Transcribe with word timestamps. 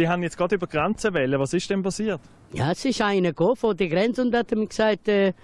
Sie 0.00 0.08
haben 0.08 0.22
jetzt 0.22 0.38
gerade 0.38 0.54
über 0.54 0.66
Grenzen 0.66 1.12
wählen. 1.12 1.38
Was 1.38 1.52
ist 1.52 1.68
denn 1.68 1.82
passiert? 1.82 2.22
Ja, 2.54 2.72
es 2.72 2.82
ist 2.86 3.02
einer 3.02 3.28
gekommen 3.28 3.56
von 3.56 3.76
der 3.76 3.88
Grenze 3.88 4.22
und 4.22 4.34
hat 4.34 4.50
mir 4.50 4.66
gesagt, 4.66 5.08
äh, 5.08 5.34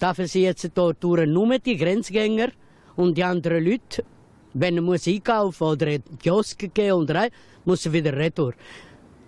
dürfen 0.00 0.28
Sie 0.28 0.44
jetzt 0.44 0.60
hier 0.60 0.70
durch 0.70 1.26
nur 1.26 1.58
die 1.58 1.76
Grenzgänger 1.76 2.50
und 2.94 3.18
die 3.18 3.24
anderen 3.24 3.64
Leute, 3.64 4.04
wenn 4.52 4.76
er 4.76 4.82
muss 4.82 5.08
einkaufen 5.08 5.64
oder 5.64 5.88
in 5.88 6.04
den 6.04 6.18
Kiosk 6.18 6.72
gehen 6.72 6.92
und 6.92 7.10
rein, 7.10 7.30
muss 7.64 7.86
er 7.86 7.92
wieder 7.92 8.16
retour. 8.16 8.54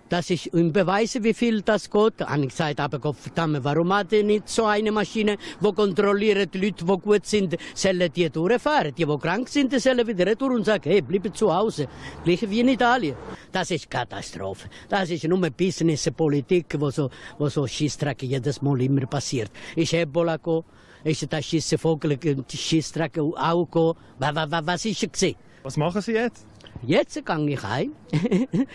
Das 0.09 0.29
ist 0.29 0.53
um 0.53 0.71
beweisen, 0.71 1.23
wie 1.23 1.33
viel 1.33 1.61
das 1.61 1.89
geht. 1.89 2.21
Habe 2.21 2.41
ich 2.43 2.49
gesagt, 2.49 2.79
aber 2.79 2.99
Gott 2.99 3.17
verdammt, 3.17 3.61
warum 3.63 3.93
hat 3.93 4.13
er 4.13 4.23
nicht 4.23 4.47
so 4.47 4.65
eine 4.65 4.91
Maschine, 4.91 5.37
die 5.59 5.73
kontrolliert, 5.73 6.53
die 6.53 6.59
Leute, 6.59 6.85
die 6.85 6.97
gut 6.97 7.25
sind, 7.25 7.57
sollen 7.73 8.09
die 8.13 8.29
durchfahren. 8.29 8.95
Die, 8.95 9.05
die 9.05 9.17
krank 9.17 9.49
sind, 9.49 9.77
sollen 9.81 10.07
wieder 10.07 10.25
retour 10.25 10.51
und 10.51 10.65
sagen, 10.65 10.89
hey, 10.89 11.01
bleib 11.01 11.35
zu 11.35 11.53
Hause. 11.53 11.87
Gleich 12.23 12.49
wie 12.49 12.61
in 12.61 12.69
Italien. 12.69 13.15
Das 13.51 13.69
ist 13.71 13.89
Katastrophe. 13.89 14.69
Das 14.87 15.09
ist 15.09 15.25
nur 15.25 15.49
Business, 15.49 16.09
Politik, 16.15 16.73
wo 16.79 16.89
so, 16.89 17.09
wo 17.37 17.49
so 17.49 17.67
Schissdreck 17.67 18.23
jedes 18.23 18.61
Mal 18.61 18.81
immer 18.81 19.05
passiert. 19.07 19.51
Ist 19.75 19.93
Ebola 19.93 20.37
gekommen, 20.37 20.63
ist 21.03 21.29
der 21.29 21.41
Schissenvogel, 21.41 22.17
Schissdreck 22.49 23.17
auch 23.19 23.65
gekommen. 23.65 23.95
Was, 24.19 24.35
was, 24.35 24.65
was 24.65 24.85
ist 24.85 25.03
er 25.03 25.09
gewesen? 25.09 25.35
Was 25.63 25.75
machen 25.75 26.01
Sie 26.01 26.13
jetzt? 26.13 26.45
Jetzt 26.83 27.25
gehe 27.25 27.49
ich 27.49 27.63
heim. 27.63 27.91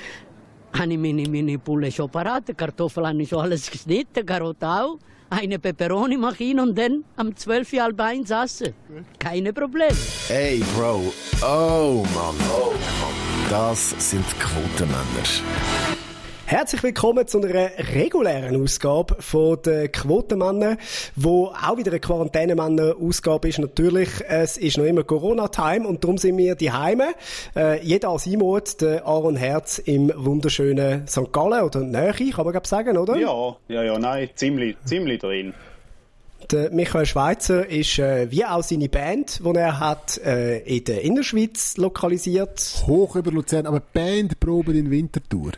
schon 1.97 2.11
parat, 2.11 2.57
Kartoffeln 2.57 3.07
habe 3.07 3.23
ich 3.23 3.29
schon 3.29 3.41
alles 3.41 3.71
geschnitten, 3.71 4.25
Karotte 4.27 4.67
auch. 4.67 4.99
Eine 5.31 5.59
Peperoni 5.59 6.19
mache 6.19 6.45
ich 6.45 6.59
und 6.59 6.77
dann 6.77 7.05
am 7.17 7.35
12 7.35 7.73
Uhr 7.73 7.83
halb 7.83 8.01
eins 8.01 8.31
essen. 8.31 8.75
Keine 9.19 9.53
Probleme. 9.53 9.97
Ey, 10.29 10.63
Bro. 10.77 11.13
Oh. 11.43 11.45
Oh, 11.45 12.05
Mann. 12.15 12.37
Das 13.49 13.95
sind 13.99 14.27
Quotenmänner. 14.39 16.02
Herzlich 16.53 16.83
willkommen 16.83 17.27
zu 17.27 17.41
einer 17.41 17.71
regulären 17.95 18.63
Ausgabe 18.63 19.17
von 19.21 19.63
den 19.63 19.91
Quotenmännern, 19.91 20.77
wo 21.17 21.47
auch 21.47 21.79
wieder 21.79 21.93
eine 21.93 22.01
Quarantänenmänner-Ausgabe 22.01 23.49
ist. 23.49 23.59
Natürlich, 23.59 24.11
es 24.29 24.59
ist 24.59 24.77
noch 24.77 24.85
immer 24.85 25.03
Corona-Time 25.03 25.89
und 25.89 26.05
darum 26.05 26.19
sind 26.19 26.37
wir 26.37 26.55
die 26.55 26.71
Heime. 26.71 27.15
Äh, 27.57 27.83
jeder 27.83 28.11
als 28.11 28.27
Imut, 28.27 28.83
der 28.83 29.07
Aaron 29.07 29.37
Herz 29.37 29.79
im 29.79 30.13
wunderschönen 30.15 31.09
St. 31.09 31.33
Gallen 31.33 31.65
oder 31.65 31.81
Nähe, 31.81 32.13
kann 32.13 32.45
man 32.45 32.53
glaube 32.53 32.69
sagen, 32.69 32.99
oder? 32.99 33.17
Ja, 33.17 33.57
ja, 33.69 33.83
ja, 33.85 33.99
nein, 33.99 34.29
ziemlich, 34.35 34.77
ziemlich 34.85 35.21
drin. 35.21 35.55
Der 36.51 36.71
Michael 36.71 37.07
Schweitzer 37.07 37.67
ist 37.67 37.99
äh, 37.99 38.31
wie 38.31 38.45
auch 38.45 38.63
seine 38.63 38.91
Band, 38.91 39.41
die 39.43 39.57
er 39.57 39.81
hat 39.81 40.19
äh, 40.19 40.59
in 40.59 40.85
der 40.85 41.01
Innerschweiz 41.01 41.79
lokalisiert. 41.79 42.85
Hoch 42.87 43.17
über 43.17 43.31
Luzern, 43.31 43.65
aber 43.65 43.81
Bandprobe 43.81 44.73
in 44.73 44.91
Winterthur. 44.91 45.53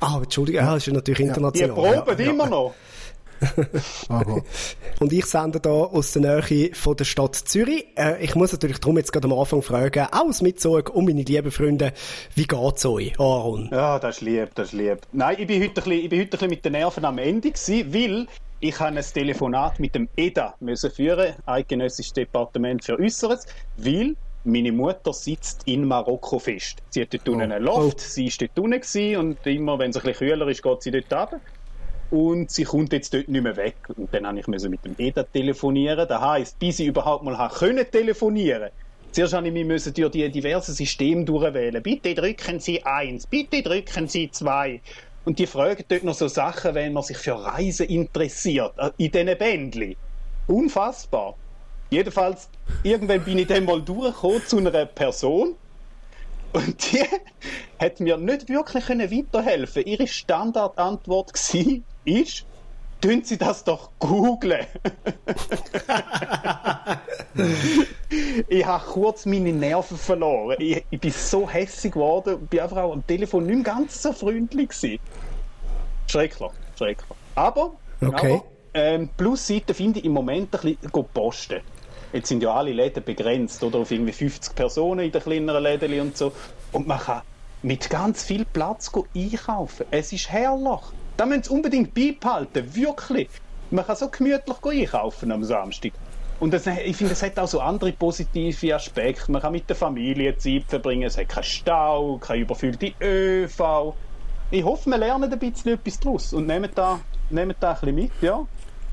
Ah, 0.00 0.20
Entschuldigung, 0.22 0.62
ja, 0.62 0.74
das 0.74 0.86
ist 0.86 0.92
natürlich 0.92 1.20
international. 1.20 1.68
Die 1.68 2.00
proben 2.00 2.24
ja, 2.24 2.30
immer 2.30 2.46
noch. 2.46 2.74
und 5.00 5.12
ich 5.12 5.26
sende 5.26 5.60
da 5.60 5.70
aus 5.70 6.12
der 6.12 6.22
Nähe 6.22 6.74
von 6.74 6.96
der 6.96 7.04
Stadt 7.04 7.34
Zürich. 7.34 7.86
Äh, 7.96 8.24
ich 8.24 8.34
muss 8.34 8.52
natürlich 8.52 8.78
darum 8.78 8.96
jetzt 8.96 9.12
gerade 9.12 9.26
am 9.26 9.38
Anfang 9.38 9.62
fragen, 9.62 10.06
aus 10.10 10.42
Mitzug 10.42 10.90
und 10.90 11.04
meine 11.04 11.22
lieben 11.22 11.50
Freunde, 11.50 11.92
wie 12.34 12.46
geht's 12.46 12.86
euch, 12.86 13.18
Aaron? 13.18 13.68
Ja, 13.70 13.98
das 13.98 14.16
ist 14.16 14.22
lieb, 14.22 14.48
das 14.54 14.68
ist 14.68 14.72
lieb. 14.72 15.00
Nein, 15.12 15.36
ich 15.38 15.46
bin 15.46 15.62
heute 15.62 15.68
ein 15.68 15.74
bisschen, 15.74 15.92
ich 15.92 16.08
bin 16.08 16.20
heute 16.20 16.28
ein 16.28 16.30
bisschen 16.30 16.50
mit 16.50 16.64
den 16.64 16.72
Nerven 16.72 17.04
am 17.04 17.18
Ende 17.18 17.50
gewesen, 17.50 17.94
weil 17.94 18.26
ich 18.60 18.80
habe 18.80 18.96
ein 18.96 19.04
Telefonat 19.04 19.78
mit 19.80 19.94
dem 19.94 20.08
EDA 20.16 20.54
müssen 20.60 20.90
führen, 20.90 21.34
Eidgenössisches 21.44 22.14
Departement 22.14 22.82
für 22.82 22.98
Äußeres, 22.98 23.46
weil 23.76 24.16
meine 24.46 24.72
Mutter 24.72 25.12
sitzt 25.12 25.62
in 25.66 25.84
Marokko 25.84 26.38
fest. 26.38 26.82
Sie 26.90 27.02
hat 27.02 27.12
dort 27.12 27.28
unten 27.28 27.40
oh. 27.40 27.54
einen 27.54 27.64
Loft, 27.64 27.98
oh. 27.98 28.00
sie 28.00 28.26
war 28.26 28.48
dort 28.54 28.58
unten 28.58 29.16
und 29.16 29.46
immer, 29.46 29.78
wenn 29.78 29.90
es 29.90 29.96
ein 29.96 30.02
bisschen 30.02 30.28
kühler 30.28 30.48
ist, 30.48 30.62
geht 30.62 30.82
sie 30.82 30.90
dort 30.90 31.12
runter. 31.12 31.40
Und 32.10 32.50
sie 32.50 32.64
kommt 32.64 32.92
jetzt 32.92 33.12
dort 33.12 33.28
nicht 33.28 33.42
mehr 33.42 33.56
weg. 33.56 33.76
Und 33.96 34.14
dann 34.14 34.34
musste 34.34 34.54
ich 34.54 34.68
mit 34.68 34.84
dem 34.84 34.94
EDA 34.96 35.24
telefonieren. 35.24 36.06
Das 36.08 36.20
heisst, 36.20 36.58
bis 36.58 36.78
ich 36.78 36.86
überhaupt 36.86 37.24
mal 37.24 37.50
können 37.50 37.84
telefonieren 37.90 38.70
Zuerst 39.16 39.32
musste 39.32 39.48
ich 39.48 39.64
mich 39.64 39.94
durch 39.94 40.10
die 40.10 40.30
diversen 40.30 40.74
Systeme 40.74 41.24
durchwählen. 41.24 41.82
Bitte 41.82 42.14
drücken 42.14 42.60
Sie 42.60 42.84
eins, 42.84 43.26
bitte 43.26 43.62
drücken 43.62 44.08
Sie 44.08 44.30
zwei. 44.30 44.82
Und 45.24 45.38
die 45.38 45.46
fragen 45.46 45.82
dort 45.88 46.04
noch 46.04 46.14
so 46.14 46.28
Sachen, 46.28 46.74
wenn 46.74 46.92
man 46.92 47.02
sich 47.02 47.16
für 47.16 47.32
Reisen 47.32 47.86
interessiert, 47.86 48.74
äh, 48.76 48.90
in 48.98 49.10
diesen 49.10 49.38
Bändchen. 49.38 49.96
Unfassbar. 50.46 51.34
Jedenfalls, 51.90 52.48
irgendwann 52.82 53.22
bin 53.22 53.38
ich 53.38 53.46
dann 53.46 53.64
mal 53.64 53.80
durchgekommen 53.80 54.44
zu 54.46 54.58
einer 54.58 54.86
Person 54.86 55.54
und 56.52 56.92
die 56.92 57.04
hat 57.78 58.00
mir 58.00 58.16
nicht 58.16 58.48
wirklich 58.48 58.88
weiterhelfen 58.88 59.84
Ihre 59.84 60.06
Standardantwort 60.06 61.32
war, 61.34 61.82
ist, 62.04 62.46
tun 63.00 63.22
Sie 63.24 63.36
das 63.36 63.62
doch 63.64 63.90
googeln. 63.98 64.66
ich 68.48 68.64
habe 68.64 68.84
kurz 68.86 69.26
meine 69.26 69.52
Nerven 69.52 69.98
verloren. 69.98 70.56
Ich, 70.58 70.84
ich 70.88 71.00
bin 71.00 71.10
so 71.12 71.48
hässlich 71.48 71.92
geworden, 71.92 72.46
bin 72.46 72.60
einfach 72.60 72.78
auch 72.78 72.92
am 72.92 73.06
Telefon 73.06 73.46
nicht 73.46 73.64
ganz 73.64 74.02
so 74.02 74.12
freundlich 74.12 74.70
gewesen. 74.70 74.98
Schrecklich, 76.06 76.50
schrecklich. 76.76 77.18
Aber, 77.34 77.72
okay. 78.00 78.32
aber 78.32 78.44
ähm, 78.72 79.08
Plusseite 79.16 79.74
finde 79.74 79.98
ich 79.98 80.04
im 80.06 80.12
Moment 80.12 80.54
ein 80.54 80.76
bisschen 80.76 81.04
posten. 81.12 81.60
Jetzt 82.12 82.28
sind 82.28 82.42
ja 82.42 82.54
alle 82.54 82.72
Läden 82.72 83.02
begrenzt, 83.04 83.62
oder? 83.62 83.78
Auf 83.78 83.90
irgendwie 83.90 84.12
50 84.12 84.54
Personen 84.54 85.06
in 85.06 85.12
den 85.12 85.22
kleineren 85.22 85.62
Läden 85.62 86.00
und 86.00 86.16
so. 86.16 86.32
Und 86.72 86.86
man 86.86 86.98
kann 86.98 87.22
mit 87.62 87.90
ganz 87.90 88.24
viel 88.24 88.44
Platz 88.44 88.90
einkaufen. 89.14 89.86
Es 89.90 90.12
ist 90.12 90.30
herrlich. 90.30 90.80
Da 91.16 91.26
müssen 91.26 91.44
Sie 91.44 91.50
unbedingt 91.50 91.94
beibehalten. 91.94 92.74
Wirklich. 92.74 93.28
Man 93.70 93.84
kann 93.84 93.96
so 93.96 94.08
gemütlich 94.08 94.56
einkaufen 94.62 95.32
am 95.32 95.42
Samstag. 95.42 95.92
Und 96.38 96.52
das, 96.52 96.66
ich 96.66 96.96
finde, 96.96 97.14
es 97.14 97.22
hat 97.22 97.38
auch 97.38 97.48
so 97.48 97.60
andere 97.60 97.92
positive 97.92 98.74
Aspekte. 98.74 99.32
Man 99.32 99.40
kann 99.40 99.52
mit 99.52 99.68
der 99.68 99.76
Familie 99.76 100.36
Zeit 100.36 100.64
verbringen, 100.68 101.04
es 101.04 101.16
hat 101.16 101.30
keinen 101.30 101.44
Stau, 101.44 102.18
keine 102.18 102.42
überfüllte 102.42 102.92
ÖV. 103.00 103.94
Ich 104.50 104.62
hoffe, 104.62 104.90
wir 104.90 104.98
lernen 104.98 105.32
ein 105.32 105.38
bisschen 105.38 105.72
etwas 105.72 105.98
daraus 105.98 106.32
und 106.34 106.46
nehmen 106.46 106.70
da, 106.74 107.00
nehmen 107.30 107.54
da 107.58 107.70
ein 107.70 107.74
bisschen 107.80 107.94
mit, 107.94 108.12
ja. 108.20 108.46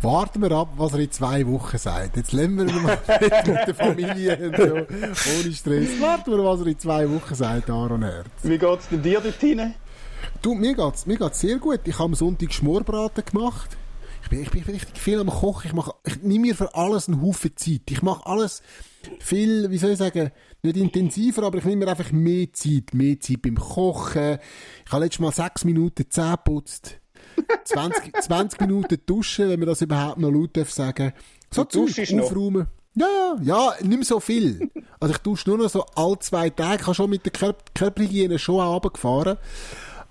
Warten 0.04 0.42
wir 0.42 0.52
ab, 0.52 0.74
was 0.76 0.92
er 0.92 1.00
in 1.00 1.12
zwei 1.12 1.48
Wochen 1.48 1.78
sagt. 1.78 2.18
Jetzt 2.18 2.34
lernen 2.34 2.68
wir 2.68 2.82
mal 2.82 3.00
mit 3.22 3.68
der 3.68 3.74
Familie 3.74 4.38
und 4.38 4.58
so, 4.58 4.74
ohne 4.74 5.54
Stress. 5.54 6.02
Warten 6.02 6.32
wir, 6.32 6.44
was 6.44 6.60
er 6.60 6.68
in 6.68 6.78
zwei 6.78 7.10
Wochen 7.10 7.34
sagt, 7.34 7.70
Aaron 7.70 8.04
Herz. 8.04 8.28
Wie 8.44 8.58
geht 8.58 8.80
es 8.80 8.90
denn 8.90 9.02
dir 9.02 9.22
dort 9.22 9.40
hinein? 9.40 9.76
Du, 10.42 10.56
mir 10.56 10.74
geht's, 10.74 11.06
mir 11.06 11.18
geht's 11.18 11.40
sehr 11.40 11.58
gut. 11.58 11.80
Ich 11.86 11.94
habe 11.94 12.04
am 12.04 12.16
Sonntag 12.16 12.52
Schmorbraten 12.52 13.24
gemacht. 13.24 13.78
Ich 14.24 14.30
bin, 14.30 14.42
ich 14.42 14.52
bin 14.52 14.64
richtig 14.64 15.00
viel 15.00 15.22
am 15.22 15.30
Kochen. 15.30 15.68
Ich, 15.68 15.74
mache, 15.74 15.94
ich 16.06 16.22
nehme 16.22 16.48
mir 16.48 16.56
für 16.56 16.76
alles 16.76 17.08
einen 17.08 17.22
Haufen 17.22 17.56
Zeit. 17.56 17.90
Ich 17.90 18.02
mache 18.02 18.26
alles 18.26 18.62
viel, 19.22 19.70
wie 19.72 19.78
soll 19.78 19.92
ich 19.92 20.00
sagen, 20.00 20.32
nicht 20.64 20.76
intensiver, 20.76 21.44
aber 21.44 21.60
ich 21.60 21.64
nehme 21.64 21.86
mir 21.86 21.92
einfach 21.92 22.12
mehr 22.12 22.52
Zeit. 22.52 22.94
Mehr 22.94 23.22
Zeit 23.22 23.42
beim 23.42 23.56
Kochen. 23.56 24.40
Ich 24.86 24.92
habe 24.92 25.06
letztes 25.06 25.22
Mal 25.22 25.32
sechs 25.32 25.64
Minuten 25.64 26.10
Zähne 26.10 26.38
putzt. 26.44 27.00
20, 27.64 28.22
20 28.22 28.62
Minuten 28.62 28.98
duschen, 29.06 29.50
wenn 29.50 29.60
man 29.60 29.68
das 29.68 29.82
überhaupt 29.82 30.18
noch 30.18 30.32
laut 30.32 30.56
darf 30.56 30.72
sagen. 30.72 31.14
So 31.52 31.66
Zeug 31.66 31.98
aufräumen. 32.20 32.68
Ja, 32.96 33.08
ja, 33.08 33.38
ja, 33.42 33.74
nicht 33.82 33.98
mehr 33.98 34.06
so 34.06 34.20
viel. 34.20 34.70
Also 35.00 35.16
ich 35.16 35.22
dusche 35.22 35.50
nur 35.50 35.58
noch 35.58 35.70
so 35.70 35.84
alle 35.96 36.20
zwei 36.20 36.50
Tage. 36.50 36.82
Ich 36.82 36.88
habe 36.88 36.96
schon 36.96 37.10
mit 37.10 37.26
der 37.26 37.32
Kör 37.32 37.56
Körperhygiene 37.74 38.38
schon 38.38 38.60
runtergefahren. 38.60 39.38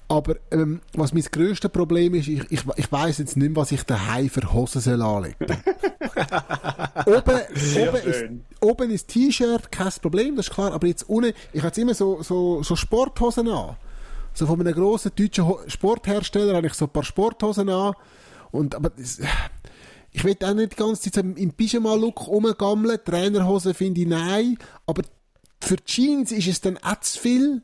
Aber 0.09 0.37
ähm, 0.51 0.81
was 0.95 1.15
mein 1.15 1.23
grösstes 1.23 1.71
Problem 1.71 2.15
ist, 2.15 2.29
ich, 2.29 2.43
ich, 2.51 2.61
ich 2.77 2.93
weiss 2.93 3.19
jetzt 3.19 3.37
nicht 3.37 3.49
mehr, 3.49 3.57
was 3.57 3.73
ich 3.73 3.85
daheim 3.85 4.29
für 4.29 4.53
Hosen 4.53 4.81
soll 4.83 5.01
anlegen 5.01 5.37
oben, 7.07 7.41
oben, 7.79 8.03
ist, 8.05 8.25
oben 8.61 8.91
ist 8.91 9.09
T-Shirt, 9.09 9.73
kein 9.73 9.91
Problem, 10.03 10.37
das 10.37 10.49
ist 10.49 10.55
klar. 10.55 10.73
Aber 10.73 10.87
jetzt 10.87 11.09
unten, 11.09 11.33
ich 11.53 11.61
habe 11.61 11.69
jetzt 11.69 11.79
immer 11.79 11.95
so, 11.95 12.23
so, 12.23 12.63
so 12.63 12.77
Sporthosen 12.77 13.49
an. 13.49 13.77
So 14.35 14.47
von 14.47 14.61
einem 14.61 14.75
grossen 14.75 15.13
deutschen 15.15 15.47
Sporthersteller 15.67 16.57
habe 16.57 16.67
ich 16.67 16.75
so 16.75 16.87
ein 16.87 16.91
paar 16.91 17.05
Sporthosen 17.05 17.69
an. 17.69 17.95
Und, 18.51 18.75
aber 18.75 18.93
ich 20.13 20.25
will 20.25 20.37
auch 20.43 20.55
nicht 20.55 20.73
die 20.73 20.77
ganze 20.77 21.11
Zeit 21.11 21.25
im 21.25 21.53
Pyjama-Look 21.53 22.27
rumgammeln. 22.27 22.99
Trainerhosen 23.05 23.75
finde 23.75 24.03
ich 24.03 24.07
nein. 24.07 24.59
Aber 24.87 25.03
für 25.61 25.77
Jeans 25.85 26.33
ist 26.33 26.49
es 26.49 26.61
dann 26.61 26.79
auch 26.79 27.01
zu 27.01 27.19
viel. 27.19 27.63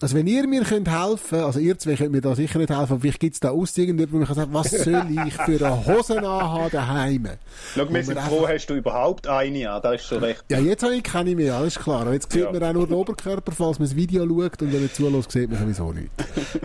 Also 0.00 0.16
wenn 0.16 0.26
ihr 0.26 0.46
mir 0.48 0.64
könnt 0.64 0.88
helfen, 0.90 1.40
also 1.40 1.60
ihr 1.60 1.78
zwei 1.78 1.94
könnt 1.94 2.10
mir 2.10 2.20
da 2.20 2.34
sicher 2.34 2.58
nicht 2.58 2.70
helfen, 2.70 2.92
aber 2.92 3.00
vielleicht 3.00 3.20
gibt 3.20 3.34
es 3.34 3.40
da 3.40 3.50
aus 3.50 3.76
wo 3.76 4.16
mich 4.16 4.28
sagt, 4.28 4.52
was 4.52 4.70
soll 4.70 5.06
ich 5.26 5.34
für 5.34 5.64
eine 5.64 5.86
Hose 5.86 6.18
anhaben 6.18 6.70
daheim? 6.72 7.28
Schau, 7.74 7.88
wir 7.88 8.04
sind 8.04 8.18
froh, 8.18 8.46
hast 8.48 8.66
du 8.66 8.74
überhaupt 8.74 9.28
eine 9.28 9.70
an, 9.70 9.80
das 9.82 10.02
ist 10.02 10.06
schon 10.08 10.18
recht. 10.18 10.44
Ja, 10.50 10.58
jetzt 10.58 10.82
habe 10.82 10.96
ich 10.96 11.02
keine 11.04 11.36
mehr, 11.36 11.54
alles 11.54 11.78
klar. 11.78 12.02
Aber 12.02 12.12
jetzt 12.12 12.32
sieht 12.32 12.42
ja. 12.42 12.52
man 12.52 12.62
auch 12.62 12.72
nur 12.72 12.86
den 12.88 12.94
Oberkörper, 12.94 13.52
falls 13.52 13.78
man 13.78 13.88
das 13.88 13.96
Video 13.96 14.26
schaut 14.26 14.62
und 14.62 14.72
wenn 14.72 14.80
man 14.80 14.92
zulässt, 14.92 15.30
sieht 15.30 15.50
man 15.50 15.60
sowieso 15.60 15.92
nichts. 15.92 16.12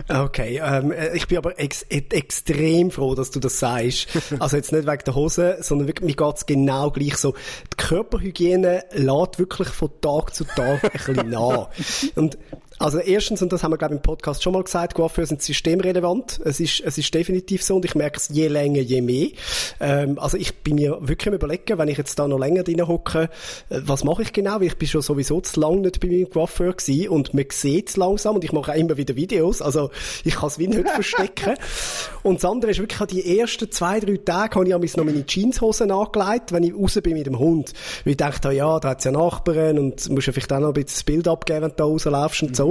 Okay, 0.08 0.60
ähm, 0.62 0.92
ich 1.14 1.28
bin 1.28 1.38
aber 1.38 1.58
ex 1.58 1.82
extrem 1.82 2.90
froh, 2.90 3.14
dass 3.14 3.30
du 3.30 3.38
das 3.38 3.60
sagst. 3.60 4.08
Also 4.40 4.56
jetzt 4.56 4.72
nicht 4.72 4.86
wegen 4.86 5.04
der 5.06 5.14
Hose, 5.14 5.58
sondern 5.60 5.86
wirklich, 5.86 6.16
mir 6.16 6.16
geht 6.16 6.36
es 6.36 6.46
genau 6.46 6.90
gleich 6.90 7.16
so. 7.16 7.34
Die 7.72 7.76
Körperhygiene 7.76 8.84
lädt 8.92 9.38
wirklich 9.38 9.68
von 9.68 9.90
Tag 10.00 10.34
zu 10.34 10.44
Tag 10.44 10.84
ein 10.84 10.90
bisschen 10.90 11.30
nach. 11.30 11.68
Und 12.16 12.38
Also 12.80 12.98
erstens, 12.98 13.42
und 13.42 13.52
das 13.52 13.62
haben 13.62 13.72
wir 13.72 13.76
glaube 13.76 13.92
ich 13.92 13.98
im 13.98 14.02
Podcast 14.02 14.42
schon 14.42 14.54
mal 14.54 14.64
gesagt, 14.64 14.94
Coiffeure 14.94 15.26
sind 15.26 15.42
systemrelevant. 15.42 16.40
Es 16.46 16.60
ist, 16.60 16.80
es 16.80 16.96
ist 16.96 17.12
definitiv 17.12 17.62
so 17.62 17.76
und 17.76 17.84
ich 17.84 17.94
merke 17.94 18.16
es 18.16 18.30
je 18.30 18.48
länger, 18.48 18.80
je 18.80 19.02
mehr. 19.02 19.28
Ähm, 19.80 20.18
also 20.18 20.38
ich 20.38 20.56
bin 20.60 20.76
mir 20.76 20.96
wirklich 21.02 21.28
am 21.28 21.34
überlegen, 21.34 21.76
wenn 21.76 21.88
ich 21.88 21.98
jetzt 21.98 22.18
da 22.18 22.26
noch 22.26 22.38
länger 22.38 22.62
drin 22.62 22.88
hocke, 22.88 23.28
äh, 23.68 23.80
was 23.84 24.02
mache 24.02 24.22
ich 24.22 24.32
genau, 24.32 24.54
weil 24.54 24.68
ich 24.68 24.78
bin 24.78 24.88
schon 24.88 25.02
sowieso 25.02 25.42
zu 25.42 25.60
lange 25.60 25.80
nicht 25.80 26.00
bei 26.00 26.08
meinem 26.08 26.30
Coiffeur 26.30 26.72
gewesen 26.72 27.10
und 27.10 27.34
man 27.34 27.44
sieht 27.50 27.90
es 27.90 27.98
langsam 27.98 28.36
und 28.36 28.44
ich 28.44 28.52
mache 28.52 28.72
auch 28.72 28.76
immer 28.76 28.96
wieder 28.96 29.14
Videos, 29.14 29.60
also 29.60 29.90
ich 30.24 30.36
kann 30.36 30.48
es 30.48 30.58
wie 30.58 30.68
nicht 30.68 30.88
verstecken. 30.88 31.56
Und 32.22 32.42
das 32.42 32.50
andere 32.50 32.70
ist 32.70 32.80
wirklich, 32.80 33.08
die 33.08 33.38
ersten 33.38 33.70
zwei, 33.70 33.98
drei 33.98 34.18
Tage 34.18 34.56
habe 34.56 34.66
ich 34.66 34.74
am 34.74 34.82
noch 34.82 35.04
meine 35.04 35.24
Jeanshosen 35.24 35.90
angelegt, 35.90 36.52
wenn 36.52 36.64
ich 36.64 36.74
raus 36.74 36.98
bin 37.02 37.14
mit 37.14 37.26
dem 37.26 37.38
Hund. 37.38 37.72
Weil 38.04 38.10
ich 38.10 38.16
dachte, 38.18 38.52
ja, 38.52 38.78
da 38.78 38.90
hat 38.90 38.98
es 38.98 39.04
ja 39.04 39.12
Nachbarn 39.12 39.78
und 39.78 40.10
musst 40.10 40.26
ja 40.26 40.32
vielleicht 40.32 40.52
auch 40.52 40.60
noch 40.60 40.68
ein 40.68 40.74
bisschen 40.74 40.88
das 40.88 41.04
Bild 41.04 41.28
abgeben, 41.28 41.62
wenn 41.62 41.70
du 41.70 41.76
da 41.76 41.84
rauslaufst 41.84 42.42
und 42.42 42.56
so. 42.56 42.69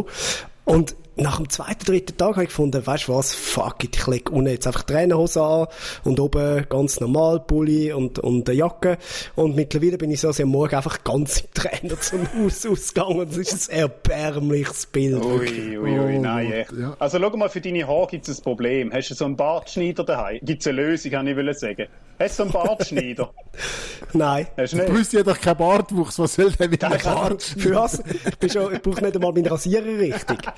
Und 0.66 0.96
nach 1.20 1.38
dem 1.38 1.50
zweiten, 1.50 1.86
dritten 1.86 2.18
Tag 2.18 2.32
habe 2.32 2.44
ich 2.44 2.50
gefunden, 2.50 2.86
weißt 2.86 3.08
du 3.08 3.14
was, 3.16 3.34
fuck 3.34 3.84
it, 3.84 3.96
ich 3.98 4.08
lege 4.08 4.32
unten 4.32 4.50
jetzt 4.52 4.68
einfach 4.68 4.84
Trainerhose 4.84 5.42
an 5.44 5.68
und 6.04 6.20
oben 6.20 6.66
ganz 6.70 7.00
normal 7.00 7.40
Pulli 7.42 7.92
und, 7.94 8.20
und 8.20 8.50
eine 8.50 8.58
Jacke. 8.58 8.98
Und 9.36 9.56
mittlerweile 9.56 9.98
bin 9.98 10.12
ich 10.12 10.22
so 10.22 10.28
also 10.30 10.44
am 10.44 10.50
Morgen 10.50 10.76
einfach 10.76 11.04
ganz 11.04 11.42
im 11.42 11.48
Trainer 11.54 12.00
zum 12.00 12.22
Haus 12.34 12.66
ausgegangen 12.66 13.20
und 13.20 13.32
es 13.32 13.38
ist 13.54 13.72
ein 13.72 13.80
erbärmliches 13.80 14.86
Bild. 14.88 15.24
Ui, 15.24 15.78
ui, 15.78 16.00
ui, 16.00 16.20
nein, 16.20 16.52
echt. 16.52 16.72
ja. 16.74 16.96
Also 17.00 17.20
schau 17.20 17.36
mal, 17.38 17.50
für 17.50 17.62
deine 17.62 17.88
Haare 17.88 18.08
gibt 18.08 18.28
es 18.28 18.40
ein 18.40 18.44
Problem. 18.44 18.92
Hast 18.94 19.10
du 19.10 19.16
so 19.16 19.26
einen 19.26 19.36
Bartschneider 19.36 20.04
daheim? 20.04 20.40
Gibt 20.42 20.62
es 20.62 20.68
eine 20.68 20.82
Lösung, 20.82 21.12
kann 21.12 21.28
ich 21.28 21.58
sagen. 21.58 21.88
Hast 22.20 22.38
du 22.38 22.44
so 22.44 22.44
einen 22.44 22.52
Bartschneider? 22.68 23.34
Nein. 24.14 24.48
Hast 24.58 24.74
du 24.74 24.78
Du 24.78 24.84
nicht? 24.84 24.94
brauchst 24.94 25.14
ja 25.14 25.24
doch 25.24 25.40
keinen 25.40 25.58
Bartwuchs, 25.58 26.20
was 26.20 26.34
soll 26.34 26.52
der 26.60 26.68
mit 26.70 26.84
einem 26.84 26.94
Nein, 26.94 27.04
Bart? 27.04 27.44
Für 27.44 27.76
was? 27.76 28.04
Ich, 28.28 28.38
bin 28.38 28.50
schon, 28.50 28.74
ich 28.74 28.82
brauche 28.82 29.02
nicht 29.04 29.16
einmal 29.16 29.32
meinen 29.32 29.46
Rasierer 29.48 29.86
richtig. 29.86 30.40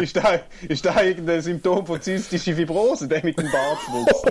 Ist 0.00 0.16
da, 0.16 0.40
ist 0.68 0.84
da 0.84 1.00
irgendein 1.02 1.40
Symptom 1.40 1.86
von 1.86 2.00
zystischer 2.00 2.54
Fibrose, 2.54 3.08
der 3.08 3.24
mit 3.24 3.38
dem 3.38 3.50
Bartwuchs? 3.50 4.22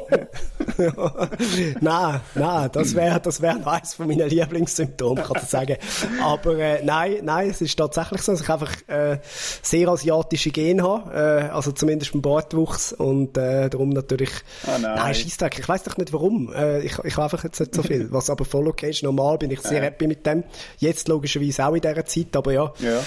Nein, 1.81 2.21
nein, 2.35 2.69
das 2.71 2.95
wäre 2.95 3.19
das 3.19 3.41
wär 3.41 3.65
eines 3.67 3.93
von 3.93 4.07
meinen 4.07 4.29
Lieblingssymptomen, 4.29 5.23
kann 5.23 5.37
ich 5.41 5.49
sagen. 5.49 5.77
Aber 6.21 6.57
äh, 6.57 6.83
nein, 6.83 7.17
nein, 7.23 7.49
es 7.49 7.61
ist 7.61 7.75
tatsächlich 7.77 8.21
so, 8.21 8.31
dass 8.33 8.41
ich 8.41 8.49
einfach 8.49 8.71
äh, 8.87 9.19
sehr 9.61 9.87
asiatische 9.89 10.51
Gene 10.51 10.83
habe, 10.83 11.13
äh, 11.13 11.49
also 11.49 11.71
zumindest 11.71 12.11
beim 12.13 12.21
Bartwuchs 12.21 12.93
und 12.93 13.37
äh, 13.37 13.69
darum 13.69 13.89
natürlich... 13.89 14.31
Ah, 14.65 14.77
nein. 14.79 14.95
nein, 14.95 15.15
Scheissdreck, 15.15 15.59
ich 15.59 15.67
weiß 15.69 15.83
doch 15.83 15.97
nicht 15.97 16.13
warum. 16.13 16.53
Äh, 16.53 16.81
ich, 16.81 16.97
ich 17.03 17.13
habe 17.17 17.23
einfach 17.23 17.43
jetzt 17.43 17.59
nicht 17.59 17.75
so 17.75 17.83
viel, 17.83 18.11
was 18.11 18.29
aber 18.29 18.45
voll 18.45 18.67
okay 18.67 18.89
ist. 18.89 19.03
Normal 19.03 19.37
bin 19.37 19.51
ich 19.51 19.61
sehr 19.61 19.81
happy 19.81 20.07
mit 20.07 20.25
dem. 20.25 20.43
Jetzt 20.77 21.07
logischerweise 21.07 21.65
auch 21.65 21.73
in 21.73 21.81
dieser 21.81 22.05
Zeit, 22.05 22.35
aber 22.35 22.51
ja, 22.53 22.73
Ja. 22.79 22.99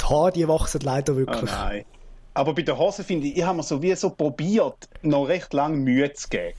die 0.00 0.04
Haare, 0.06 0.32
die 0.32 0.48
wachsen 0.48 0.80
leider 0.82 1.12
Ah, 1.12 1.16
wirklich. 1.16 1.50
nein. 1.50 1.84
Aber 2.34 2.54
bei 2.54 2.62
den 2.62 2.78
Hosen 2.78 3.04
finde 3.04 3.26
ich, 3.26 3.36
ich 3.36 3.42
habe 3.42 3.56
mir 3.56 3.62
so 3.64 3.82
wie 3.82 3.94
so 3.96 4.10
probiert, 4.10 4.88
noch 5.02 5.24
recht 5.24 5.52
lange 5.52 5.76
Mühe 5.76 6.12
zu 6.12 6.28
geben. 6.28 6.54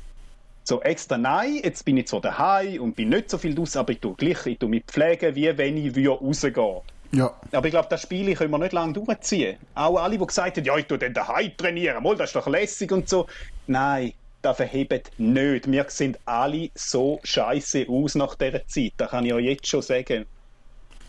So 0.70 0.84
extra 0.84 1.18
nein, 1.18 1.62
jetzt 1.64 1.84
bin 1.84 1.98
ich 1.98 2.06
zwar 2.06 2.22
daheim 2.22 2.80
und 2.80 2.96
bin 2.96 3.10
nicht 3.10 3.32
so 3.32 3.40
viel 3.40 3.56
draus, 3.56 3.76
aber 3.76 3.92
ich 3.92 4.02
tue 4.02 4.14
gleich, 4.14 4.46
ich 4.46 4.60
tue 4.60 4.70
mich 4.70 4.84
pflegen, 4.86 5.34
wie 5.34 5.58
wenn 5.58 5.78
ich 5.78 5.96
würde 5.96 6.10
rausgehen 6.12 6.82
Ja. 7.12 7.34
Aber 7.52 7.66
ich 7.66 7.72
glaube, 7.72 7.88
das 7.90 8.04
Spiel 8.04 8.36
können 8.36 8.52
wir 8.52 8.60
nicht 8.60 8.74
lange 8.74 8.94
durchziehen. 8.94 9.58
Auch 9.74 9.98
alle, 9.98 10.20
die 10.20 10.24
gesagt 10.24 10.58
haben, 10.58 10.64
ja, 10.64 10.78
ich 10.78 10.86
tue 10.86 11.00
dann 11.00 11.16
daheim 11.16 11.58
trainieren, 11.58 12.04
mal, 12.04 12.16
das 12.16 12.30
ist 12.30 12.36
doch 12.36 12.46
lässig 12.46 12.92
und 12.92 13.10
so. 13.10 13.26
Nein, 13.66 14.14
das 14.44 14.58
verhebt 14.58 15.10
nicht. 15.18 15.72
Wir 15.72 15.86
sehen 15.88 16.16
alle 16.26 16.70
so 16.76 17.20
scheiße 17.24 17.88
aus 17.90 18.14
nach 18.14 18.36
dieser 18.36 18.68
Zeit. 18.68 18.94
Das 18.98 19.10
kann 19.10 19.26
ich 19.26 19.32
ja 19.32 19.40
jetzt 19.40 19.66
schon 19.66 19.82
sagen. 19.82 20.28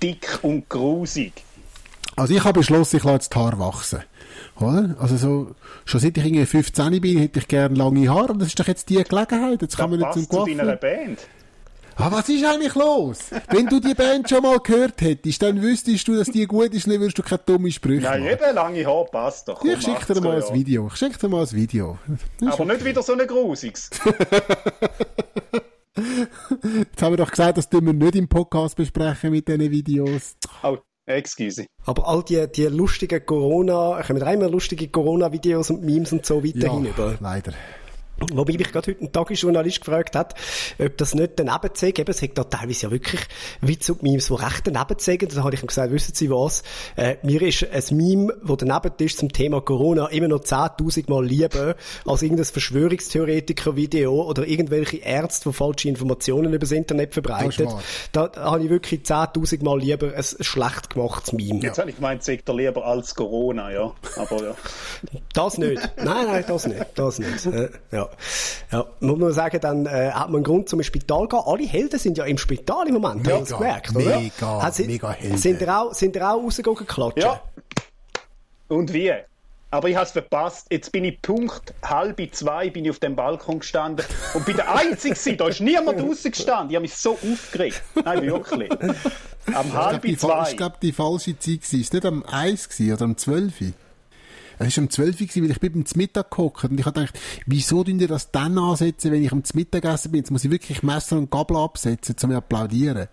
Dick 0.02 0.38
und 0.40 0.70
grusig. 0.70 1.34
Also 2.16 2.34
ich 2.34 2.42
habe 2.42 2.60
beschlossen, 2.60 2.96
ich 2.96 3.04
lasse 3.04 3.16
jetzt 3.16 3.34
die 3.34 3.38
Haare 3.38 3.58
wachsen. 3.58 4.04
Oder? 4.60 4.96
Also 5.00 5.16
so, 5.16 5.54
schon 5.84 6.00
seit 6.00 6.16
ich 6.16 6.24
irgendwie 6.24 6.46
15 6.46 7.00
bin, 7.00 7.18
hätte 7.18 7.38
ich 7.40 7.48
gerne 7.48 7.74
lange 7.74 8.08
Haare 8.08 8.32
und 8.32 8.38
das 8.40 8.48
ist 8.48 8.60
doch 8.60 8.66
jetzt 8.66 8.88
die 8.90 9.02
Gelegenheit. 9.02 9.62
Jetzt 9.62 9.76
kann 9.76 9.90
man 9.90 10.00
nicht 10.00 10.12
zum 10.12 10.26
passt 10.26 10.30
zu 10.30 10.44
deiner 10.56 10.76
Coiffeur. 10.76 10.76
Band. 10.76 11.18
Ah, 11.96 12.10
was 12.10 12.28
ist 12.30 12.44
eigentlich 12.44 12.74
los? 12.76 13.18
Wenn 13.50 13.66
du 13.66 13.78
die 13.78 13.92
Band 13.92 14.28
schon 14.28 14.42
mal 14.42 14.58
gehört 14.58 15.02
hättest, 15.02 15.42
dann 15.42 15.60
wüsstest 15.60 16.08
du, 16.08 16.16
dass 16.16 16.28
die 16.28 16.46
gut 16.46 16.72
ist 16.72 16.86
dann 16.86 16.98
würdest 16.98 17.18
du 17.18 17.22
keine 17.22 17.42
dummen 17.44 17.70
Sprüche 17.70 18.04
Nein, 18.04 18.22
machen. 18.22 18.32
eben, 18.32 18.54
lange 18.54 18.86
Haare 18.86 19.04
passt 19.10 19.48
doch. 19.48 19.62
Ich 19.62 19.82
schicke 19.82 20.14
dir 20.14 20.20
mal 20.22 20.42
ein 20.42 20.54
Video. 20.54 20.86
Ich 20.86 20.96
schicke 20.96 21.18
dir 21.18 21.28
mal 21.28 21.42
ein 21.42 21.52
Video. 21.52 21.98
Aber 22.46 22.64
nicht 22.64 22.84
wieder 22.84 23.02
so 23.02 23.12
ein 23.12 23.26
grusiges. 23.26 23.90
Jetzt 26.62 27.02
haben 27.02 27.12
wir 27.12 27.16
doch 27.18 27.30
gesagt, 27.30 27.58
das 27.58 27.68
tun 27.68 27.84
wir 27.84 27.92
nicht 27.92 28.14
im 28.16 28.28
Podcast 28.28 28.76
besprechen 28.76 29.32
mit 29.32 29.46
diesen 29.48 29.70
Videos. 29.70 30.36
Oh, 30.62 30.78
excuse. 31.06 31.66
Aber 31.84 32.08
all 32.08 32.22
die, 32.22 32.46
die 32.50 32.66
lustigen 32.66 33.24
Corona, 33.24 34.02
kommen 34.06 34.20
da 34.20 34.32
immer 34.32 34.48
lustige 34.48 34.88
Corona-Videos 34.88 35.70
und 35.70 35.82
Memes 35.82 36.12
und 36.12 36.26
so 36.26 36.44
weiterhin 36.44 36.86
über. 36.86 37.16
leider. 37.20 37.52
Wobei 38.32 38.52
mich 38.52 38.70
gerade 38.70 38.90
heute 38.90 39.04
ein 39.04 39.12
Tagesjournalist 39.12 39.80
gefragt 39.80 40.14
hat, 40.14 40.34
ob 40.78 40.96
das 40.96 41.14
nicht 41.14 41.32
daneben 41.36 41.70
sei. 41.74 41.88
Eben, 41.88 42.10
es 42.10 42.22
hat 42.22 42.36
da 42.36 42.44
teilweise 42.44 42.86
ja 42.86 42.90
wirklich 42.90 43.20
Witze 43.60 43.92
und 43.92 44.02
Memes, 44.02 44.28
die 44.28 44.34
recht 44.34 44.66
daneben 44.66 44.98
zeigen. 44.98 45.28
Da 45.34 45.42
habe 45.42 45.54
ich 45.54 45.62
ihm 45.62 45.66
gesagt, 45.66 45.92
wissen 45.92 46.14
Sie 46.14 46.30
was? 46.30 46.62
Äh, 46.96 47.16
mir 47.22 47.42
ist 47.42 47.66
ein 47.70 47.96
Meme, 47.96 48.34
das 48.46 48.56
daneben 48.58 48.92
ist 48.98 49.18
zum 49.18 49.32
Thema 49.32 49.60
Corona 49.60 50.06
immer 50.08 50.28
noch 50.28 50.40
10.000 50.40 51.10
Mal 51.10 51.24
lieber 51.24 51.76
als 52.06 52.22
irgendein 52.22 52.44
Verschwörungstheoretiker-Video 52.44 54.22
oder 54.22 54.46
irgendwelche 54.46 54.98
Ärzte, 54.98 55.50
die 55.50 55.54
falsche 55.54 55.88
Informationen 55.88 56.48
über 56.48 56.58
das 56.58 56.72
Internet 56.72 57.14
verbreiten. 57.14 57.68
Da, 58.12 58.28
da 58.28 58.44
habe 58.52 58.64
ich 58.64 58.70
wirklich 58.70 59.00
10.000 59.00 59.64
Mal 59.64 59.78
lieber 59.78 60.14
ein 60.14 60.22
schlecht 60.22 60.90
gemachtes 60.90 61.32
Meme. 61.32 61.60
Jetzt 61.60 61.78
habe 61.78 61.90
ich 61.90 61.96
gemeint, 61.96 62.22
sagt 62.22 62.48
er 62.48 62.54
lieber 62.54 62.84
als 62.84 63.14
Corona, 63.14 63.70
ja. 63.70 63.92
Aber 64.16 64.42
ja. 64.42 64.54
Das 65.32 65.58
nicht. 65.58 65.80
Nein, 65.96 66.26
nein, 66.26 66.44
das 66.46 66.66
nicht. 66.66 66.86
Das 66.94 67.18
nicht. 67.18 67.46
Äh, 67.46 67.70
ja. 67.92 68.09
Ja. 68.70 68.84
Muss 69.00 69.18
man 69.18 69.32
sagen, 69.32 69.60
dann 69.60 69.86
äh, 69.86 70.10
hat 70.12 70.28
man 70.28 70.36
einen 70.36 70.44
Grund 70.44 70.68
zum 70.68 70.82
Spital 70.82 71.26
gehen. 71.28 71.40
Alle 71.44 71.64
Helden 71.66 71.98
sind 71.98 72.18
ja 72.18 72.24
im 72.24 72.38
Spital 72.38 72.86
im 72.88 72.94
Moment. 72.94 73.24
Mega, 73.24 73.36
haben 73.36 73.46
Sie 73.46 73.54
gemerkt, 73.54 73.96
oder? 73.96 74.18
mega, 74.20 74.46
Haben 74.62 74.72
Sie- 74.72 74.86
mega 74.86 75.10
Helden. 75.10 75.36
Sind 75.38 75.60
ihr 75.60 75.76
auch, 75.78 75.92
sind 75.94 76.16
ihr 76.16 76.28
auch 76.30 76.42
rausgegangen 76.42 76.86
klatschen? 76.86 77.22
Ja. 77.22 77.40
Und 78.68 78.92
wie? 78.92 79.12
Aber 79.72 79.88
ich 79.88 79.94
habe 79.94 80.04
es 80.06 80.10
verpasst. 80.12 80.66
Jetzt 80.70 80.90
bin 80.90 81.04
ich 81.04 81.22
Punkt 81.22 81.72
halb 81.84 82.20
zwei 82.34 82.70
bin 82.70 82.84
ich 82.84 82.90
auf 82.90 82.98
dem 82.98 83.14
Balkon 83.14 83.60
gestanden 83.60 84.04
und 84.34 84.44
bin 84.44 84.56
der 84.56 84.74
Einzige. 84.74 85.36
Da 85.36 85.46
ist 85.48 85.60
niemand 85.60 86.00
draußen 86.00 86.30
gestanden. 86.32 86.70
Ich 86.70 86.74
habe 86.76 86.82
mich 86.82 86.94
so 86.94 87.12
aufgeregt. 87.12 87.80
Nein, 88.04 88.22
wirklich. 88.22 88.70
Am 88.72 88.90
Ich 89.46 89.52
glaube, 89.52 89.72
halb 89.74 90.18
zwei. 90.18 90.50
ich 90.50 90.56
glaub, 90.56 90.80
die 90.80 90.92
falsche 90.92 91.38
Zeit 91.38 91.60
war. 91.72 91.80
Es 91.80 91.92
war 91.92 91.96
nicht 91.96 92.04
am 92.06 92.24
1 92.24 92.68
gewesen 92.68 92.92
oder 92.94 93.04
am 93.04 93.16
12. 93.16 93.52
Es 94.62 94.76
war 94.76 94.82
am 94.84 94.90
12 94.90 95.16
gewesen, 95.18 95.42
weil 95.44 95.50
ich 95.52 95.60
bin 95.60 95.72
beim 95.72 95.84
Mittag 95.96 96.30
gehockt 96.30 96.64
und 96.64 96.78
ich 96.78 96.84
habe 96.84 97.00
gedacht, 97.00 97.18
wieso 97.46 97.82
tun 97.82 97.98
ihr 97.98 98.08
das 98.08 98.30
dann 98.30 98.58
ansetzen, 98.58 99.10
wenn 99.10 99.24
ich 99.24 99.32
am 99.32 99.42
Mittagessen 99.54 100.10
bin? 100.12 100.20
Jetzt 100.20 100.30
muss 100.30 100.44
ich 100.44 100.50
wirklich 100.50 100.82
Messer 100.82 101.16
und 101.16 101.30
Gabel 101.30 101.56
absetzen, 101.56 102.14
um 102.22 102.30
zu 102.30 102.36
applaudieren. 102.36 103.08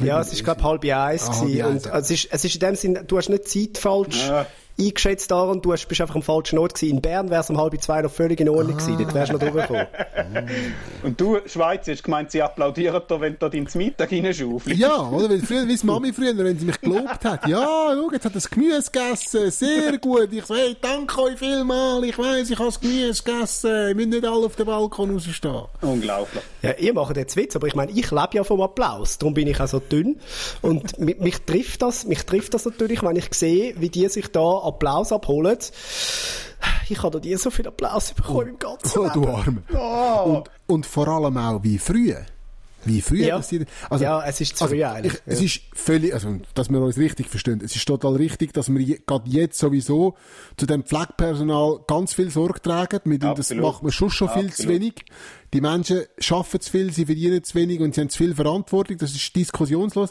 Ja, 0.00 0.20
es 0.20 0.32
ist, 0.32 0.44
glaube 0.44 0.62
halb 0.62 0.84
eins 0.84 1.28
Ah, 1.28 1.32
halb 1.40 1.40
gewesen. 1.48 1.64
eins, 1.66 1.84
Und 1.86 1.92
ja. 1.92 1.98
es 1.98 2.10
ist, 2.10 2.28
es 2.30 2.44
ist 2.44 2.54
in 2.54 2.60
dem 2.60 2.74
Sinn, 2.76 2.98
du 3.06 3.18
hast 3.18 3.28
nicht 3.28 3.48
Zeit 3.48 3.78
falsch 3.78 4.28
Ja. 4.28 4.46
Eingeschätzt 4.78 5.30
daran 5.30 5.50
und 5.50 5.64
du 5.64 5.72
hast, 5.72 5.86
bist 5.86 6.00
einfach 6.00 6.14
am 6.14 6.22
falschen 6.22 6.58
Ort 6.58 6.74
gewesen. 6.74 6.96
In 6.96 7.02
Bern 7.02 7.30
wäre 7.30 7.40
es 7.40 7.50
um 7.50 7.58
halb 7.58 7.80
zwei 7.82 8.02
noch 8.02 8.10
völlig 8.10 8.40
in 8.40 8.48
Ordnung 8.48 8.76
gewesen. 8.76 8.96
Dort 8.98 9.14
wärst 9.14 9.32
du 9.32 9.34
noch 9.34 9.40
durchgekommen. 9.40 9.86
Und 11.02 11.20
du, 11.20 11.38
Schweiz, 11.46 11.86
hast 11.88 12.02
gemeint, 12.02 12.30
sie 12.30 12.42
applaudieren 12.42 13.02
dir, 13.08 13.20
wenn 13.20 13.38
du 13.38 13.48
da 13.48 13.56
ins 13.56 13.74
Mittag 13.74 14.12
reinschaufelst. 14.12 14.78
Ja, 14.78 15.08
oder? 15.08 15.30
Weil 15.30 15.40
früher, 15.40 15.66
wie 15.66 15.78
Mami 15.82 16.12
früher, 16.12 16.36
wenn 16.36 16.58
sie 16.58 16.66
mich 16.66 16.80
gelobt 16.80 17.24
hat. 17.24 17.46
Ja, 17.46 17.92
schau, 17.94 18.10
jetzt 18.12 18.24
hat 18.24 18.34
das 18.34 18.50
Gemüse 18.50 18.90
gegessen. 18.90 19.50
Sehr 19.50 19.98
gut. 19.98 20.32
Ich 20.32 20.44
so, 20.44 20.54
hey, 20.54 20.76
danke 20.80 21.22
euch 21.22 21.38
vielmal. 21.38 22.04
Ich 22.04 22.18
weiss, 22.18 22.50
ich 22.50 22.58
habe 22.58 22.68
das 22.68 22.80
Gemüse 22.80 23.22
gegessen. 23.22 23.70
Wir 23.70 23.94
müssen 23.94 24.10
nicht 24.10 24.24
alle 24.24 24.46
auf 24.46 24.56
den 24.56 24.66
Balkon 24.66 25.10
rausstehen. 25.12 25.62
Unglaublich. 25.80 26.42
Ja, 26.62 26.72
ihr 26.72 26.92
macht 26.92 27.16
jetzt 27.16 27.36
Witz, 27.36 27.56
aber 27.56 27.66
ich 27.66 27.74
meine, 27.74 27.92
ich 27.92 28.10
lebe 28.10 28.28
ja 28.32 28.44
vom 28.44 28.60
Applaus. 28.60 29.18
Darum 29.18 29.34
bin 29.34 29.48
ich 29.48 29.60
auch 29.60 29.68
so 29.68 29.78
dünn. 29.78 30.20
Und 30.60 30.98
mich, 30.98 31.18
mich 31.18 31.38
trifft 31.38 31.82
das, 31.82 32.04
mich 32.06 32.24
trifft 32.24 32.54
das 32.54 32.64
natürlich, 32.64 33.02
wenn 33.02 33.16
ich 33.16 33.32
sehe, 33.32 33.74
wie 33.78 33.88
die 33.88 34.08
sich 34.08 34.28
da 34.28 34.40
Applaus 34.64 35.12
abholen. 35.12 35.56
Ich 36.88 37.02
habe 37.02 37.16
noch 37.18 37.24
nie 37.24 37.36
so 37.36 37.50
viel 37.50 37.66
Applaus 37.68 38.12
bekommen 38.12 38.48
im 38.48 38.58
ganzen 38.58 38.98
Oh, 38.98 39.08
du 39.14 39.20
Leben. 39.20 39.62
Arme. 39.72 40.24
Und, 40.24 40.50
und 40.66 40.86
vor 40.86 41.08
allem 41.08 41.36
auch 41.36 41.62
wie 41.62 41.78
früher. 41.78 42.26
Wie 42.84 43.02
früher. 43.02 43.26
Ja. 43.26 43.36
dass 43.36 43.48
die- 43.48 43.64
also, 43.90 44.02
Ja, 44.04 44.24
es 44.24 44.40
ist 44.40 44.56
zu 44.56 44.66
früh 44.66 44.82
eigentlich, 44.82 45.12
Ich, 45.12 45.20
Es 45.26 45.38
ja. 45.40 45.44
ist 45.46 45.60
völlig, 45.74 46.14
also, 46.14 46.38
dass 46.54 46.70
wir 46.70 46.80
uns 46.80 46.96
richtig 46.96 47.28
verstehen. 47.28 47.60
Es 47.62 47.76
ist 47.76 47.86
total 47.86 48.16
richtig, 48.16 48.54
dass 48.54 48.70
wir 48.72 48.80
je- 48.80 49.00
gerade 49.06 49.28
jetzt 49.28 49.58
sowieso 49.58 50.16
zu 50.56 50.64
dem 50.66 50.82
Pflegepersonal 50.82 51.80
ganz 51.86 52.14
viel 52.14 52.30
Sorge 52.30 52.60
tragen. 52.62 53.00
Wir, 53.04 53.20
tun- 53.20 53.30
das 53.36 53.50
Absolut. 53.50 53.62
macht 53.64 53.82
man 53.82 53.92
schon 53.92 54.08
schon 54.10 54.28
viel 54.30 54.46
zu 54.46 54.62
Absolut. 54.62 54.72
wenig. 54.74 55.04
Die 55.52 55.60
Menschen 55.60 56.04
schaffen 56.18 56.58
zu 56.60 56.70
viel, 56.70 56.90
sie 56.92 57.04
verdienen 57.06 57.44
zu 57.44 57.54
wenig 57.54 57.80
und 57.80 57.94
sie 57.94 58.00
haben 58.00 58.08
zu 58.10 58.16
viel 58.18 58.34
Verantwortung. 58.34 58.96
Das 58.96 59.12
ist 59.14 59.36
diskussionslos. 59.36 60.10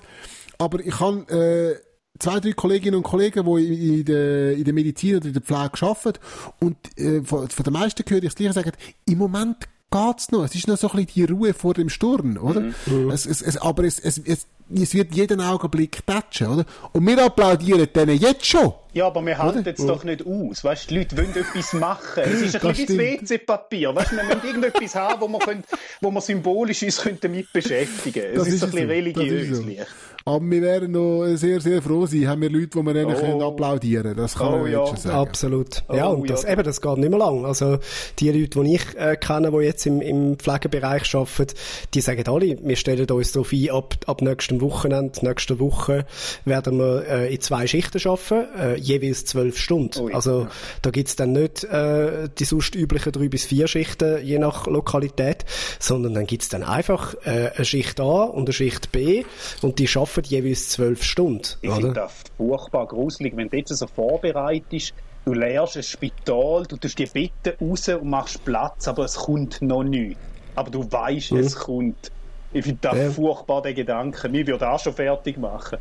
Aber 0.60 0.79
ich 0.79 0.96
kann, 0.96 1.27
äh, 1.27 1.74
zwei, 2.19 2.39
drei 2.39 2.51
Kolleginnen 2.51 2.97
und 2.97 3.03
Kollegen, 3.03 3.45
die 3.45 3.99
in 3.99 4.05
der, 4.05 4.51
in 4.53 4.63
der 4.63 4.73
Medizin 4.73 5.17
oder 5.17 5.27
in 5.27 5.33
der 5.33 5.41
Pflege 5.41 5.71
arbeiten 5.81 6.19
und 6.59 6.77
äh, 6.97 7.21
von, 7.23 7.49
von 7.49 7.63
den 7.63 7.73
meisten 7.73 8.03
höre 8.07 8.17
ich 8.19 8.25
das 8.25 8.35
Gleiche 8.35 8.53
sagen, 8.53 8.71
im 9.05 9.17
Moment 9.17 9.67
geht's 9.91 10.31
noch. 10.31 10.43
Es 10.45 10.55
ist 10.55 10.67
noch 10.67 10.77
so 10.77 10.89
ein 10.91 11.05
bisschen 11.05 11.27
die 11.27 11.33
Ruhe 11.33 11.53
vor 11.53 11.73
dem 11.73 11.89
Sturm, 11.89 12.38
oder? 12.38 12.71
Es, 13.11 13.25
es, 13.25 13.41
es, 13.41 13.57
aber 13.57 13.83
es, 13.85 13.99
es, 13.99 14.19
es, 14.19 14.45
es 14.71 14.93
wird 14.93 15.15
jeden 15.15 15.41
Augenblick 15.41 16.05
tätschen, 16.05 16.47
oder? 16.47 16.65
Und 16.93 17.07
wir 17.07 17.23
applaudieren 17.25 17.88
denen 17.95 18.17
jetzt 18.19 18.45
schon. 18.45 18.73
Ja, 18.93 19.07
aber 19.07 19.25
wir 19.25 19.38
halten 19.38 19.65
es 19.65 19.85
doch 19.85 20.03
nicht 20.03 20.25
aus. 20.25 20.63
Weißt, 20.63 20.89
die 20.89 20.97
Leute 20.97 21.17
wollen 21.17 21.35
etwas 21.35 21.73
machen. 21.73 22.23
Es 22.23 22.41
ist 22.41 22.55
ein 22.55 22.61
Das 22.61 22.77
bisschen. 22.77 22.97
WC-Papier. 22.99 23.95
Weißt, 23.95 24.11
wir 24.11 24.23
müssen 24.23 24.41
irgendetwas 24.45 24.95
haben, 24.95 25.21
wo 25.21 25.27
wir, 25.27 25.39
können, 25.39 25.63
wo 26.01 26.11
wir 26.11 26.21
symbolisch 26.21 26.83
uns 26.83 26.97
können 26.97 27.17
damit 27.21 27.51
beschäftigen 27.51 28.21
können. 28.21 28.33
Es 28.33 28.39
Das 28.39 28.47
ist, 28.47 28.53
ist 28.55 28.59
so 28.59 28.65
ein 28.67 28.71
bisschen 28.71 28.88
so. 28.88 28.93
religiös. 29.21 29.88
Aber 30.25 30.45
wir 30.45 30.61
wären 30.61 30.91
noch 30.91 31.25
sehr, 31.35 31.59
sehr 31.61 31.81
froh 31.81 32.05
sein, 32.05 32.27
haben 32.27 32.41
wir 32.41 32.49
Leute, 32.49 32.67
die 32.79 32.83
wir 32.85 32.93
denen 32.93 33.15
Oh. 33.15 33.19
können 33.19 33.41
applaudieren 33.41 34.15
Das 34.15 34.35
kann 34.35 34.53
Oh, 34.53 34.57
man 34.59 34.71
ja. 34.71 34.79
jetzt 34.79 34.89
schon 34.89 34.97
sagen. 34.97 35.15
Absolut. 35.17 35.83
Oh, 35.88 35.95
ja, 35.95 36.05
und 36.07 36.29
das, 36.29 36.43
ja. 36.43 36.51
eben, 36.51 36.63
das 36.63 36.81
geht 36.81 36.97
nicht 36.97 37.09
mehr 37.09 37.19
lang. 37.19 37.45
Also, 37.45 37.79
die 38.19 38.29
Leute, 38.31 38.61
die 38.63 38.75
ich 38.75 38.95
äh, 38.97 39.15
kenne, 39.15 39.51
die 39.51 39.57
jetzt 39.65 39.85
im, 39.85 40.01
im 40.01 40.38
Pflegebereich 40.38 41.15
arbeiten, 41.15 41.53
die 41.93 42.01
sagen 42.01 42.27
alle, 42.27 42.57
wir 42.61 42.75
stellen 42.75 43.09
uns 43.09 43.31
darauf 43.31 43.51
ein, 43.53 43.69
ab, 43.71 43.95
ab 44.05 44.21
nächstem 44.21 44.61
Wochenende, 44.61 45.25
nächste 45.25 45.59
Woche, 45.59 46.05
werden 46.45 46.77
wir 46.77 47.07
äh, 47.07 47.33
in 47.33 47.41
zwei 47.41 47.65
Schichten 47.65 47.99
arbeiten, 48.07 48.47
äh, 48.59 48.75
jeweils 48.75 49.25
zwölf 49.25 49.57
Stunden. 49.57 49.99
Ui. 49.99 50.13
Also, 50.13 50.47
da 50.81 50.91
gibt's 50.91 51.15
dann 51.15 51.31
nicht 51.31 51.63
äh, 51.63 52.29
die 52.38 52.45
sonst 52.45 52.75
üblichen 52.75 53.11
drei 53.11 53.29
bis 53.29 53.45
vier 53.45 53.67
Schichten, 53.67 54.23
je 54.23 54.38
nach 54.38 54.67
Lokalität, 54.67 55.45
sondern 55.79 56.13
dann 56.13 56.27
gibt's 56.27 56.49
dann 56.49 56.63
einfach 56.63 57.15
äh, 57.25 57.51
eine 57.55 57.65
Schicht 57.65 57.99
A 57.99 58.23
und 58.23 58.43
eine 58.47 58.53
Schicht 58.53 58.91
B 58.91 59.23
und 59.61 59.79
die 59.79 59.88
arbeiten 60.10 60.30
jeweils 60.30 60.70
zwölf 60.70 61.04
Stunden. 61.04 61.44
Ich 61.62 61.72
finde 61.72 61.94
das 61.94 62.24
furchtbar 62.38 62.88
gruselig, 62.88 63.36
wenn 63.36 63.50
du 63.50 63.58
jetzt 63.58 63.70
so 63.75 63.88
vorbereitest, 63.88 64.94
du 65.25 65.34
leerst 65.34 65.78
ein 65.78 65.84
Spital, 65.84 66.66
du 66.68 66.78
tust 66.78 66.98
die 66.98 67.06
Betten 67.06 67.54
raus 67.70 67.88
und 67.89 68.10
machst 68.10 68.44
Platz, 68.46 68.88
aber 68.88 69.06
es 69.06 69.16
kommt 69.16 69.62
noch 69.62 69.84
nichts. 69.84 70.20
Aber 70.56 70.72
du 70.72 70.92
weißt, 70.92 71.32
es 71.34 71.56
kommt. 71.56 72.12
Ich 72.51 72.66
finde 72.66 72.80
das 72.82 72.98
Ja. 72.98 73.12
furchtbar, 73.12 73.62
der 73.62 73.74
Gedanke. 73.74 74.28
Mir 74.30 74.46
würde 74.48 74.70
auch 74.70 74.80
schon 74.80 74.94
fertig 74.94 75.38
machen. 75.38 75.78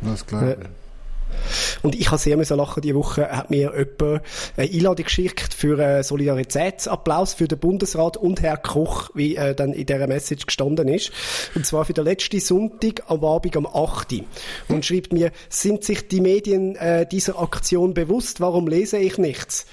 Das 0.00 0.24
glaube 0.24 0.58
ich. 0.60 0.83
Und 1.82 1.94
ich 1.94 2.08
habe 2.08 2.18
sehr 2.18 2.36
müssen 2.36 2.56
lachen, 2.56 2.80
die 2.82 2.94
Woche 2.94 3.28
hat 3.28 3.50
mir 3.50 3.72
jemand 3.76 4.22
eine 4.56 4.70
Einladung 4.70 5.04
geschickt 5.04 5.54
für 5.54 5.78
einen 5.78 6.02
Solidaritätsapplaus 6.02 7.34
für 7.34 7.48
den 7.48 7.58
Bundesrat 7.58 8.16
und 8.16 8.42
Herr 8.42 8.56
Koch, 8.56 9.10
wie 9.14 9.36
äh, 9.36 9.54
dann 9.54 9.72
in 9.72 9.86
dieser 9.86 10.06
Message 10.06 10.46
gestanden 10.46 10.88
ist. 10.88 11.12
Und 11.54 11.66
zwar 11.66 11.84
für 11.84 11.92
den 11.92 12.04
letzten 12.04 12.40
Sonntag 12.40 13.02
am 13.08 13.24
Abend 13.24 13.56
am 13.56 13.66
8. 13.66 14.14
Und 14.68 14.84
schreibt 14.84 15.12
mir, 15.12 15.30
sind 15.48 15.84
sich 15.84 16.08
die 16.08 16.20
Medien 16.20 16.76
äh, 16.76 17.06
dieser 17.06 17.40
Aktion 17.40 17.94
bewusst? 17.94 18.40
Warum 18.40 18.66
lese 18.66 18.98
ich 18.98 19.18
nichts? 19.18 19.66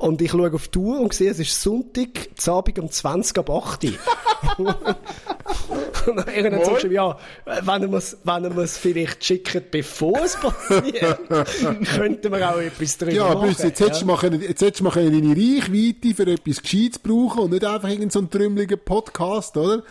Und 0.00 0.22
ich 0.22 0.30
schaue 0.30 0.52
auf 0.54 0.68
die 0.68 0.78
Uhr 0.78 0.98
und 1.00 1.12
sehe, 1.12 1.30
es 1.30 1.38
ist 1.38 1.60
Sonntag, 1.60 2.08
zu 2.36 2.52
Abend 2.52 2.78
um 2.78 2.90
20 2.90 3.36
ab 3.38 3.50
8. 3.50 3.84
und 4.56 6.16
dann 6.16 6.28
irgendwann 6.34 6.64
sagst 6.64 6.84
du, 6.84 6.88
ja, 6.88 7.18
wenn 7.44 7.82
er 7.82 7.92
es, 7.92 8.16
wenn 8.24 8.44
er 8.44 8.56
es 8.58 8.78
vielleicht 8.78 9.22
schickt, 9.22 9.70
bevor 9.70 10.18
es 10.24 10.36
passiert, 10.36 11.18
könnten 11.94 12.32
wir 12.32 12.50
auch 12.50 12.58
etwas 12.58 12.96
drüber 12.96 13.12
Ja, 13.12 13.34
machen. 13.34 13.48
Büssi, 13.48 13.66
jetzt 13.66 13.80
hättest 13.80 14.02
du 14.02 14.06
mal 14.06 14.16
können- 14.16 14.40
jetzt 14.40 14.62
hättest 14.62 14.80
du 14.80 14.84
mal 14.84 14.90
können 14.92 15.12
deine 15.12 15.36
Reichweite 15.36 16.14
für 16.14 16.30
etwas 16.30 16.62
Gescheites 16.62 16.98
brauchen 16.98 17.40
und 17.40 17.50
nicht 17.52 17.64
einfach 17.64 17.88
irgendeinen 17.88 18.10
so 18.10 18.18
einen 18.20 18.30
trümmeligen 18.30 18.78
Podcast, 18.82 19.56
oder? 19.58 19.82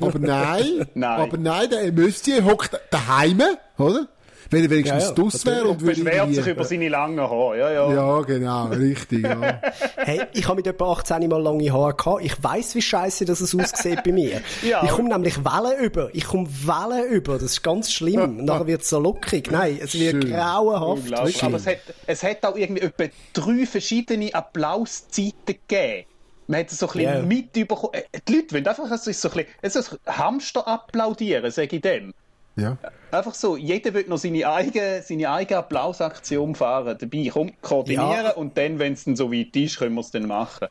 Aber 0.00 0.18
nein, 0.20 0.86
Nein. 0.94 1.20
aber 1.20 1.36
nein, 1.38 1.70
der 1.70 1.92
Müsste 1.92 2.44
hockt 2.44 2.70
daheim, 2.92 3.42
oder? 3.78 4.06
Wenn 4.50 4.62
er 4.62 4.70
wenigstens 4.70 5.02
Ja, 5.04 5.08
ja, 5.08 5.14
draus 5.14 5.44
wäre 5.46 5.64
und 5.68 5.80
würde 5.80 6.02
Beschwert 6.04 6.34
sich 6.34 6.46
über 6.46 6.64
seine 6.64 6.88
langen 6.88 7.20
Haare. 7.20 7.58
Ja, 7.58 7.70
ja. 7.72 7.92
Ja, 7.92 8.20
genau, 8.22 8.66
richtig, 8.66 9.22
ja. 9.24 9.60
Hey, 9.96 10.22
ich 10.32 10.44
habe 10.46 10.56
mit 10.56 10.66
etwa 10.66 10.92
18 10.92 11.28
mal 11.28 11.42
lange 11.42 11.72
Haare 11.72 11.94
gehabt. 11.94 12.22
Ich 12.24 12.42
weiss, 12.42 12.74
wie 12.74 12.82
scheiße 12.82 13.24
das 13.24 13.42
aussieht 13.42 14.02
bei 14.04 14.12
mir. 14.12 14.40
Ja. 14.62 14.82
Ich 14.84 14.90
komme 14.90 15.08
nämlich 15.08 15.44
Wellen 15.44 15.84
über. 15.84 16.10
Ich 16.12 16.24
komme 16.24 16.48
Wellen 16.48 17.08
über. 17.10 17.34
Das 17.34 17.52
ist 17.52 17.62
ganz 17.62 17.92
schlimm. 17.92 18.20
Und 18.20 18.36
nachher 18.44 18.66
wird 18.66 18.82
es 18.82 18.88
so 18.88 18.98
lockig. 19.00 19.50
Nein, 19.50 19.78
es 19.82 19.94
wird 19.98 20.22
Schön. 20.22 20.30
grauenhaft. 20.32 21.12
Aber 21.42 21.56
es 21.56 21.66
hat, 21.66 21.78
es 22.06 22.22
hat 22.22 22.44
auch 22.44 22.56
irgendwie 22.56 22.82
etwa 22.82 23.04
drei 23.32 23.66
verschiedene 23.66 24.32
Applauszeiten 24.34 25.34
gegeben. 25.68 26.06
Man 26.48 26.60
hat 26.60 26.70
es 26.70 26.78
so 26.78 26.86
ein 26.86 26.92
bisschen 26.92 27.14
Ja. 27.14 27.22
mitbekommen. 27.22 27.92
Äh, 27.92 28.02
Die 28.28 28.36
Leute 28.36 28.54
wollen 28.54 28.66
einfach 28.66 28.98
so 28.98 29.28
ein 29.30 29.44
bisschen, 29.62 29.98
Hamster 30.06 30.66
applaudieren, 30.68 31.50
sage 31.50 31.76
ich 31.76 31.82
dem. 31.82 32.14
Ja. 32.56 32.76
Einfach 33.10 33.34
so, 33.34 33.56
jeder 33.56 33.94
will 33.94 34.06
noch 34.08 34.18
seine 34.18 34.46
eigene, 34.48 35.02
seine 35.02 35.30
eigene 35.30 35.58
Applausaktion 35.58 36.54
fahren. 36.54 36.96
Dabei, 36.98 37.30
komm, 37.32 37.52
koordinieren 37.62 38.24
Ja. 38.26 38.30
und 38.32 38.58
dann, 38.58 38.78
wenn 38.78 38.94
es 38.94 39.04
dann 39.04 39.16
so 39.16 39.32
weit 39.32 39.54
ist, 39.56 39.78
können 39.78 39.94
wir 39.94 40.00
es 40.00 40.10
dann 40.10 40.26
machen. 40.26 40.68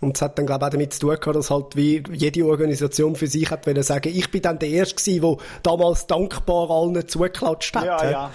Und 0.00 0.16
es 0.16 0.22
hat 0.22 0.38
dann, 0.38 0.44
glaube 0.46 0.62
ich, 0.62 0.66
auch 0.66 0.70
damit 0.70 0.92
zu 0.92 1.00
tun 1.00 1.16
gehabt, 1.18 1.36
dass 1.36 1.50
halt 1.50 1.74
wie 1.74 2.02
jede 2.12 2.44
Organisation 2.44 3.16
für 3.16 3.26
sich 3.26 3.50
hat 3.50 3.66
wollen 3.66 3.82
sagen, 3.82 4.12
ich 4.14 4.30
bin 4.30 4.42
dann 4.42 4.58
der 4.58 4.68
Erste 4.68 5.20
der 5.20 5.36
damals 5.62 6.06
dankbar 6.06 6.70
allen 6.70 7.08
zugeklatscht 7.08 7.74
hat. 7.74 7.84
Ja, 7.86 8.10
ja. 8.10 8.30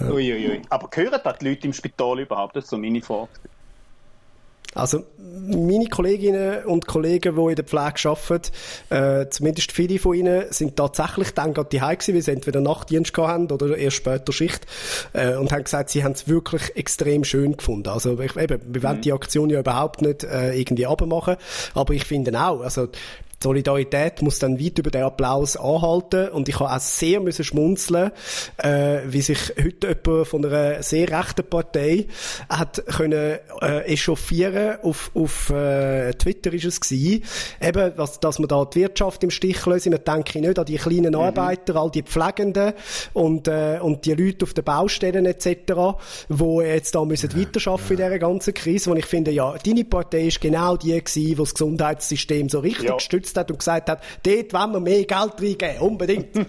Uiuiui. 0.00 0.48
Ui. 0.50 0.62
Aber 0.68 0.88
hören 0.94 1.20
das 1.22 1.38
die 1.38 1.48
Leute 1.48 1.66
im 1.66 1.72
Spital 1.72 2.20
überhaupt? 2.20 2.54
Das 2.54 2.64
ist 2.64 2.70
so 2.70 2.78
meine 2.78 3.02
Frage. 3.02 3.28
Also 4.76 5.04
meine 5.48 5.86
Kolleginnen 5.86 6.64
und 6.64 6.86
Kollegen, 6.86 7.36
die 7.36 7.50
in 7.50 7.54
der 7.54 7.64
Pflege 7.64 8.08
arbeiten, 8.08 8.50
äh, 8.90 9.28
zumindest 9.30 9.72
viele 9.72 9.98
von 9.98 10.14
ihnen, 10.14 10.44
sind 10.50 10.76
tatsächlich 10.76 11.32
dann 11.32 11.54
gerade 11.54 11.68
die 11.70 11.78
gewesen, 11.78 12.14
weil 12.14 12.22
sie 12.22 12.32
entweder 12.32 12.60
Nachtdienst 12.60 13.14
gehabt 13.14 13.30
haben 13.30 13.50
oder 13.50 13.76
erst 13.76 13.96
später 13.96 14.32
Schicht 14.32 14.66
äh, 15.12 15.34
und 15.36 15.52
haben 15.52 15.64
gesagt, 15.64 15.90
sie 15.90 16.04
haben 16.04 16.12
es 16.12 16.28
wirklich 16.28 16.76
extrem 16.76 17.24
schön 17.24 17.56
gefunden. 17.56 17.88
Also 17.88 18.18
ich, 18.20 18.36
eben, 18.36 18.60
wir 18.66 18.82
wollen 18.82 19.00
die 19.00 19.12
Aktion 19.12 19.50
ja 19.50 19.60
überhaupt 19.60 20.02
nicht 20.02 20.24
äh, 20.24 20.58
irgendwie 20.58 20.86
abmachen, 20.86 21.36
aber 21.74 21.94
ich 21.94 22.04
finde 22.04 22.38
auch, 22.40 22.60
also 22.60 22.88
die 23.42 23.44
Solidarität 23.44 24.22
muss 24.22 24.38
dann 24.38 24.58
weit 24.58 24.78
über 24.78 24.90
den 24.90 25.02
Applaus 25.02 25.56
anhalten 25.56 26.28
und 26.30 26.48
ich 26.48 26.58
habe 26.58 26.70
auch 26.70 26.80
sehr 26.80 27.20
müssen 27.20 27.44
schmunzeln, 27.44 28.10
äh, 28.56 29.00
wie 29.06 29.20
sich 29.20 29.52
heute 29.62 29.88
jemand 29.88 30.26
von 30.26 30.44
einer 30.44 30.82
sehr 30.82 31.08
rechten 31.10 31.44
Partei 31.48 32.06
hat 32.48 32.82
können 32.86 33.38
äh, 33.60 33.80
echauffieren 33.82 34.78
auf, 34.82 35.10
auf 35.14 35.50
äh, 35.50 36.12
Twitter 36.14 36.52
ist 36.52 36.64
es 36.64 36.80
gewesen, 36.80 37.24
eben, 37.60 37.94
dass, 37.96 38.20
dass 38.20 38.38
man 38.38 38.48
da 38.48 38.64
die 38.64 38.80
Wirtschaft 38.80 39.22
im 39.22 39.30
Stich 39.30 39.64
lassen. 39.66 39.90
Man 39.90 40.04
denke 40.04 40.40
nicht 40.40 40.58
an 40.58 40.64
die 40.64 40.76
kleinen 40.76 41.14
Arbeiter, 41.14 41.76
all 41.76 41.90
die 41.90 42.02
Pflegenden 42.02 42.72
und, 43.12 43.48
äh, 43.48 43.78
und 43.80 44.06
die 44.06 44.14
Leute 44.14 44.44
auf 44.44 44.54
den 44.54 44.64
Baustellen 44.64 45.26
etc., 45.26 45.46
wo 46.28 46.62
jetzt 46.62 46.94
da 46.94 47.04
müssen 47.04 47.30
weiterarbeiten 47.38 47.90
in 47.90 47.96
dieser 47.96 48.18
ganzen 48.18 48.54
Krise, 48.54 48.90
wo 48.90 48.94
ich 48.94 49.06
finde, 49.06 49.30
ja, 49.30 49.54
deine 49.64 49.84
Partei 49.84 50.26
ist 50.28 50.40
genau 50.40 50.76
die 50.76 50.92
gewesen, 50.92 51.26
die 51.26 51.34
das 51.34 51.52
Gesundheitssystem 51.52 52.48
so 52.48 52.60
richtig 52.60 52.88
Ja. 52.88 52.98
Gestützt 53.26 53.36
hat 53.36 53.50
und 53.50 53.58
gesagt 53.58 53.90
hat, 53.90 54.02
dort 54.22 54.52
wollen 54.52 54.72
wir 54.72 54.80
mehr 54.80 55.04
Geld 55.04 55.34
reingeben, 55.40 55.78
unbedingt. 55.80 56.28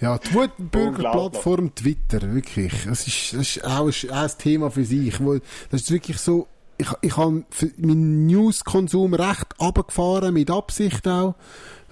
Ja, 0.00 0.16
die 0.16 0.32
Wutbürgerplattform 0.32 1.74
Twitter, 1.74 2.32
wirklich. 2.32 2.84
Das 2.86 3.08
ist, 3.08 3.32
das 3.32 3.56
ist 3.56 3.64
auch 3.64 3.90
ein, 4.12 4.30
Thema 4.38 4.70
für 4.70 4.84
sich. 4.84 5.18
Wo, 5.18 5.40
das 5.70 5.80
ist 5.80 5.90
wirklich 5.90 6.18
so, 6.18 6.46
ich, 6.76 6.86
ich 7.00 7.16
habe 7.16 7.42
meinen 7.78 8.28
News-Konsum 8.28 9.14
recht 9.14 9.56
abgefahren, 9.58 10.34
mit 10.34 10.52
Absicht 10.52 11.08
auch. 11.08 11.34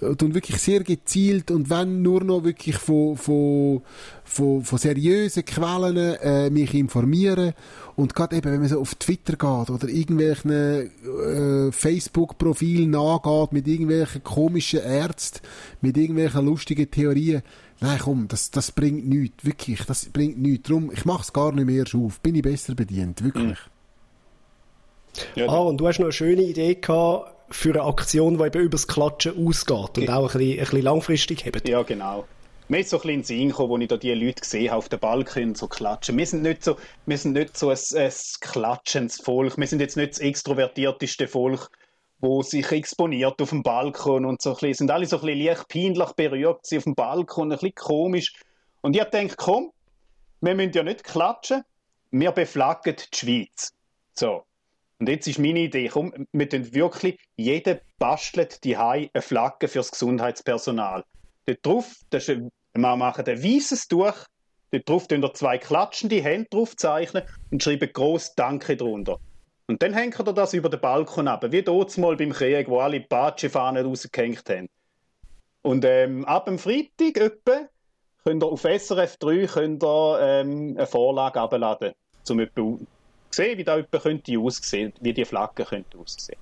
Und 0.01 0.35
wirklich 0.35 0.59
sehr 0.59 0.85
gezielt 0.85 1.51
und 1.51 1.69
wenn 1.69 2.03
nur 2.03 2.23
noch 2.23 2.45
wirklich 2.45 2.77
von, 2.77 3.17
von, 3.17 3.83
von, 4.23 4.63
von 4.63 4.79
seriösen 4.79 5.45
Quellen 5.45 6.15
äh, 6.21 6.49
mich 6.49 6.75
informieren. 6.75 7.55
Und 7.97 8.15
gerade 8.15 8.37
eben, 8.37 8.53
wenn 8.53 8.61
man 8.61 8.69
so 8.69 8.79
auf 8.79 8.95
Twitter 8.95 9.33
geht 9.33 9.71
oder 9.71 9.89
irgendwelchen 9.89 10.51
äh, 10.51 11.73
Facebook-Profilen 11.73 12.91
nachgeht 12.91 13.53
mit 13.53 13.67
irgendwelchen 13.67 14.23
komischen 14.23 14.81
Ärzten, 14.81 15.41
mit 15.81 15.97
irgendwelchen 15.97 16.45
lustigen 16.45 16.91
Theorien, 16.91 17.43
Nein, 17.81 17.99
komm, 18.03 18.29
das, 18.29 18.51
das 18.51 18.73
bringt 18.73 19.07
nichts, 19.07 19.45
wirklich, 19.45 19.85
das 19.85 20.07
bringt 20.07 20.39
nichts. 20.39 20.69
Darum, 20.69 20.91
ich 20.93 21.05
mach's 21.05 21.33
gar 21.33 21.53
nicht 21.53 21.67
mehr 21.67 21.85
auf. 21.95 22.21
Bin 22.21 22.35
ich 22.35 22.43
besser 22.43 22.75
bedient, 22.75 23.23
wirklich. 23.23 23.59
Ja, 25.35 25.49
ah, 25.49 25.59
und 25.59 25.79
du 25.79 25.87
hast 25.87 25.99
noch 25.99 26.07
eine 26.07 26.13
schöne 26.13 26.43
Idee 26.43 26.75
gehabt 26.77 27.35
für 27.51 27.71
eine 27.71 27.83
Aktion, 27.83 28.39
die 28.39 28.45
eben 28.45 28.63
übers 28.63 28.87
Klatschen 28.87 29.47
ausgeht 29.47 29.99
und 29.99 30.11
auch 30.11 30.35
ein 30.35 30.39
bisschen, 30.39 30.53
ein 30.53 30.59
bisschen 30.59 30.83
langfristig 30.83 31.45
hebt. 31.45 31.69
Ja, 31.69 31.83
genau. 31.83 32.25
Mir 32.69 32.81
ist 32.81 32.91
so 32.91 32.97
ein 32.97 33.03
bisschen 33.03 33.23
Sinn 33.23 33.49
gekommen, 33.51 33.71
wo 33.71 33.79
ich 33.79 33.87
da 33.87 33.97
die 33.97 34.13
Leute 34.13 34.41
gesehen 34.41 34.71
habe 34.71 34.79
auf 34.79 34.89
den 34.89 34.99
Balkon 34.99 35.55
so 35.55 35.69
klatschen. 35.69 36.19
Wir 36.19 36.27
sind 36.27 36.43
nicht 36.43 36.65
so, 36.65 36.77
wir 37.07 37.17
sind 37.17 37.35
nicht 37.35 37.57
so 37.57 37.71
ein, 37.71 37.79
ein 37.95 38.13
klatschendes 38.41 39.21
Volk. 39.21 39.57
Wir 39.57 39.69
sind 39.69 39.79
jetzt 39.79 39.97
nicht 39.97 40.15
das 40.15 40.19
extrovertierteste 40.19 41.29
Volk, 41.29 41.71
wo 42.19 42.43
sich 42.43 42.69
exponiert 42.73 43.41
auf 43.41 43.51
dem 43.51 43.63
Balkon 43.63 44.25
und 44.25 44.43
so 44.43 44.51
ein 44.51 44.55
bisschen, 44.55 44.75
sind 44.75 44.91
alle 44.91 45.07
so 45.07 45.21
ein 45.21 45.27
bisschen 45.27 45.47
leicht 45.47 45.69
peinlich 45.69 46.13
berührt 46.17 46.67
sie 46.67 46.79
auf 46.79 46.85
dem 46.85 46.97
Balkon, 46.97 47.53
ein 47.53 47.59
bisschen 47.59 47.77
komisch. 47.77 48.35
Und 48.81 48.97
ich 48.97 49.05
denke, 49.05 49.37
komm, 49.37 49.71
wir 50.41 50.57
müssen 50.57 50.73
ja 50.73 50.83
nicht 50.83 51.05
klatschen, 51.05 51.63
wir 52.11 52.33
beflaggen 52.33 52.97
die 52.97 53.17
Schweiz. 53.17 53.75
So. 54.13 54.43
Und 54.99 55.09
jetzt 55.09 55.29
ist 55.29 55.39
meine 55.39 55.61
Idee, 55.61 55.87
komm, 55.87 56.27
wir 56.33 56.49
tun 56.49 56.75
wirklich, 56.75 57.17
jeder 57.37 57.79
bastelt 58.01 58.65
die 58.65 58.77
eine 58.77 59.11
Flagge 59.21 59.69
fürs 59.69 59.93
Gesundheitspersonal. 59.93 61.05
Dort 61.47 61.65
drauf, 61.65 61.95
das 62.11 62.29
ist, 62.29 62.41
wir 62.75 62.97
machen 62.97 63.25
ein 63.25 63.43
weißes 63.43 63.89
Tuch, 63.89 64.15
dort 64.73 64.89
drauf 64.89 65.07
wir 65.09 65.35
zwei 65.35 65.59
klatschende 65.59 66.21
Hände 66.21 66.49
drauf 66.51 66.77
zeichnen 66.77 67.23
und 67.51 67.63
schreiben 67.63 67.93
groß 67.93 68.35
Danke 68.35 68.77
drunter. 68.77 69.19
Und 69.69 69.83
dann 69.83 69.95
hängt 69.95 70.19
er 70.19 70.33
das 70.33 70.55
über 70.55 70.69
den 70.69 70.81
Balkon 70.81 71.29
ab, 71.29 71.45
wie 71.51 71.63
dort 71.63 71.97
mal 71.99 72.17
beim 72.17 72.33
Krieg, 72.33 72.69
wo 72.69 72.81
alle 72.81 73.01
Patschefahnen 73.01 73.85
rausgehängt 73.85 74.49
haben. 74.49 74.69
Und 75.63 75.85
ähm, 75.85 76.25
ab 76.25 76.45
dem 76.47 76.59
Freitag 76.59 77.17
etwa 77.17 77.69
könnt 78.23 78.43
ihr 78.43 78.47
auf 78.47 78.63
SRF 78.63 79.17
3 79.17 79.47
könnt 79.47 79.83
ihr, 79.83 80.19
ähm, 80.21 80.75
eine 80.77 80.87
Vorlage 80.87 81.41
abladen, 81.41 81.93
um 82.29 82.41
etwa 82.41 82.55
zu 82.61 82.87
sehen, 83.31 83.59
wie 83.59 83.65
da 83.65 83.79
etwa 83.79 83.99
könnte 83.99 84.39
aussehen, 84.39 84.93
wie 85.01 85.13
die 85.13 85.25
Flagge 85.25 85.65
könnte 85.65 85.99
aussehen. 85.99 86.39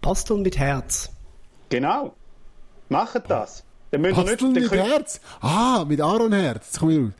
Basteln 0.00 0.42
mit 0.42 0.58
Herz. 0.58 1.10
Genau. 1.68 2.14
Macht 2.88 3.22
das. 3.28 3.64
Dann 3.90 4.00
müsst 4.00 4.18
ihr 4.18 4.24
nicht, 4.48 4.70
mit 4.70 4.70
Herz? 4.72 5.20
Ah, 5.40 5.84
mit 5.86 6.00
Aaron 6.00 6.32
Herz. 6.32 6.66
Jetzt 6.66 6.80
komm 6.80 6.90
ich 6.90 6.98
raus. 6.98 7.12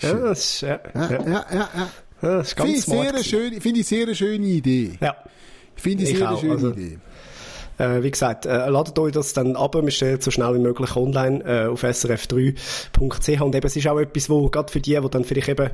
Ja, 0.00 0.14
das 0.14 0.38
ist, 0.38 0.60
ja, 0.62 0.80
Ja, 0.94 1.10
ja, 1.10 1.20
ja, 1.28 1.46
ja. 1.52 1.88
das 2.20 2.46
ist 2.48 2.54
Finde 2.54 2.72
ganz 2.72 2.78
ich, 2.78 2.84
smart. 2.84 3.14
sehr 3.16 3.24
schöne, 3.24 3.60
finde 3.60 3.80
ich 3.80 3.86
sehr 3.86 4.02
eine 4.04 4.14
schöne 4.14 4.46
Idee. 4.46 4.98
Ja. 5.00 5.16
Finde 5.76 6.04
ich 6.04 6.10
Ich 6.10 6.18
sehr 6.18 6.28
eine 6.28 6.36
auch, 6.36 6.40
schöne 6.40 6.52
also- 6.54 6.70
Idee. 6.70 6.98
Äh, 7.78 8.02
wie 8.02 8.10
gesagt, 8.10 8.46
äh, 8.46 8.68
ladet 8.68 8.98
euch 8.98 9.12
das 9.12 9.32
dann 9.32 9.56
ab, 9.56 9.74
wir 9.74 9.90
stellen 9.90 10.18
es 10.18 10.24
so 10.24 10.30
schnell 10.30 10.54
wie 10.54 10.58
möglich 10.58 10.94
online 10.96 11.44
äh, 11.44 11.66
auf 11.66 11.82
srf3.ch 11.82 13.40
und 13.40 13.54
eben, 13.54 13.66
es 13.66 13.76
ist 13.76 13.86
auch 13.86 13.98
etwas, 13.98 14.28
wo 14.30 14.48
gerade 14.48 14.70
für 14.70 14.80
die, 14.80 14.98
die 15.00 15.10
dann 15.10 15.24
vielleicht 15.24 15.48
eben 15.48 15.70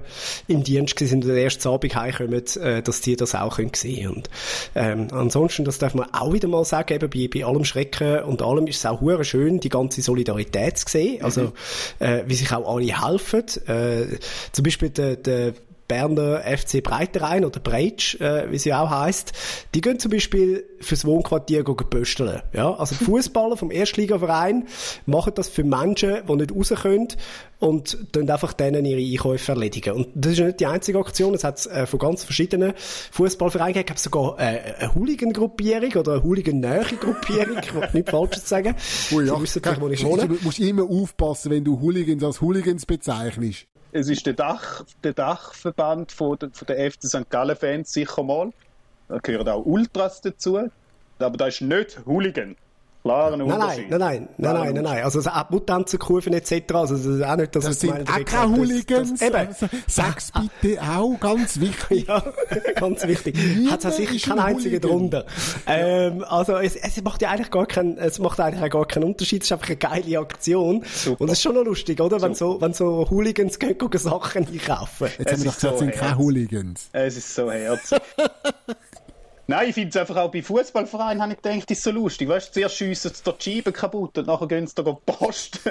im 0.46 0.62
Dienst 0.62 0.98
sind 0.98 1.24
und 1.24 1.28
den 1.28 1.36
ersten 1.36 1.68
Abend 1.68 1.94
heimkommen, 1.94 2.42
äh, 2.60 2.82
dass 2.82 3.00
die 3.00 3.16
das 3.16 3.34
auch 3.34 3.56
können 3.56 3.72
sehen 3.74 4.10
und 4.10 4.30
ähm, 4.74 5.08
ansonsten, 5.10 5.64
das 5.64 5.78
darf 5.78 5.94
man 5.94 6.12
auch 6.12 6.32
wieder 6.32 6.48
mal 6.48 6.64
sagen, 6.64 6.94
eben 6.94 7.10
bei, 7.10 7.28
bei 7.32 7.46
allem 7.46 7.64
Schrecken 7.64 8.22
und 8.22 8.42
allem 8.42 8.66
ist 8.66 8.78
es 8.78 8.86
auch 8.86 9.00
hure 9.00 9.24
schön, 9.24 9.60
die 9.60 9.68
ganze 9.68 10.02
Solidarität 10.02 10.78
zu 10.78 10.88
sehen, 10.88 11.22
also 11.22 11.52
äh, 11.98 12.22
wie 12.26 12.34
sich 12.34 12.52
auch 12.52 12.74
alle 12.74 13.02
helfen, 13.02 13.44
äh, 13.66 14.18
zum 14.52 14.62
Beispiel 14.62 14.90
der, 14.90 15.16
der 15.16 15.54
Berner 15.88 16.42
FC 16.42 16.82
Breiterein 16.82 17.44
oder 17.44 17.60
Breitsch, 17.60 18.20
äh, 18.20 18.50
wie 18.52 18.58
sie 18.58 18.72
auch 18.74 18.90
heisst, 18.90 19.32
die 19.74 19.80
gehen 19.80 19.98
zum 19.98 20.10
Beispiel 20.10 20.64
fürs 20.80 21.04
Wohnquartier 21.04 21.64
gehen 21.64 21.76
pösteln. 21.76 22.42
Ja? 22.52 22.74
Also 22.74 22.94
die 22.94 23.04
Fußballer 23.04 23.56
vom 23.56 23.70
Erstligaverein 23.70 24.66
machen 25.06 25.32
das 25.34 25.48
für 25.48 25.64
Menschen, 25.64 26.18
die 26.28 26.36
nicht 26.36 26.54
raus 26.54 26.72
können 26.82 27.08
und 27.58 27.98
dann 28.12 28.30
einfach 28.30 28.52
denen 28.52 28.84
ihre 28.84 29.00
Einkäufe 29.00 29.52
erledigen. 29.52 29.94
Und 29.94 30.08
das 30.14 30.32
ist 30.34 30.40
nicht 30.40 30.60
die 30.60 30.66
einzige 30.66 30.98
Aktion, 30.98 31.34
es 31.34 31.42
hat 31.42 31.64
äh, 31.66 31.86
von 31.86 31.98
ganz 31.98 32.22
verschiedenen 32.22 32.74
Fußballvereinen 32.76 33.74
gegeben, 33.74 33.94
es 33.96 34.04
sogar 34.04 34.38
äh, 34.38 34.74
eine 34.78 34.94
Hooligan-Gruppierung 34.94 35.92
oder 35.94 36.12
eine 36.12 36.22
Hooligan-Nähe-Gruppierung, 36.22 37.58
ich 37.62 37.74
will 37.74 37.88
nichts 37.94 38.10
Falsches 38.10 38.48
sagen. 38.48 38.74
Oh 39.12 39.20
ja, 39.20 39.34
Sie 39.34 39.42
wissen 39.42 39.62
wo 39.80 39.88
ich 39.88 40.00
du 40.00 40.06
wohne. 40.06 40.28
musst 40.42 40.60
immer 40.60 40.84
aufpassen, 40.84 41.50
wenn 41.50 41.64
du 41.64 41.80
Hooligans 41.80 42.22
als 42.22 42.40
Hooligans 42.40 42.86
bezeichnest. 42.86 43.66
Es 43.90 44.08
ist 44.08 44.26
der, 44.26 44.34
Dach, 44.34 44.84
der 45.02 45.14
Dachverband 45.14 46.12
von 46.12 46.38
der, 46.38 46.50
von 46.52 46.66
der 46.66 46.90
FC 46.90 47.04
St. 47.04 47.30
Gallen-Fans 47.30 47.92
sicher 47.92 48.22
mal. 48.22 48.52
Da 49.08 49.18
gehören 49.18 49.48
auch 49.48 49.64
Ultras 49.64 50.20
dazu. 50.20 50.58
Aber 51.18 51.36
da 51.36 51.46
ist 51.46 51.62
nicht 51.62 52.04
Hooligan. 52.04 52.56
Klaren 53.08 53.38
Nein, 53.38 53.48
nein, 53.48 53.60
Unterschied. 53.60 53.90
nein, 53.90 53.98
nein, 53.98 54.28
nein, 54.36 54.54
nein, 54.54 54.74
nein, 54.74 54.82
nein. 54.84 55.04
Also, 55.04 55.20
auch 55.30 55.50
Mutanzenkurven 55.50 56.32
etc. 56.34 56.74
Also, 56.74 56.96
das 56.96 57.06
ist 57.06 57.22
auch 57.24 57.36
nicht, 57.36 57.56
dass 57.56 57.64
Das 57.64 57.74
es 57.74 57.80
sind 57.80 57.92
auch 57.92 57.98
das- 58.04 58.24
keine 58.26 58.50
das- 58.50 58.58
Hooligans. 58.58 59.22
Eben. 59.22 59.34
Also, 59.36 59.66
sag's 59.86 60.32
bitte 60.60 60.82
auch, 60.82 61.18
ganz 61.18 61.58
wichtig. 61.60 62.06
Ja, 62.06 62.22
ganz 62.76 63.06
wichtig. 63.06 63.36
Hat 63.70 63.84
es 63.84 63.96
sicher 63.96 64.28
keinen 64.30 64.38
ein 64.40 64.54
einzigen 64.56 64.80
drunter. 64.80 65.24
Ähm, 65.66 66.24
also, 66.28 66.56
es, 66.58 66.76
es 66.76 67.02
macht 67.02 67.22
ja 67.22 67.30
eigentlich 67.30 67.50
gar 67.50 67.66
keinen, 67.66 67.96
es 67.98 68.18
macht 68.18 68.38
eigentlich 68.40 68.62
auch 68.62 68.70
gar 68.70 68.86
keinen 68.86 69.04
Unterschied. 69.04 69.42
Es 69.42 69.48
ist 69.48 69.52
einfach 69.52 69.68
eine 69.68 69.76
geile 69.76 70.18
Aktion. 70.18 70.84
Super. 70.92 71.20
Und 71.22 71.28
es 71.28 71.34
ist 71.38 71.42
schon 71.42 71.54
noch 71.54 71.64
lustig, 71.64 72.00
oder? 72.00 72.20
Wenn 72.20 72.34
so, 72.34 72.60
wenn 72.60 72.74
so 72.74 73.08
Hooligans 73.08 73.58
gehen, 73.58 73.76
gehen 73.78 73.90
Sachen 73.98 74.46
einkaufen. 74.46 75.08
Jetzt 75.18 75.32
haben 75.32 75.38
wir 75.44 75.50
doch 75.50 75.54
gesagt, 75.54 75.74
es 75.74 75.78
so 75.80 75.84
sind 75.86 75.92
keine. 75.94 76.18
Hooligans. 76.18 76.88
Es 76.92 77.16
ist 77.16 77.34
so 77.34 77.50
herzig. 77.50 77.98
Nein, 79.50 79.70
ich 79.70 79.74
finde 79.76 79.88
es 79.88 79.96
einfach 79.96 80.16
auch 80.16 80.30
bei 80.30 80.42
Fußballvereinen, 80.42 81.22
habe 81.22 81.32
ich 81.32 81.40
gedacht, 81.40 81.70
ist 81.70 81.82
so 81.82 81.90
lustig. 81.90 82.28
Weißt 82.28 82.48
du, 82.48 82.60
zuerst 82.60 82.76
schiessen 82.76 83.12
sie 83.14 83.32
die 83.32 83.42
Scheiben 83.42 83.72
kaputt 83.72 84.18
und 84.18 84.26
nachher 84.26 84.46
gehen 84.46 84.66
sie 84.66 84.74
da 84.74 84.82
Post. 84.82 85.60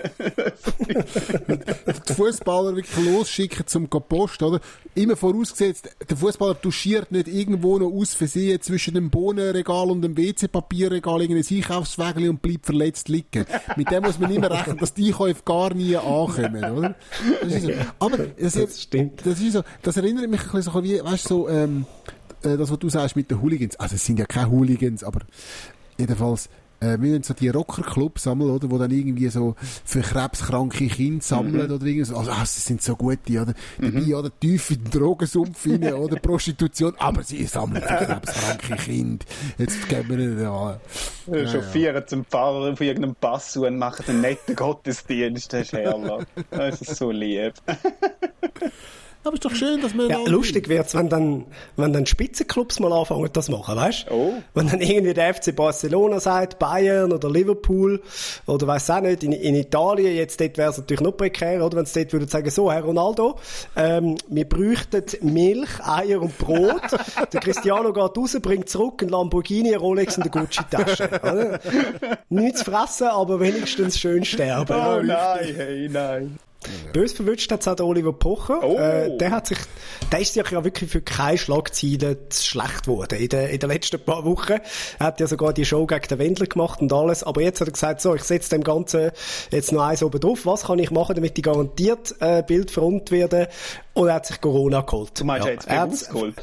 die 2.10 2.14
Fußballer 2.16 2.76
wirklich 2.76 3.06
losschicken 3.06 3.68
zum 3.68 3.88
go 3.88 4.00
Post, 4.00 4.42
oder? 4.42 4.62
Immer 4.96 5.16
vorausgesetzt, 5.16 5.96
der 6.10 6.18
Fußballer 6.18 6.56
duschiert 6.56 7.12
nicht 7.12 7.28
irgendwo 7.28 7.78
noch 7.78 7.92
aus 7.92 8.16
Versehen 8.16 8.60
zwischen 8.62 8.96
dem 8.96 9.12
Bohnenregal 9.12 9.92
und 9.92 10.02
dem 10.02 10.18
WC-Papierregal 10.18 11.22
irgendein 11.22 11.58
Einkaufswägel 11.58 12.32
und 12.32 12.42
bleibt 12.42 12.66
verletzt 12.66 13.10
liegen. 13.10 13.46
Mit 13.76 13.92
dem 13.92 14.02
muss 14.02 14.18
man 14.18 14.34
immer 14.34 14.50
rechnen, 14.50 14.80
dass 14.80 14.96
die 14.96 15.10
Einkäufe 15.10 15.44
gar 15.46 15.72
nie 15.76 15.96
ankommen, 15.96 16.66
oder? 16.66 16.96
Das 17.44 17.54
ist 17.54 17.62
so. 17.62 17.72
Aber 18.00 18.18
das, 18.18 18.54
Das 18.54 18.82
stimmt. 18.82 19.24
Das 19.24 19.40
ist 19.40 19.54
so, 19.54 19.62
das 19.84 19.98
erinnert 19.98 20.28
mich 20.28 20.42
ein 20.42 20.52
bisschen 20.52 20.74
so 20.74 20.84
wie, 20.84 21.00
weißt 21.00 21.26
du, 21.26 21.30
so, 21.30 21.50
ähm, 21.50 21.86
äh, 22.44 22.58
das, 22.58 22.72
was 22.72 22.80
du 22.80 22.90
sagst 22.90 23.16
mit 23.16 23.32
den 23.32 23.42
Hooligans. 23.42 23.76
Also, 23.78 23.96
es 23.96 24.06
sind 24.06 24.20
ja 24.20 24.26
keine 24.26 24.50
Hooligans, 24.52 25.04
aber 25.04 25.22
jedenfalls, 25.98 26.50
äh, 26.80 26.98
wir 27.00 27.16
haben 27.16 27.24
so 27.24 27.34
die 27.34 27.50
Rockerclubs 27.50 28.24
sammeln, 28.24 28.52
oder, 28.52 28.70
wo 28.70 28.78
dann 28.78 28.92
irgendwie 28.92 29.30
so 29.30 29.56
für 29.84 30.02
krebskranke 30.02 30.88
Kinder 30.88 31.24
sammeln, 31.24 31.72
oder 31.72 31.86
irgendwie 31.86 32.04
so. 32.04 32.18
Also, 32.18 32.32
ah, 32.32 32.46
sie 32.46 32.60
sind 32.60 32.82
so 32.82 32.96
gute, 32.96 33.42
oder? 33.42 33.54
Dabei, 33.80 34.16
oder, 34.16 34.30
tief 34.40 34.70
in 34.70 34.84
den 34.84 34.92
Drogensumpf 34.92 35.66
rein, 35.66 35.94
oder 35.94 36.18
Prostitution, 36.18 36.94
aber 37.00 37.24
sie 37.24 37.46
sammeln 37.46 37.82
für 37.82 38.06
krebskranke 38.06 38.76
Kinder. 38.76 39.26
Jetzt 39.58 39.90
geben 39.90 40.10
wir 40.10 40.20
ihnen, 40.20 40.42
ja. 40.42 40.80
Chauffieren 41.48 42.04
zum 42.08 42.26
Pfarrer 42.26 42.72
auf 42.72 42.82
irgendeinem 42.82 43.16
Pass 43.16 43.58
und 43.58 43.78
machen 43.78 44.06
einen 44.08 44.22
netten 44.22 44.56
Gottesdienst. 44.56 45.52
Das 45.54 45.62
ist 45.62 45.74
herrlich. 45.74 46.26
Das 46.52 46.82
ist 46.82 46.96
so 46.96 47.12
lieb. 47.12 47.54
Aber 49.24 49.34
ist 49.34 49.44
doch 49.44 49.54
schön, 49.54 49.82
dass 49.82 49.94
man 49.94 50.10
Ja, 50.10 50.20
lustig 50.26 50.70
wird's, 50.70 50.96
wenn 50.96 51.10
dann, 51.10 51.46
wenn 51.76 51.92
dann 51.92 52.06
Spitzenclubs 52.06 52.80
mal 52.80 52.94
anfangen, 52.94 53.30
das 53.34 53.50
machen, 53.50 53.76
weißt? 53.76 54.08
Oh. 54.10 54.34
Wenn 54.54 54.68
dann 54.68 54.80
irgendwie 54.80 55.14
der 55.14 55.34
FC 55.34 55.56
Barcelona 55.56 56.20
sagt, 56.20 56.60
Bayern 56.60 57.12
oder 57.12 57.30
Liverpool, 57.30 58.02
oder 58.46 58.68
weiss 58.68 58.90
auch 58.90 59.02
nicht, 59.02 59.24
in, 59.24 59.34
in 59.34 59.56
Italien, 59.56 60.16
jetzt 60.16 60.40
dort 60.40 60.58
wäre 60.58 60.72
es 60.72 60.78
natürlich 60.78 61.02
noch 61.02 61.12
prekär, 61.12 61.66
oder? 61.66 61.78
Wenn 61.78 61.86
sie 61.86 62.02
dort 62.02 62.14
würden 62.14 62.28
sagen, 62.28 62.50
so, 62.50 62.72
Herr 62.72 62.84
Ronaldo, 62.84 63.38
ähm, 63.76 64.16
wir 64.30 64.48
bräuchten 64.48 65.04
Milch, 65.22 65.70
Eier 65.84 66.22
und 66.22 66.38
Brot. 66.38 66.82
der 67.34 67.40
Cristiano 67.42 67.92
geht 67.94 68.18
raus, 68.18 68.38
bringt 68.42 68.70
zurück 68.70 69.02
ein 69.02 69.10
Lamborghini, 69.10 69.70
eine 69.70 69.78
Rolex 69.78 70.18
und 70.18 70.24
eine 70.24 70.32
Gucci-Tasche. 70.32 71.60
Nichts 72.30 72.64
fressen, 72.64 73.08
aber 73.08 73.40
wenigstens 73.40 74.00
schön 74.00 74.24
sterben. 74.24 74.74
Oh 74.74 75.02
nein, 75.02 75.54
hey, 75.56 75.90
nein. 75.90 76.40
Bös 76.92 77.14
verwünscht 77.14 77.52
hat 77.52 77.62
es 77.62 77.68
auch 77.68 77.76
der 77.76 77.86
Oliver 77.86 78.14
Pocher. 78.14 78.64
Oh. 78.64 78.76
Äh, 78.78 79.18
der 79.18 79.32
hat 79.32 79.48
sich, 79.48 79.58
der 80.12 80.20
ist 80.20 80.34
sich 80.34 80.50
ja 80.50 80.64
wirklich 80.64 80.90
für 80.90 81.02
keine 81.02 81.38
Schlagzeilen 81.38 82.18
zu 82.30 82.44
schlecht 82.44 82.84
geworden 82.84 83.20
in 83.20 83.30
den, 83.30 83.50
in 83.50 83.60
den 83.60 83.70
letzten 83.70 84.00
paar 84.00 84.26
Wochen. 84.26 84.60
Er 85.00 85.06
hat 85.06 85.20
ja 85.20 85.28
sogar 85.28 85.54
die 85.54 85.66
Show 85.66 85.86
gegen 85.86 86.08
den 86.08 86.20
Wendler 86.20 86.48
gemacht 86.48 86.82
und 86.82 86.92
alles. 86.92 87.24
Aber 87.24 87.42
jetzt 87.42 87.62
hat 87.62 87.68
er 87.68 87.74
gesagt, 87.74 88.02
so, 88.02 88.16
ich 88.16 88.24
setze 88.24 88.50
dem 88.50 88.64
Ganzen 88.64 89.12
jetzt 89.52 89.72
noch 89.72 89.84
eins 89.84 90.04
oben 90.04 90.20
drauf. 90.20 90.46
Was 90.46 90.64
kann 90.64 90.80
ich 90.80 90.92
machen, 90.92 91.16
damit 91.16 91.38
ich 91.38 91.44
garantiert 91.44 92.16
äh, 92.20 92.44
Bildfront 92.44 93.12
werde? 93.12 93.50
Und 93.94 94.08
er 94.10 94.16
hat 94.16 94.26
sich 94.26 94.42
Corona 94.42 94.82
geholt. 94.82 95.20
Du 95.20 95.26
meinst, 95.26 95.48
Ja, 95.48 95.54
er 95.68 95.80
hat 95.82 95.94
es 95.94 96.10
geholt? 96.10 96.36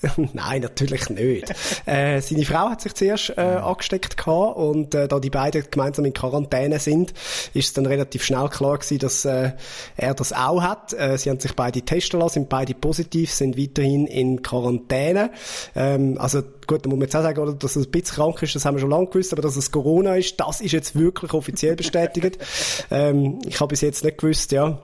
Nein, 0.32 0.62
natürlich 0.62 1.10
nicht. 1.10 1.52
äh, 1.86 2.20
seine 2.20 2.44
Frau 2.44 2.70
hat 2.70 2.80
sich 2.80 2.94
zuerst 2.94 3.30
äh, 3.36 3.40
angesteckt 3.40 4.16
gehabt 4.16 4.56
und 4.56 4.94
äh, 4.94 5.08
da 5.08 5.18
die 5.18 5.30
beiden 5.30 5.64
gemeinsam 5.70 6.04
in 6.04 6.12
Quarantäne 6.12 6.78
sind, 6.78 7.12
ist 7.54 7.66
es 7.66 7.72
dann 7.72 7.86
relativ 7.86 8.24
schnell 8.24 8.48
klar 8.48 8.78
gewesen, 8.78 8.98
dass 8.98 9.24
äh, 9.24 9.52
er 9.96 10.14
das 10.14 10.32
auch 10.32 10.62
hat. 10.62 10.92
Äh, 10.92 11.18
sie 11.18 11.30
haben 11.30 11.40
sich 11.40 11.54
beide 11.54 11.82
testen 11.82 12.20
lassen, 12.20 12.34
sind 12.34 12.48
beide 12.48 12.74
positiv, 12.74 13.32
sind 13.32 13.58
weiterhin 13.58 14.06
in 14.06 14.42
Quarantäne. 14.42 15.30
Ähm, 15.74 16.16
also 16.18 16.42
gut, 16.66 16.84
da 16.84 16.88
muss 16.88 16.98
man 16.98 17.06
jetzt 17.06 17.16
auch 17.16 17.22
sagen, 17.22 17.40
oder, 17.40 17.54
dass 17.54 17.76
er 17.76 17.82
ein 17.82 17.90
bisschen 17.90 18.16
krank 18.16 18.42
ist, 18.42 18.54
das 18.54 18.64
haben 18.64 18.76
wir 18.76 18.80
schon 18.80 18.90
lange 18.90 19.06
gewusst, 19.06 19.32
aber 19.32 19.42
dass 19.42 19.56
es 19.56 19.72
Corona 19.72 20.14
ist, 20.14 20.38
das 20.38 20.60
ist 20.60 20.72
jetzt 20.72 20.96
wirklich 20.96 21.32
offiziell 21.32 21.74
bestätigt. 21.74 22.38
ähm, 22.90 23.40
ich 23.46 23.58
habe 23.60 23.68
bis 23.68 23.80
jetzt 23.80 24.04
nicht 24.04 24.18
gewusst, 24.18 24.52
ja, 24.52 24.78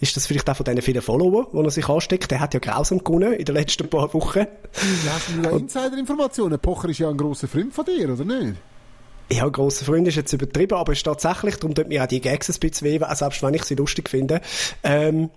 ist 0.00 0.16
das 0.16 0.26
vielleicht 0.26 0.48
auch 0.48 0.56
von 0.56 0.64
diesen 0.64 0.82
vielen 0.82 1.02
Follower, 1.02 1.48
wo 1.52 1.62
er 1.62 1.70
sich 1.70 1.88
ansteckt? 1.88 2.30
Der 2.30 2.40
hat 2.40 2.54
ja 2.54 2.60
grausam 2.60 3.02
gewonnen 3.02 3.32
in 3.32 3.44
den 3.44 3.54
letzten 3.54 3.88
paar 3.88 4.12
Wochen. 4.14 4.40
Ja, 4.40 5.12
hast 5.12 5.28
du 5.28 5.56
Insider-Informationen? 5.56 6.58
Pocher 6.58 6.88
ist 6.88 6.98
ja 6.98 7.08
ein 7.08 7.16
grosser 7.16 7.48
Freund 7.48 7.74
von 7.74 7.84
dir, 7.84 8.12
oder 8.12 8.24
nicht? 8.24 8.54
Ja, 9.30 9.46
grosser 9.48 9.84
Freund 9.84 10.08
ist 10.08 10.14
jetzt 10.14 10.32
übertrieben, 10.32 10.78
aber 10.78 10.92
es 10.92 11.00
ist 11.00 11.04
tatsächlich, 11.04 11.56
darum 11.56 11.74
tut 11.74 11.88
mir 11.88 12.02
auch 12.02 12.08
die 12.08 12.20
Gags 12.20 12.48
ein 12.48 12.60
bisschen 12.60 12.86
weh, 12.86 13.00
selbst 13.14 13.42
wenn 13.42 13.54
ich 13.54 13.64
sie 13.64 13.74
lustig 13.74 14.08
finde. 14.08 14.40
Ähm, 14.82 15.30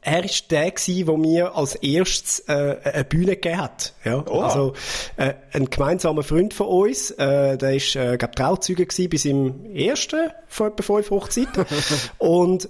er 0.00 0.24
ist 0.24 0.50
der 0.50 0.70
gsi, 0.70 1.04
der 1.04 1.16
mir 1.18 1.54
als 1.54 1.74
erstes 1.74 2.40
äh, 2.48 2.76
eine 2.82 3.04
Bühne 3.04 3.36
gegeben 3.36 3.60
hat. 3.60 3.92
Ja, 4.04 4.24
also 4.26 4.72
äh, 5.16 5.34
ein 5.52 5.68
gemeinsamer 5.68 6.22
Freund 6.22 6.54
von 6.54 6.68
uns, 6.68 7.10
äh, 7.10 7.58
der 7.58 7.74
ist, 7.74 7.94
äh, 7.96 8.16
glaub 8.16 8.34
Trauzeuge 8.34 8.86
gsi 8.86 9.08
bis 9.08 9.24
im 9.26 9.74
ersten 9.74 10.30
von 10.48 10.68
etwa 10.68 10.82
fünf 10.82 11.10
Hochzeit 11.10 11.48
und 12.18 12.68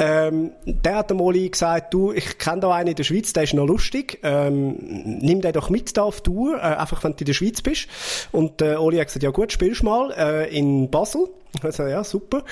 Ähm, 0.00 0.52
der 0.64 0.96
hat 0.96 1.12
Oli 1.12 1.50
gesagt, 1.50 1.92
du, 1.92 2.12
ich 2.12 2.38
kenne 2.38 2.60
da 2.60 2.72
einen 2.72 2.88
in 2.88 2.94
der 2.94 3.04
Schweiz, 3.04 3.34
der 3.34 3.42
ist 3.42 3.52
noch 3.52 3.66
lustig, 3.66 4.18
ähm, 4.22 4.76
nimm 5.20 5.42
den 5.42 5.52
doch 5.52 5.68
mit 5.68 5.94
da 5.94 6.04
auf 6.04 6.22
Tour, 6.22 6.56
äh, 6.56 6.60
einfach 6.60 7.04
wenn 7.04 7.12
du 7.12 7.18
in 7.18 7.26
der 7.26 7.34
Schweiz 7.34 7.60
bist. 7.60 7.86
Und 8.32 8.62
äh, 8.62 8.76
Oli 8.76 8.96
hat 8.96 9.08
gesagt, 9.08 9.22
ja 9.22 9.30
gut, 9.30 9.52
spielst 9.52 9.82
mal 9.82 10.10
äh, 10.16 10.56
in 10.56 10.90
Basel. 10.90 11.28
Also, 11.62 11.84
ja, 11.84 12.04
super. 12.04 12.44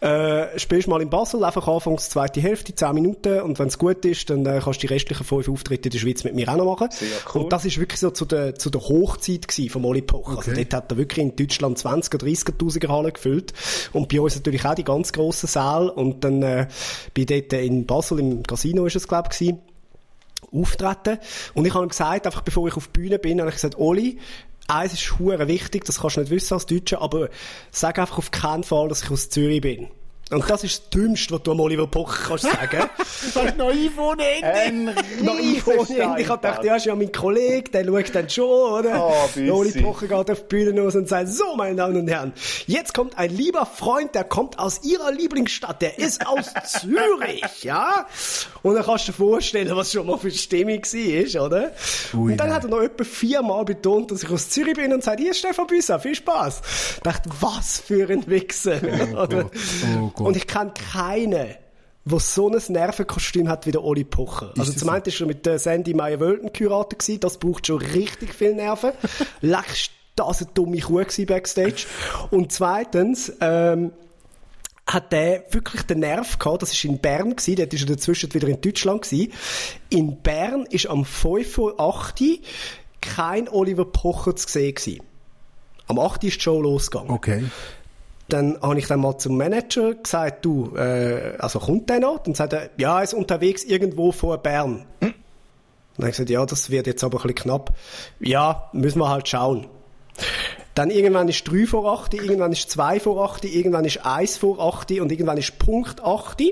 Äh, 0.00 0.58
spielst 0.58 0.88
mal 0.88 1.00
in 1.02 1.10
Basel, 1.10 1.44
einfach 1.44 1.68
anfangs 1.68 2.08
zweite 2.08 2.40
Hälfte, 2.40 2.74
10 2.74 2.94
Minuten, 2.94 3.40
und 3.40 3.58
wenn 3.58 3.68
es 3.68 3.78
gut 3.78 4.04
ist, 4.04 4.30
dann 4.30 4.44
äh, 4.46 4.60
kannst 4.62 4.82
du 4.82 4.86
die 4.86 4.92
restlichen 4.92 5.24
fünf 5.24 5.48
Auftritte 5.48 5.88
in 5.88 5.92
der 5.92 5.98
Schweiz 5.98 6.24
mit 6.24 6.34
mir 6.34 6.48
auch 6.48 6.56
noch 6.56 6.64
machen. 6.64 6.88
Sehr 6.90 7.08
cool. 7.34 7.42
Und 7.42 7.52
das 7.52 7.64
ist 7.64 7.78
wirklich 7.78 8.00
so 8.00 8.10
zu 8.10 8.24
der, 8.24 8.54
zu 8.54 8.70
der 8.70 8.80
Hochzeit 8.80 9.46
gewesen 9.46 9.70
vom 9.70 9.84
Oli 9.84 10.02
Pocher. 10.02 10.38
Also 10.38 10.52
dort 10.52 10.74
hat 10.74 10.90
er 10.90 10.96
wirklich 10.96 11.24
in 11.24 11.36
Deutschland 11.36 11.78
20 11.78 12.14
oder 12.14 12.26
30'000er 12.26 12.88
Hallen 12.88 13.12
gefüllt. 13.12 13.52
Und 13.92 14.08
bei 14.08 14.20
uns 14.20 14.36
natürlich 14.36 14.64
auch 14.64 14.74
die 14.74 14.84
ganz 14.84 15.12
grossen 15.12 15.48
Säle. 15.48 15.92
Und 15.92 16.24
dann, 16.24 16.42
äh, 16.42 16.66
bin 17.14 17.26
dort 17.26 17.52
in 17.52 17.86
Basel, 17.86 18.18
im 18.18 18.42
Casino 18.42 18.86
ist 18.86 18.96
es, 18.96 19.08
glaube 19.08 19.30
ich, 19.38 19.54
auftreten. 20.52 21.18
Und 21.54 21.66
ich 21.66 21.74
habe 21.74 21.84
ihm 21.84 21.88
gesagt, 21.88 22.26
einfach 22.26 22.42
bevor 22.42 22.68
ich 22.68 22.76
auf 22.76 22.88
die 22.88 23.00
Bühne 23.00 23.18
bin, 23.18 23.40
habe 23.40 23.50
ich 23.50 23.56
gesagt, 23.56 23.78
Oli, 23.78 24.18
eins 24.68 24.92
ist 24.92 25.18
hure 25.18 25.48
wichtig, 25.48 25.84
das 25.84 26.00
kannst 26.00 26.16
du 26.16 26.20
nicht 26.20 26.30
wissen 26.30 26.54
als 26.54 26.66
Deutscher, 26.66 27.00
aber 27.00 27.28
sag 27.70 27.98
einfach 27.98 28.18
auf 28.18 28.30
keinen 28.30 28.64
Fall, 28.64 28.88
dass 28.88 29.02
ich 29.02 29.10
aus 29.10 29.30
Zürich 29.30 29.60
bin. 29.60 29.88
Und 30.32 30.50
das 30.50 30.64
ist 30.64 30.80
das 30.82 30.90
Dümmste, 30.90 31.34
was 31.34 31.42
du 31.44 31.52
am 31.52 31.60
Oliver 31.60 31.86
Pocher 31.86 32.24
kannst 32.28 32.44
sagen. 32.44 32.90
Das 33.34 33.44
ist 33.46 33.56
naiv 33.56 33.98
ohne 33.98 34.22
Ende. 34.24 34.46
Ein 34.52 34.84
Noch 35.24 35.38
einvorne. 35.38 36.16
Ich 36.20 36.28
hab 36.28 36.42
gedacht, 36.42 36.64
ja, 36.64 36.76
ist 36.76 36.84
ja 36.84 36.94
mein 36.94 37.10
Kollege, 37.12 37.70
der 37.70 37.84
schaut 37.84 38.14
dann 38.14 38.28
schon, 38.28 38.44
oder? 38.72 39.06
Oh, 39.08 39.28
Der 39.34 39.54
Oli 39.54 39.70
Büssi. 39.70 39.82
Pocher 39.82 40.06
geht 40.08 40.30
auf 40.30 40.40
die 40.42 40.46
Bühne 40.48 40.70
los 40.72 40.94
und 40.96 41.08
sagt, 41.08 41.28
so, 41.28 41.56
meine 41.56 41.76
Damen 41.76 41.96
und 41.96 42.08
Herren, 42.08 42.32
jetzt 42.66 42.92
kommt 42.92 43.16
ein 43.18 43.30
lieber 43.30 43.64
Freund, 43.66 44.14
der 44.14 44.24
kommt 44.24 44.58
aus 44.58 44.82
Ihrer 44.84 45.12
Lieblingsstadt, 45.12 45.80
der 45.80 45.98
ist 45.98 46.26
aus 46.26 46.52
Zürich, 46.80 47.62
ja? 47.64 48.06
Und 48.62 48.74
dann 48.74 48.84
kannst 48.84 49.08
du 49.08 49.12
dir 49.12 49.16
vorstellen, 49.18 49.74
was 49.76 49.92
schon 49.92 50.06
mal 50.06 50.18
für 50.18 50.30
Stimmung 50.30 50.82
war, 50.82 51.46
oder? 51.46 51.72
Ui, 52.14 52.32
und 52.32 52.36
dann 52.36 52.48
nein. 52.48 52.56
hat 52.56 52.64
er 52.64 52.70
noch 52.70 52.82
etwa 52.82 53.04
viermal 53.04 53.64
betont, 53.64 54.10
dass 54.10 54.22
ich 54.24 54.30
aus 54.30 54.50
Zürich 54.50 54.74
bin 54.74 54.92
und 54.92 55.02
sagt, 55.02 55.20
hier 55.20 55.30
ist 55.30 55.38
Stefan 55.38 55.66
Büsser, 55.66 55.98
viel 56.00 56.14
Spaß. 56.14 56.60
Ich 56.96 57.00
dachte, 57.02 57.30
was 57.40 57.80
für 57.80 58.08
ein 58.10 58.26
Wichser, 58.26 58.80
oder? 59.12 59.44
Gott, 59.44 59.52
oh 59.96 60.10
Gott. 60.16 60.26
Und 60.26 60.36
ich 60.36 60.46
kenne 60.46 60.72
keinen, 60.92 61.54
der 62.04 62.20
so 62.20 62.48
ein 62.48 62.60
Nervenkostüm 62.68 63.48
hat 63.48 63.66
wie 63.66 63.72
der 63.72 63.84
Oli 63.84 64.04
Pocher. 64.04 64.52
Also 64.58 64.72
das 64.72 64.80
zum 64.80 64.88
einen 64.88 65.04
ist 65.04 65.20
er 65.20 65.26
mit 65.26 65.46
der 65.46 65.58
Sandy 65.58 65.94
Meyer-Wölten 65.94 66.52
geheiratet 66.52 67.00
gewesen, 67.00 67.20
das 67.20 67.38
braucht 67.38 67.66
schon 67.66 67.80
richtig 67.80 68.34
viel 68.34 68.54
Nerven. 68.54 68.92
Leckst 69.40 69.90
das 70.14 70.42
eine 70.42 70.50
dumme 70.54 70.80
Kuh 70.80 70.96
gewesen 70.96 71.26
backstage. 71.26 71.86
Und 72.30 72.52
zweitens, 72.52 73.32
ähm, 73.40 73.92
hat 74.86 75.10
der 75.12 75.44
wirklich 75.50 75.82
den 75.82 75.98
Nerv 76.00 76.38
gehabt, 76.38 76.62
das 76.62 76.84
war 76.84 76.90
in 76.90 76.98
Bern, 77.00 77.30
gewesen, 77.36 77.56
dort 77.56 77.74
ist 77.74 77.82
er 77.82 77.96
dazwischen 77.96 78.32
wieder 78.32 78.48
in 78.48 78.60
Deutschland 78.60 79.02
gewesen. 79.02 79.32
In 79.88 80.22
Bern 80.22 80.64
ist 80.66 80.86
am 80.86 81.04
5 81.04 81.50
vor 81.50 81.80
8 81.80 82.20
Uhr 82.20 82.38
kein 83.00 83.48
Oliver 83.48 83.84
Pocher 83.84 84.36
zu 84.36 84.48
sehen 84.48 84.74
gewesen. 84.74 85.02
Am 85.88 85.98
8 85.98 86.22
Uhr 86.22 86.28
ist 86.28 86.36
die 86.36 86.40
Show 86.40 86.60
losgegangen. 86.60 87.10
Okay. 87.10 87.44
Dann 88.28 88.58
habe 88.60 88.78
ich 88.78 88.86
dann 88.86 89.00
mal 89.00 89.18
zum 89.18 89.36
Manager 89.36 89.94
gesagt, 89.94 90.44
du, 90.44 90.74
äh, 90.76 91.36
also 91.38 91.60
kommt 91.60 91.88
der 91.88 92.00
noch? 92.00 92.18
Dann 92.18 92.34
sagt 92.34 92.52
er, 92.52 92.70
ja, 92.76 92.98
er 92.98 93.04
ist 93.04 93.14
unterwegs 93.14 93.62
irgendwo 93.62 94.10
vor 94.10 94.38
Bern. 94.38 94.84
Dann 95.00 95.14
habe 95.98 96.10
ich 96.10 96.16
gesagt, 96.16 96.30
ja, 96.30 96.44
das 96.44 96.70
wird 96.70 96.86
jetzt 96.86 97.04
aber 97.04 97.18
ein 97.18 97.22
bisschen 97.22 97.36
knapp. 97.36 97.74
Ja, 98.18 98.68
müssen 98.72 98.98
wir 98.98 99.08
halt 99.08 99.28
schauen. 99.28 99.68
Dann 100.74 100.90
irgendwann 100.90 101.28
ist 101.28 101.44
3 101.44 101.66
vor 101.66 101.90
8, 101.90 102.14
irgendwann 102.14 102.52
ist 102.52 102.70
2 102.70 103.00
vor 103.00 103.24
8, 103.24 103.44
irgendwann 103.46 103.86
ist 103.86 104.04
1 104.04 104.36
vor 104.36 104.60
8 104.60 104.90
und 105.00 105.10
irgendwann 105.10 105.38
ist 105.38 105.58
Punkt 105.58 106.02
8. 106.04 106.42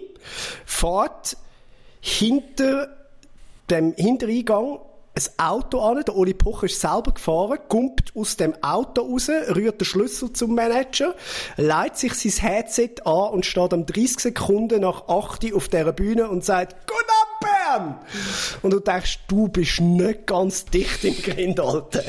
Fahrt 0.65 1.37
hinter 2.01 2.89
dem 3.69 3.95
Hintereingang 3.97 4.79
ein 5.17 5.47
Auto 5.47 5.81
an, 5.81 6.03
der 6.05 6.17
Oli 6.17 6.35
Pocher 6.35 6.67
ist 6.67 6.81
selber 6.81 7.13
gefahren, 7.13 7.59
kommt 7.69 8.13
aus 8.17 8.37
dem 8.37 8.55
Auto 8.63 9.03
raus, 9.03 9.29
rührt 9.29 9.81
den 9.81 9.85
Schlüssel 9.85 10.33
zum 10.33 10.55
Manager, 10.55 11.15
leitet 11.57 12.17
sich 12.17 12.35
sein 12.35 12.49
Headset 12.49 12.97
an 13.05 13.31
und 13.31 13.47
steht 13.47 13.73
am 13.73 13.87
30 13.87 14.19
Sekunden 14.19 14.81
nach 14.81 15.09
8 15.09 15.55
auf 15.55 15.69
dieser 15.69 15.93
Bühne 15.93 16.29
und 16.29 16.45
sagt, 16.45 16.75
Guten 16.87 17.11
Abend, 17.11 17.35
Bern! 17.45 17.99
Und 18.63 18.73
du 18.73 18.81
denkst, 18.81 19.21
du 19.29 19.49
bist 19.49 19.81
nicht 19.81 20.27
ganz 20.27 20.65
dicht 20.65 21.05
im 21.05 21.17
Grind, 21.17 21.61
Alter. 21.61 22.03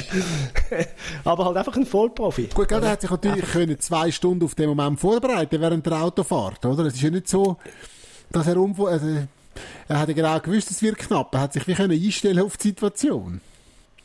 Aber 1.24 1.46
halt 1.46 1.58
einfach 1.58 1.76
ein 1.76 1.86
Vollprofi. 1.86 2.50
Gut, 2.54 2.68
gell, 2.68 2.84
er 2.84 2.92
hat 2.92 3.02
sich 3.02 3.10
natürlich 3.10 3.52
können 3.52 3.80
zwei 3.80 4.12
Stunden 4.12 4.46
auf 4.46 4.56
den 4.56 4.70
Moment 4.70 5.00
vorbereiten 5.00 5.62
während 5.62 5.86
der 5.86 6.02
Autofahrt, 6.02 6.66
oder? 6.66 6.86
Es 6.86 6.96
ist 6.96 7.02
ja 7.02 7.10
nicht 7.10 7.28
so, 7.28 7.58
dass 8.32 8.48
er 8.48 8.58
umfo 8.58 8.88
also, 8.88 9.28
er 9.88 10.00
hat 10.00 10.08
ja 10.08 10.14
genau 10.14 10.40
gewusst, 10.40 10.72
es 10.72 10.82
wird 10.82 10.98
knapp. 10.98 11.34
Er 11.34 11.42
hat 11.42 11.54
sich 11.54 11.68
wie 11.68 11.74
können 11.74 11.92
einstellen 11.92 12.40
auf 12.40 12.58
die 12.58 12.70
Situation. 12.70 13.42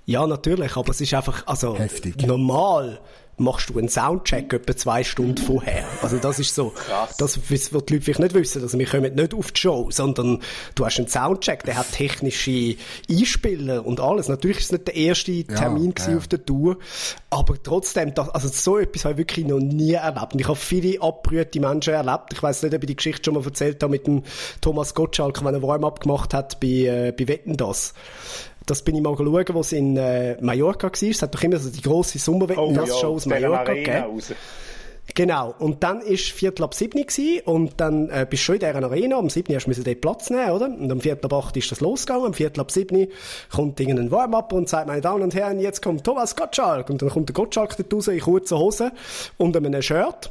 Ja, 0.06 0.26
natürlich, 0.26 0.76
aber 0.76 0.90
es 0.90 1.00
ist 1.00 1.14
einfach, 1.14 1.46
also, 1.46 1.78
Heftig. 1.78 2.26
normal 2.26 3.00
machst 3.40 3.70
du 3.70 3.78
einen 3.78 3.88
Soundcheck 3.88 4.52
etwa 4.52 4.76
zwei 4.76 5.04
Stunden 5.04 5.38
vorher. 5.38 5.84
Also 6.02 6.18
das 6.18 6.38
ist 6.38 6.54
so, 6.54 6.70
Krass. 6.70 7.16
das 7.16 7.50
wird 7.50 7.88
die 7.88 7.94
Leute 7.94 8.04
vielleicht 8.04 8.20
nicht 8.20 8.34
wissen, 8.34 8.62
also 8.62 8.78
wir 8.78 8.86
kommen 8.86 9.14
nicht 9.14 9.34
auf 9.34 9.52
die 9.52 9.60
Show, 9.60 9.88
sondern 9.90 10.40
du 10.74 10.84
hast 10.84 10.98
einen 10.98 11.08
Soundcheck, 11.08 11.64
der 11.64 11.76
hat 11.78 11.92
technische 11.92 12.76
Einspieler 13.10 13.84
und 13.84 14.00
alles. 14.00 14.28
Natürlich 14.28 14.58
ist 14.58 14.64
es 14.66 14.72
nicht 14.72 14.88
der 14.88 14.96
erste 14.96 15.44
Termin 15.44 15.94
gewesen 15.94 16.12
ja. 16.12 16.16
auf 16.18 16.28
der 16.28 16.44
Tour, 16.44 16.78
aber 17.30 17.62
trotzdem, 17.62 18.14
das, 18.14 18.28
also 18.30 18.48
so 18.48 18.78
etwas 18.78 19.04
habe 19.04 19.12
ich 19.14 19.18
wirklich 19.18 19.46
noch 19.46 19.58
nie 19.58 19.92
erlebt. 19.92 20.34
Und 20.34 20.40
ich 20.40 20.48
habe 20.48 20.56
viele 20.56 21.00
abgerührte 21.00 21.60
Menschen 21.60 21.94
erlebt. 21.94 22.32
Ich 22.32 22.42
weiß 22.42 22.62
nicht, 22.62 22.74
ob 22.74 22.82
ich 22.82 22.88
die 22.88 22.96
Geschichte 22.96 23.24
schon 23.24 23.34
mal 23.34 23.44
erzählt 23.44 23.82
habe 23.82 23.92
mit 23.92 24.06
dem 24.06 24.22
Thomas 24.60 24.94
Gottschalk, 24.94 25.44
wenn 25.44 25.54
er 25.54 25.62
Warm-up 25.62 26.00
gemacht 26.00 26.34
hat 26.34 26.60
bei, 26.60 26.66
äh, 26.66 27.14
bei 27.16 27.28
Wetten, 27.28 27.56
das. 27.56 27.94
Das 28.70 28.82
bin 28.82 28.94
ich 28.94 29.02
mal 29.02 29.16
schauen, 29.16 29.44
wo 29.52 29.60
es 29.60 29.72
in 29.72 29.96
äh, 29.96 30.36
Mallorca 30.40 30.86
war. 30.86 31.02
Es 31.02 31.22
hat 31.22 31.34
doch 31.34 31.42
immer 31.42 31.58
so 31.58 31.70
die 31.70 31.82
grosse 31.82 32.20
Sommerwetten-Show 32.20 32.82
aus 32.82 33.04
aus 33.04 33.26
Mallorca 33.26 33.74
gegeben. 33.74 34.20
Genau. 35.12 35.52
Und 35.58 35.82
dann 35.82 36.00
ist 36.02 36.30
Viertel 36.30 36.62
ab 36.62 36.74
sieben 36.74 37.04
gsi 37.04 37.42
und 37.44 37.80
dann 37.80 38.08
äh, 38.10 38.24
bist 38.30 38.42
du 38.42 38.44
schon 38.44 38.54
in 38.54 38.60
dieser 38.60 38.84
Arena. 38.84 39.18
Am 39.18 39.28
sieben 39.28 39.52
hast 39.56 39.66
du 39.66 39.82
dort 39.82 40.00
Platz 40.00 40.30
nehmen, 40.30 40.50
oder? 40.52 40.66
Und 40.66 40.92
am 40.92 41.00
Viertel 41.00 41.26
ab 41.26 41.32
acht 41.32 41.56
ist 41.56 41.72
das 41.72 41.80
losgegangen. 41.80 42.26
Am 42.26 42.34
Viertel 42.34 42.60
ab 42.60 42.70
sieben 42.70 43.08
kommt 43.52 43.80
irgendein 43.80 44.12
Warm-up 44.12 44.52
und 44.52 44.68
sagt, 44.68 44.86
meine 44.86 45.00
Damen 45.00 45.22
und 45.24 45.34
Herren, 45.34 45.58
jetzt 45.58 45.82
kommt 45.82 46.04
Thomas 46.04 46.36
Gottschalk. 46.36 46.90
Und 46.90 47.02
dann 47.02 47.08
kommt 47.08 47.28
der 47.28 47.34
Gottschalk 47.34 47.76
dort 47.76 47.92
raus 47.92 48.06
in 48.06 48.20
kurzer 48.20 48.58
Hose 48.58 48.92
und 49.36 49.56
einem 49.56 49.82
Shirt. 49.82 50.30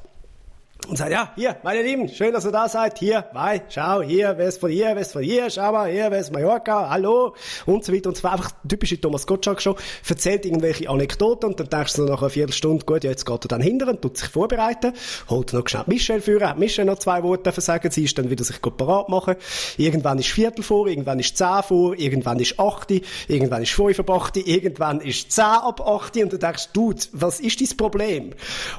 Und 0.88 0.98
sagt, 0.98 1.12
ja, 1.12 1.32
hier, 1.36 1.58
meine 1.62 1.84
Lieben, 1.84 2.08
schön, 2.08 2.34
dass 2.34 2.46
ihr 2.46 2.52
da 2.52 2.68
seid. 2.68 2.98
Hier, 2.98 3.26
bei, 3.34 3.62
schau, 3.70 4.02
hier, 4.02 4.34
wer 4.38 4.48
ist 4.48 4.60
von 4.60 4.72
hier, 4.72 4.88
wer 4.94 5.02
ist 5.02 5.12
von 5.12 5.22
hier, 5.22 5.50
schau 5.50 5.72
mal, 5.72 5.92
hier, 5.92 6.10
wer 6.10 6.20
ist 6.20 6.32
Mallorca, 6.32 6.90
hallo, 6.90 7.36
und 7.68 7.86
so 7.86 7.94
weiter. 7.94 8.10
Und 8.10 8.16
zwar 8.16 8.32
einfach 8.32 8.52
typische 8.68 9.00
Thomas 9.00 9.28
Gottschalk 9.28 9.62
schon, 9.62 9.76
erzählt 10.08 10.46
irgendwelche 10.46 10.90
Anekdoten 10.90 11.50
und 11.50 11.60
dann 11.60 11.70
denkst 11.70 11.94
du 11.96 12.06
nach 12.06 12.22
einer 12.22 12.30
Viertelstunde, 12.32 12.86
gut, 12.86 13.04
ja, 13.04 13.12
jetzt 13.12 13.26
geht 13.26 13.46
er 13.46 13.48
dann 13.50 13.62
hinter 13.62 13.90
und 13.90 14.02
tut 14.02 14.18
sich 14.18 14.30
vorbereiten, 14.30 14.94
holt 15.30 15.54
noch 15.54 15.68
schnell 15.68 15.84
Michelle 15.86 16.22
führen, 16.22 16.48
hat 16.48 16.58
Michelle 16.58 16.90
noch 16.90 16.98
zwei 16.98 17.22
Worte 17.22 17.44
dürfen 17.44 17.62
sagen, 17.62 17.92
sie 17.92 18.06
ist 18.06 18.18
dann 18.18 18.30
wieder 18.30 18.44
sich 18.44 18.62
parat 18.62 19.10
machen. 19.10 19.36
Irgendwann 19.78 20.18
ist 20.18 20.30
Viertel 20.30 20.64
vor, 20.64 20.88
irgendwann 20.88 21.20
ist 21.20 21.38
zehn 21.38 21.62
vor, 21.64 21.96
irgendwann 21.98 22.40
ist 22.40 22.60
acht, 22.60 22.92
irgendwann 23.28 23.64
ist 23.64 23.72
fünf 23.72 24.00
ab 24.00 24.10
acht, 24.10 24.38
irgendwann 24.38 25.02
ist 25.02 25.32
zehn 25.32 25.44
ab 25.44 25.82
acht 25.82 26.18
und 26.18 26.34
du 26.34 26.38
denkst, 26.38 26.70
du, 26.74 26.94
was 27.12 27.40
ist 27.40 27.62
dein 27.62 27.78
Problem? 27.78 28.32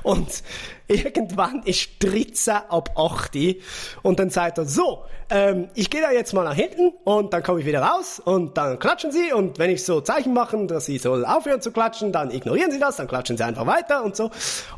Und 0.02 0.42
irgendwann 0.90 1.62
ist 1.64 1.88
13 2.00 2.54
ab 2.68 2.90
8 2.98 3.30
und 4.02 4.18
dann 4.18 4.30
sagt 4.30 4.58
er, 4.58 4.64
so, 4.66 5.04
ähm, 5.30 5.68
ich 5.74 5.88
gehe 5.90 6.00
da 6.00 6.10
jetzt 6.10 6.32
mal 6.32 6.44
nach 6.44 6.54
hinten 6.54 6.92
und 7.04 7.32
dann 7.32 7.42
komme 7.42 7.60
ich 7.60 7.66
wieder 7.66 7.80
raus 7.82 8.20
und 8.24 8.56
dann 8.58 8.78
klatschen 8.78 9.12
sie 9.12 9.32
und 9.32 9.58
wenn 9.58 9.70
ich 9.70 9.84
so 9.84 10.00
Zeichen 10.00 10.34
mache, 10.34 10.66
dass 10.66 10.86
sie 10.86 10.98
soll 10.98 11.24
aufhören 11.24 11.62
zu 11.62 11.70
klatschen, 11.70 12.10
dann 12.12 12.30
ignorieren 12.32 12.72
sie 12.72 12.80
das, 12.80 12.96
dann 12.96 13.06
klatschen 13.06 13.36
sie 13.36 13.44
einfach 13.44 13.66
weiter 13.66 14.02
und 14.02 14.16
so. 14.16 14.30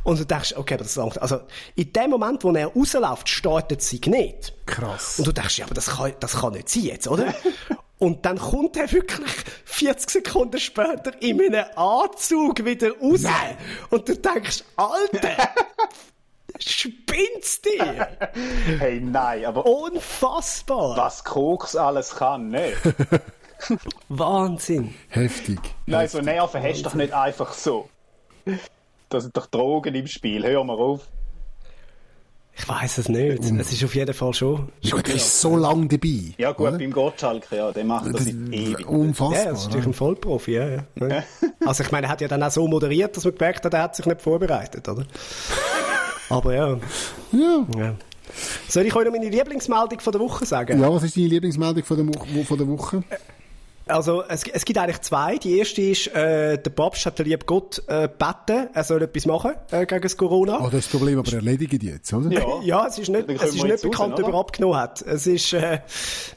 Und 0.04 0.20
du 0.20 0.26
denkst, 0.26 0.54
okay, 0.56 0.74
aber 0.74 0.82
das 0.84 0.92
ist 0.92 0.96
lang- 0.96 1.16
also 1.18 1.40
in 1.74 1.92
dem 1.92 2.10
Moment, 2.10 2.44
wo 2.44 2.52
er 2.52 2.66
rausläuft, 2.66 3.28
startet 3.28 3.80
sie 3.82 4.00
nicht. 4.06 4.52
Krass. 4.66 5.18
Und 5.18 5.26
du 5.26 5.32
denkst, 5.32 5.58
ja, 5.58 5.64
aber 5.64 5.74
das 5.74 5.86
kann, 5.96 6.12
das 6.20 6.38
kann 6.40 6.52
nicht 6.52 6.68
sein 6.68 6.82
jetzt, 6.84 7.08
oder? 7.08 7.32
Und 8.02 8.26
dann 8.26 8.36
kommt 8.36 8.76
er 8.76 8.90
wirklich 8.90 9.30
40 9.64 10.10
Sekunden 10.10 10.58
später 10.58 11.12
in 11.22 11.40
einem 11.40 11.64
Anzug 11.76 12.64
wieder 12.64 12.90
raus. 12.98 13.22
Und 13.90 14.08
du 14.08 14.16
denkst, 14.16 14.64
Alter, 14.74 15.50
spinnst 16.58 17.64
dir? 17.64 18.08
Hey, 18.80 19.00
nein, 19.00 19.44
aber 19.44 19.64
Unfassbar. 19.64 20.96
was 20.96 21.22
Koks 21.22 21.76
alles 21.76 22.16
kann, 22.16 22.48
ne? 22.48 22.72
Wahnsinn. 24.08 24.92
Heftig. 25.08 25.60
Nein, 25.86 26.08
so 26.08 26.20
Nerven 26.20 26.60
hast 26.60 26.80
du 26.80 26.82
doch 26.82 26.94
nicht 26.94 27.12
einfach 27.12 27.52
so. 27.52 27.88
Das 29.10 29.22
sind 29.22 29.36
doch 29.36 29.46
Drogen 29.46 29.94
im 29.94 30.08
Spiel, 30.08 30.44
hör 30.44 30.64
mal 30.64 30.76
auf. 30.76 31.06
Ich 32.54 32.68
weiß 32.68 32.98
es 32.98 33.08
nicht. 33.08 33.42
Es 33.58 33.72
ist 33.72 33.82
auf 33.82 33.94
jeden 33.94 34.12
Fall 34.14 34.34
schon. 34.34 34.68
Gut, 34.90 35.08
er 35.08 35.14
ist 35.14 35.40
so 35.40 35.56
lang 35.56 35.88
dabei. 35.88 36.34
Ja 36.36 36.52
gut, 36.52 36.68
oder? 36.68 36.78
beim 36.78 36.90
Gottschalk, 36.92 37.46
ja, 37.50 37.72
der 37.72 37.84
macht 37.84 38.06
das 38.06 38.12
Das 38.12 38.26
ewig. 38.28 38.86
unfassbar. 38.88 39.38
Ja, 39.44 39.50
das 39.50 39.60
ist 39.60 39.66
natürlich 39.68 39.86
ein 39.86 39.94
Vollprofi, 39.94 40.52
ja, 40.52 40.68
ja. 40.68 40.84
Also 41.66 41.82
ich 41.82 41.90
meine, 41.90 42.06
er 42.08 42.10
hat 42.12 42.20
ja 42.20 42.28
dann 42.28 42.42
auch 42.42 42.50
so 42.50 42.68
moderiert, 42.68 43.16
dass 43.16 43.24
man 43.24 43.34
gemerkt 43.34 43.64
hat, 43.64 43.72
er 43.74 43.82
hat 43.82 43.96
sich 43.96 44.04
nicht 44.06 44.20
vorbereitet, 44.20 44.86
oder? 44.88 45.04
Aber 46.28 46.54
ja. 46.54 46.78
Ja. 47.32 47.66
ja. 47.78 47.94
Soll 48.68 48.86
ich 48.86 48.94
euch 48.94 49.04
noch 49.04 49.12
meine 49.12 49.28
Lieblingsmeldung 49.28 50.00
von 50.00 50.12
der 50.12 50.20
Woche 50.20 50.44
sagen? 50.46 50.80
Ja, 50.80 50.92
was 50.92 51.02
ist 51.04 51.16
deine 51.16 51.28
Lieblingsmeldung 51.28 51.84
von 51.84 51.96
der, 51.96 52.06
Wo- 52.34 52.44
von 52.44 52.58
der 52.58 52.68
Woche? 52.68 53.02
Also, 53.92 54.24
es, 54.26 54.44
es 54.44 54.64
gibt 54.64 54.78
eigentlich 54.78 55.00
zwei. 55.02 55.36
Die 55.36 55.58
erste 55.58 55.82
ist, 55.82 56.06
äh, 56.08 56.58
der 56.58 56.70
Papst 56.70 57.04
hat 57.04 57.18
den 57.18 57.26
lieben 57.26 57.44
Gott 57.46 57.82
äh, 57.86 58.08
gebeten, 58.08 58.68
er 58.72 58.84
soll 58.84 59.02
etwas 59.02 59.26
machen 59.26 59.52
äh, 59.70 59.84
gegen 59.86 60.00
das 60.00 60.16
Corona. 60.16 60.60
Oh, 60.64 60.68
das 60.70 60.86
Problem 60.86 61.18
aber 61.18 61.32
erledigt 61.32 61.82
jetzt, 61.82 62.12
oder? 62.12 62.30
Ja. 62.30 62.62
Ja, 62.62 62.86
es 62.86 62.98
ist 62.98 63.08
nicht, 63.08 63.28
es 63.28 63.54
ist 63.54 63.62
nicht 63.62 63.72
raus, 63.72 63.82
bekannt, 63.82 64.14
oder? 64.14 64.28
ob 64.28 64.32
er 64.32 64.40
abgenommen 64.40 64.76
hat. 64.76 65.02
Es 65.02 65.26
ist, 65.26 65.52
äh, 65.52 65.80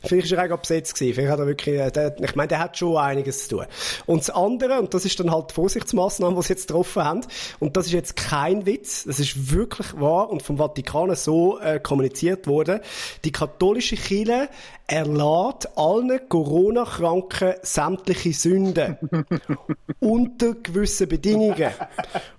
vielleicht 0.04 0.26
ist 0.26 0.38
er 0.38 0.54
auch 0.54 0.60
besetzt 0.60 0.96
gewesen. 0.96 1.16
Vielleicht 1.16 1.32
hat 1.32 1.40
er 1.40 1.48
wirklich, 1.48 1.80
äh, 1.80 1.92
der, 1.92 2.20
ich 2.20 2.36
meine, 2.36 2.48
der 2.48 2.60
hat 2.60 2.78
schon 2.78 2.98
einiges 2.98 3.48
zu 3.48 3.58
tun. 3.58 3.66
Und 4.06 4.20
das 4.20 4.30
andere, 4.32 4.80
und 4.80 4.94
das 4.94 5.06
ist 5.06 5.20
dann 5.20 5.32
halt 5.32 5.52
die 5.52 5.54
Vorsichtsmaßnahme, 5.54 6.36
die 6.36 6.42
sie 6.42 6.54
jetzt 6.54 6.68
getroffen 6.68 7.04
haben, 7.04 7.22
und 7.60 7.78
das 7.78 7.86
ist 7.88 7.94
jetzt 7.94 8.16
kein 8.16 8.66
Witz, 8.66 9.06
das 9.06 9.20
ist 9.20 9.52
wirklich 9.52 10.00
wahr 10.00 10.30
und 10.30 10.44
vom 10.44 10.58
Vatikan 10.58 11.16
so 11.16 11.60
äh, 11.60 11.80
kommuniziert 11.80 12.48
worden, 12.48 12.82
die 13.24 13.32
katholische 13.32 13.96
Kirche 13.96 14.50
erlässt 14.88 15.78
allen 15.78 16.20
Corona-Kranken 16.30 17.45
sämtliche 17.62 18.34
Sünden. 18.34 18.98
unter 20.00 20.54
gewissen 20.54 21.08
Bedingungen. 21.08 21.72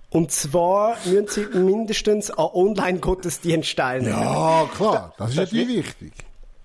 Und 0.09 0.31
zwar 0.31 0.97
müssen 1.05 1.27
sie 1.27 1.59
mindestens 1.59 2.31
an 2.31 2.47
Online-Gottesdienst 2.53 3.75
teilnehmen. 3.75 4.19
Ja, 4.19 4.69
klar, 4.75 5.13
das 5.17 5.29
ist 5.29 5.37
Das 5.37 5.45
ist 5.45 5.53
natürlich 5.53 5.85
wichtig. 5.85 6.13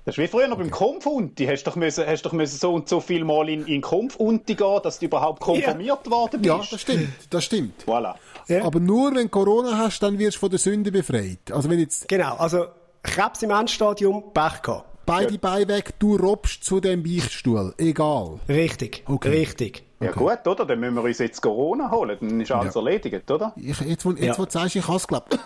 Das 0.05 0.17
ist 0.17 0.19
wie 0.19 0.27
früher 0.27 0.49
noch 0.49 0.59
beim 0.59 0.71
Konfunti. 0.71 1.47
Hast 1.47 1.63
doch 1.65 1.77
müssen, 1.77 2.05
hast 2.05 2.23
doch 2.23 2.33
müssen 2.33 2.59
so 2.59 2.75
und 2.75 2.89
so 2.89 3.01
viel 3.01 3.25
Mal 3.25 3.49
in, 3.49 3.67
in 3.67 3.81
Konfunti 3.81 4.57
gehen, 4.57 4.81
dass 4.83 4.99
du 4.99 5.07
überhaupt 5.07 5.41
konfirmiert 5.41 6.11
worden 6.11 6.41
bist. 6.41 6.45
Ja, 6.45 6.61
das 6.69 6.81
stimmt, 6.81 7.09
das 7.31 7.45
stimmt. 7.45 7.85
Voilà. 7.87 8.15
Ja. 8.49 8.65
Aber 8.65 8.81
nur 8.81 9.15
wenn 9.15 9.25
du 9.25 9.29
Corona 9.29 9.79
hast, 9.79 10.01
dann 10.03 10.19
wirst 10.19 10.37
du 10.37 10.41
von 10.41 10.51
der 10.51 10.59
Sünde 10.59 10.91
befreit. 10.91 11.53
Also 11.53 11.71
wenn 11.71 11.79
jetzt 11.79 12.09
Genau, 12.09 12.35
also 12.37 12.67
Krebs 13.05 13.43
im 13.43 13.51
Endstadium, 13.51 14.33
Pech 14.33 14.63
gehabt. 14.63 14.92
Beide 15.07 15.39
Beine 15.39 15.69
weg, 15.69 15.95
du 15.99 16.17
robst 16.17 16.65
zu 16.65 16.81
dem 16.81 17.03
Beichtstuhl. 17.03 17.75
Egal. 17.79 18.41
Richtig, 18.49 19.05
Okay. 19.07 19.29
richtig. 19.29 19.85
Ja 20.01 20.11
gut, 20.11 20.47
oder? 20.47 20.65
Dann 20.67 20.81
müssen 20.81 20.95
wir 20.97 21.03
uns 21.05 21.19
jetzt 21.19 21.41
Corona 21.41 21.91
holen. 21.91 22.17
Dann 22.21 22.41
ist 22.41 22.51
alles 22.51 22.75
Ja. 22.75 22.81
erledigt, 22.81 23.31
oder? 23.31 23.53
Ich, 23.57 23.81
jetzt, 23.81 24.05
wo, 24.05 24.11
jetzt, 24.11 24.23
Ja. 24.23 24.39
wo 24.39 24.45
du 24.45 24.51
sagst, 24.51 24.75
ich 24.77 24.87
has 24.89 25.07
geglaubt. 25.07 25.39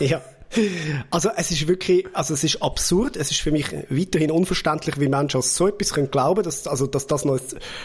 Ja. 0.00 0.20
Also 1.10 1.30
es 1.36 1.50
ist 1.50 1.68
wirklich, 1.68 2.06
also 2.14 2.32
es 2.32 2.42
ist 2.42 2.62
absurd, 2.62 3.16
es 3.16 3.30
ist 3.30 3.40
für 3.40 3.52
mich 3.52 3.66
weiterhin 3.90 4.30
unverständlich, 4.30 4.98
wie 4.98 5.08
Menschen 5.08 5.38
an 5.38 5.42
so 5.42 5.68
etwas 5.68 5.92
können 5.92 6.10
glauben, 6.10 6.42
dass, 6.42 6.66
also, 6.66 6.86
dass 6.86 7.06
das 7.06 7.24
noch 7.24 7.38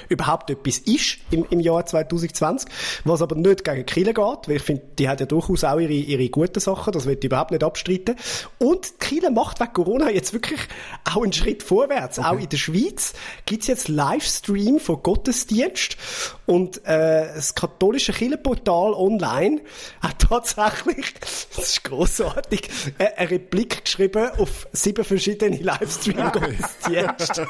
überhaupt 0.08 0.50
etwas 0.50 0.78
ist 0.80 1.18
im, 1.30 1.46
im 1.50 1.60
Jahr 1.60 1.86
2020, 1.86 2.70
was 3.04 3.22
aber 3.22 3.36
nicht 3.36 3.66
gegen 3.66 3.86
Kirche 3.86 4.14
geht, 4.14 4.48
weil 4.48 4.56
ich 4.56 4.62
finde, 4.62 4.84
die 4.98 5.10
hat 5.10 5.20
ja 5.20 5.26
durchaus 5.26 5.64
auch 5.66 5.80
ihre, 5.80 5.92
ihre 5.92 6.30
guten 6.30 6.60
Sachen, 6.60 6.94
das 6.94 7.06
wird 7.06 7.24
überhaupt 7.24 7.52
nicht 7.52 7.64
abstreiten. 7.64 8.16
Und 8.60 9.00
Kirche 9.00 9.30
macht 9.30 9.60
wegen 9.60 9.74
Corona 9.74 10.10
jetzt 10.10 10.32
wirklich 10.34 10.62
auch 11.04 11.24
einen 11.24 11.34
Schritt 11.34 11.64
vorwärts. 11.64 12.20
Auch 12.20 12.40
in 12.40 12.50
der 12.50 12.58
Schweiz 12.58 13.14
gibt's 13.46 13.68
jetzt 13.68 13.90
Livestream 13.90 14.80
von 14.80 15.04
Gottesdienst 15.04 15.98
und 16.46 16.78
äh, 16.86 17.34
das 17.36 17.56
katholische 17.56 18.14
Kirchenportal 18.14 18.94
online. 18.94 19.62
Hat 20.02 20.20
tatsächlich, 20.20 21.14
das 21.56 21.68
ist 21.68 21.84
grossartig, 21.84 22.53
eine 22.98 23.18
eine 23.18 23.30
Replik 23.32 23.86
geschrieben 23.86 24.30
auf 24.38 24.68
sieben 24.72 25.04
verschiedene 25.04 25.58
Livestream-Gottesdienste. 25.58 27.48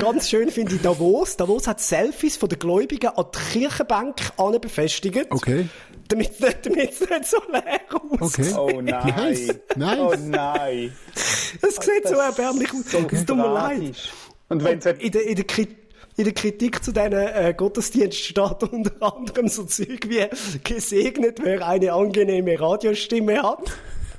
Ganz 0.00 0.30
schön 0.30 0.50
finde 0.50 0.76
ich 0.76 0.82
Davos. 0.82 1.36
Davos 1.36 1.66
hat 1.66 1.80
Selfies 1.80 2.36
von 2.36 2.48
den 2.48 2.58
Gläubigen 2.58 3.08
an 3.08 3.26
die 3.34 3.58
Kirchenbank 3.58 4.20
an 4.38 4.58
befestigt. 4.60 5.26
Okay. 5.30 5.68
Damit 6.08 6.30
es 6.32 6.40
nicht, 6.40 6.66
damit's 6.66 7.00
nicht 7.00 7.26
so 7.26 7.36
leer 7.50 7.80
aussieht. 8.20 8.54
Okay. 8.54 8.74
Oh 8.74 8.80
nein. 8.80 9.14
Nice. 9.16 9.48
Nice. 9.76 9.98
Oh 9.98 10.14
nein. 10.18 10.92
Es 11.14 11.76
sieht 11.76 12.08
so 12.08 12.14
erbärmlich 12.14 12.70
aus. 12.72 12.94
Es 13.10 13.24
tut 13.26 13.36
mir 13.36 13.52
leid. 13.52 13.94
Und 14.48 14.64
wenn 14.64 14.78
es 14.78 14.86
In 14.86 15.10
der, 15.12 15.26
in 15.26 15.36
der, 15.36 15.46
Kri- 15.46 15.76
in 16.16 16.24
der 16.24 16.34
Kritik 16.34 16.82
zu 16.84 16.92
diesen 16.92 17.12
äh, 17.12 17.54
Gottesdiensten 17.56 18.12
steht 18.12 18.62
unter 18.72 18.92
anderem 19.00 19.48
so 19.48 19.64
Zeug 19.64 20.08
wie 20.08 20.26
gesegnet, 20.62 21.38
wer 21.42 21.66
eine 21.66 21.92
angenehme 21.92 22.58
Radiostimme 22.60 23.42
hat. 23.42 23.72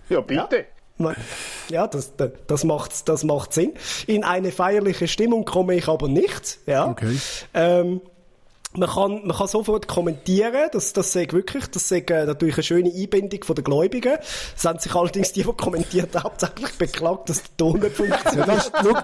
ja 0.10 0.22
bitte. 0.22 0.66
Ja, 1.70 1.88
das, 1.88 2.16
das, 2.16 2.32
das, 2.48 2.64
macht, 2.64 3.10
das 3.10 3.24
macht 3.24 3.54
Sinn. 3.54 3.74
In 4.06 4.24
eine 4.24 4.52
feierliche 4.52 5.08
Stimmung 5.08 5.44
komme 5.44 5.76
ich 5.76 5.88
aber 5.88 6.08
nicht. 6.08 6.60
Ja. 6.68 6.88
Okay. 6.88 7.18
Ähm, 7.54 8.02
man 8.76 8.90
kann, 8.90 9.26
man 9.28 9.38
kann 9.38 9.48
sofort 9.48 9.88
kommentieren, 9.88 10.70
das, 10.72 10.94
das 10.94 11.12
sei 11.12 11.28
wirklich, 11.32 11.68
das 11.68 11.88
sei 11.90 12.00
äh, 12.00 12.26
natürlich 12.26 12.56
eine 12.56 12.64
schöne 12.64 12.92
Einbindung 12.94 13.44
von 13.44 13.56
den 13.56 13.64
Gläubigen. 13.64 14.18
Es 14.56 14.66
haben 14.66 14.80
sich 14.80 14.94
allerdings 14.94 15.32
die, 15.34 15.44
die 15.44 15.52
kommentiert 15.54 16.14
haben, 16.16 16.24
hauptsächlich 16.26 16.72
beklagt, 16.78 17.30
dass 17.30 17.42
der 17.44 17.58
Ton 17.58 17.80
nicht 17.80 17.96
funktioniert. 17.96 18.48
Ja, 18.48 18.56
das, 18.56 18.72
schau, 18.82 18.98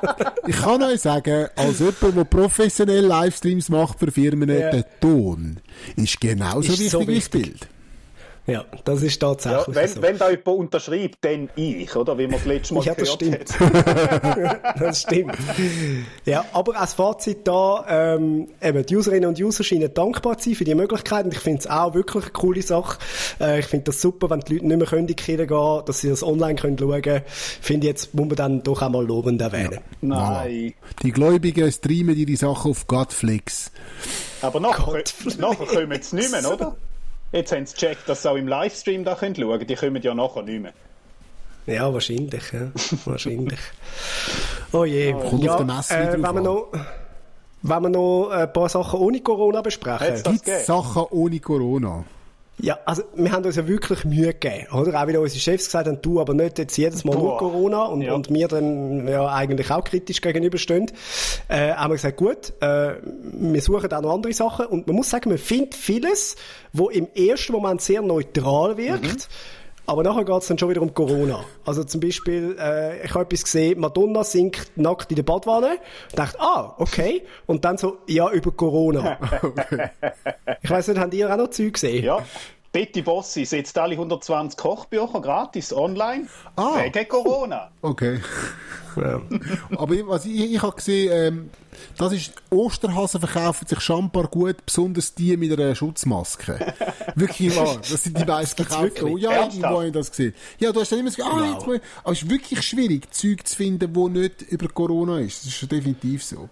ich 0.48 0.56
kann 0.58 0.84
euch 0.84 1.02
sagen, 1.02 1.48
als 1.56 1.80
jemand, 1.80 2.18
der 2.18 2.24
professionell 2.24 3.06
Livestreams 3.06 3.70
macht 3.70 4.00
für 4.00 4.12
Firmen, 4.12 4.50
Ja. 4.50 4.72
der 4.72 5.00
Ton 5.00 5.60
ist 5.96 6.20
genauso 6.20 6.62
Ist 6.62 6.70
wichtig 6.72 6.90
so 6.92 7.00
wie 7.02 7.06
das 7.06 7.16
wichtig. 7.16 7.42
Bild. 7.44 7.68
Ja, 8.50 8.66
das 8.84 9.02
ist 9.02 9.22
Ja, 9.22 9.30
tatsächlich 9.30 9.76
wenn, 9.76 9.88
so. 9.88 10.02
wenn 10.02 10.18
da 10.18 10.30
jemand 10.30 10.48
unterschreibt, 10.48 11.18
dann 11.22 11.50
ich, 11.56 11.96
oder? 11.96 12.18
Wie 12.18 12.30
wir 12.30 12.38
das 12.38 12.46
letzte 12.46 12.74
Mal 12.74 12.84
Ja, 12.84 12.96
das 12.96 13.18
gehört 13.18 13.50
stimmt. 13.50 14.60
das 14.80 15.02
stimmt. 15.02 15.38
Ja, 16.26 16.46
aber 16.54 16.80
als 16.80 16.94
Fazit 16.94 17.48
da, 17.48 17.86
ähm, 17.88 18.48
eben, 18.62 18.86
die 18.86 18.96
Userinnen 18.96 19.30
und 19.30 19.40
User 19.40 19.64
scheinen 19.64 19.94
dankbar 19.94 20.38
zu 20.38 20.50
sein 20.50 20.56
für 20.56 20.64
die 20.64 20.76
Möglichkeit 20.76 21.26
und 21.26 21.34
ich 21.34 21.40
finde 21.40 21.60
es 21.60 21.68
auch 21.68 21.94
wirklich 21.94 22.24
eine 22.24 22.34
coole 22.34 22.62
Sache. 22.62 22.98
Äh, 23.40 23.60
ich 23.60 23.66
finde 23.66 23.86
das 23.86 24.02
super, 24.02 24.30
wenn 24.30 24.40
die 24.42 24.54
Leute 24.54 24.68
nicht 24.68 24.78
mehr 24.78 24.88
können 24.88 25.02
in 25.02 25.08
die 25.08 25.16
Kirche 25.16 25.48
gehen, 25.48 25.82
dass 25.86 26.02
sie 26.02 26.10
das 26.10 26.24
online 26.24 26.56
können 26.56 26.78
schauen 26.78 27.02
können. 27.02 27.22
Finde 27.28 27.88
ich 27.88 27.92
jetzt, 27.92 28.14
muss 28.14 28.28
man 28.28 28.36
dann 28.36 28.64
doch 28.64 28.82
auch 28.82 28.90
mal 28.90 29.06
lobend 29.06 29.42
erwähnen. 29.42 29.80
Nein. 30.02 30.74
Die 31.04 31.12
Gläubigen 31.12 31.72
streamen 31.72 32.16
ihre 32.16 32.36
Sachen 32.38 32.72
auf 32.72 32.88
Godflix. 32.88 33.72
Aber 34.42 34.60
nachher, 34.60 35.04
nachher 35.38 35.66
kommen 35.66 36.02
sie 36.02 36.16
nicht 36.16 36.32
mehr, 36.32 36.52
oder? 36.52 36.76
Jetzt 37.32 37.52
haben 37.52 37.66
sie 37.66 37.74
gecheckt, 37.74 38.10
dass 38.10 38.24
sie 38.24 38.32
auch 38.32 38.36
im 38.36 38.48
Livestream 38.48 39.04
da 39.04 39.16
schauen 39.16 39.34
können. 39.34 39.68
Die 39.68 39.76
kommen 39.76 40.02
ja 40.02 40.14
nachher 40.14 40.44
nicht 40.44 40.62
mehr. 40.62 40.74
Ja, 41.68 41.94
wahrscheinlich, 41.94 42.52
ja. 42.52 42.72
wahrscheinlich. 43.06 43.60
Oh 44.72 44.86
je. 44.86 45.14
Kommt 45.14 45.44
ja, 45.44 45.52
auf 45.52 45.58
den 45.58 45.68
Messe 45.68 45.96
äh, 45.96 46.02
wieder 46.02 46.24
wenn 46.24 46.36
wir 46.36 46.42
noch, 46.42 46.68
wenn 47.62 47.82
wir 47.84 47.90
noch 47.90 48.30
ein 48.30 48.52
paar 48.52 48.70
Sachen 48.70 49.00
ohne 49.00 49.20
Corona 49.22 49.62
besprechen. 49.62 50.24
Gibt 50.24 50.48
es 50.48 50.66
Sachen 50.66 51.04
ohne 51.12 51.40
Corona? 51.40 52.04
Ja, 52.62 52.78
also 52.86 53.04
wir 53.16 53.32
haben 53.32 53.46
uns 53.46 53.56
ja 53.56 53.68
wirklich 53.68 54.04
Mühe 54.04 54.34
gegeben, 54.34 54.68
oder? 54.74 55.02
Auch 55.02 55.08
wieder 55.08 55.22
unsere 55.22 55.40
Chefs 55.40 55.66
gesagt 55.66 55.88
haben, 55.88 56.02
du 56.02 56.20
aber 56.20 56.34
nicht 56.34 56.58
jetzt 56.60 56.76
jedes 56.78 57.06
Mal 57.06 57.14
nur 57.14 57.30
Boah. 57.30 57.38
Corona 57.38 57.86
und, 57.86 58.02
Ja. 58.02 58.14
und 58.14 58.30
wir 58.34 58.48
dann 58.50 59.08
ja 59.08 59.28
eigentlich 59.28 59.72
auch 59.72 59.84
kritisch 59.84 60.20
gegenüberstehen. 60.20 60.92
Äh, 61.48 61.72
haben 61.74 61.92
wir 61.92 61.96
gesagt, 61.96 62.18
gut, 62.18 62.52
äh, 62.60 62.96
wir 63.32 63.62
suchen 63.62 63.92
auch 63.94 64.02
noch 64.02 64.14
andere 64.14 64.34
Sachen 64.34 64.66
und 64.66 64.88
man 64.88 64.96
muss 64.98 65.10
sagen, 65.10 65.30
man 65.30 65.38
findet 65.38 65.74
vieles, 65.76 66.36
wo 66.74 66.90
im 66.90 67.08
ersten 67.16 67.54
Moment 67.54 67.82
sehr 67.82 68.02
neutral 68.02 68.76
wirkt. 68.78 69.04
Mhm. 69.04 69.18
Aber 69.90 70.04
nachher 70.04 70.24
geht's 70.24 70.46
dann 70.46 70.60
schon 70.60 70.70
wieder 70.70 70.84
um 70.84 70.94
Corona. 70.94 71.44
Also 71.66 71.84
zum 71.84 72.00
Beispiel, 72.00 72.56
äh, 72.60 73.04
ich 73.04 73.12
habe 73.16 73.24
etwas 73.24 73.44
gesehen, 73.44 73.80
Madonna 73.80 74.24
singt 74.24 74.72
nackt 74.76 75.10
in 75.10 75.16
der 75.16 75.24
Badwanne. 75.24 75.80
Ich 76.10 76.14
dachte, 76.14 76.40
ah, 76.40 76.76
okay. 76.78 77.24
Und 77.48 77.66
dann 77.66 77.80
so, 77.80 77.98
ja, 78.06 78.30
über 78.30 78.52
Corona. 78.52 79.18
ich 80.62 80.70
weiß 80.70 80.90
nicht, 80.90 81.00
habt 81.00 81.16
ihr 81.16 81.34
auch 81.34 81.38
noch 81.38 81.50
Zeug 81.50 81.74
gesehen? 81.74 82.06
Ja. 82.06 82.24
Betty 82.72 83.02
Bossi 83.02 83.46
setzt 83.46 83.78
alle 83.78 83.94
120 83.96 84.58
Kochbücher 84.58 85.22
gratis 85.22 85.74
online. 85.74 86.28
Ah. 86.56 86.84
Wegen 86.84 87.08
Corona. 87.08 87.72
Okay. 87.82 88.20
Aber 89.78 89.94
ich- 89.94 90.06
was 90.06 90.26
ich, 90.26 90.54
ich 90.54 90.62
habe 90.62 90.76
gesehen, 90.76 91.12
ähm, 91.14 91.50
das 91.98 92.12
ist, 92.14 92.34
Osterhasen 92.50 93.22
verkaufen 93.22 93.68
sich 93.68 93.80
schambar 93.80 94.28
gut, 94.28 94.66
besonders 94.66 95.14
die 95.16 95.38
mit 95.38 95.52
einer 95.58 95.74
Schutzmaske. 95.76 96.74
wirklich 97.16 97.56
wahr. 97.56 97.78
Das 97.78 98.04
sind 98.04 98.18
die 98.20 98.26
meisten 98.26 98.66
verkauften. 98.66 99.08
Oh, 99.10 99.18
ja, 99.18 99.32
Ernsthaft? 99.32 99.56
irgendwo 99.56 99.76
habe 99.78 99.88
ich 99.88 99.94
das 99.94 100.10
gesehen. 100.10 100.34
Ja, 100.60 100.72
du 100.72 100.82
hast 100.82 100.92
dann 100.92 101.00
immer 101.00 101.10
gesagt, 101.10 101.30
ah, 101.32 101.54
jetzt 101.54 101.68
mal, 101.68 101.82
aber 102.04 102.14
es 102.14 102.22
ist 102.24 102.30
wirklich 102.30 102.62
schwierig, 102.62 103.14
Zeug 103.14 103.48
zu 103.48 103.56
finden, 103.56 103.96
wo 103.96 104.10
nicht 104.10 104.42
über 104.44 104.68
Corona 104.68 105.20
ist. 105.20 105.46
Das 105.46 105.62
ist 105.62 105.72
definitiv 105.72 106.24
so. 106.24 106.50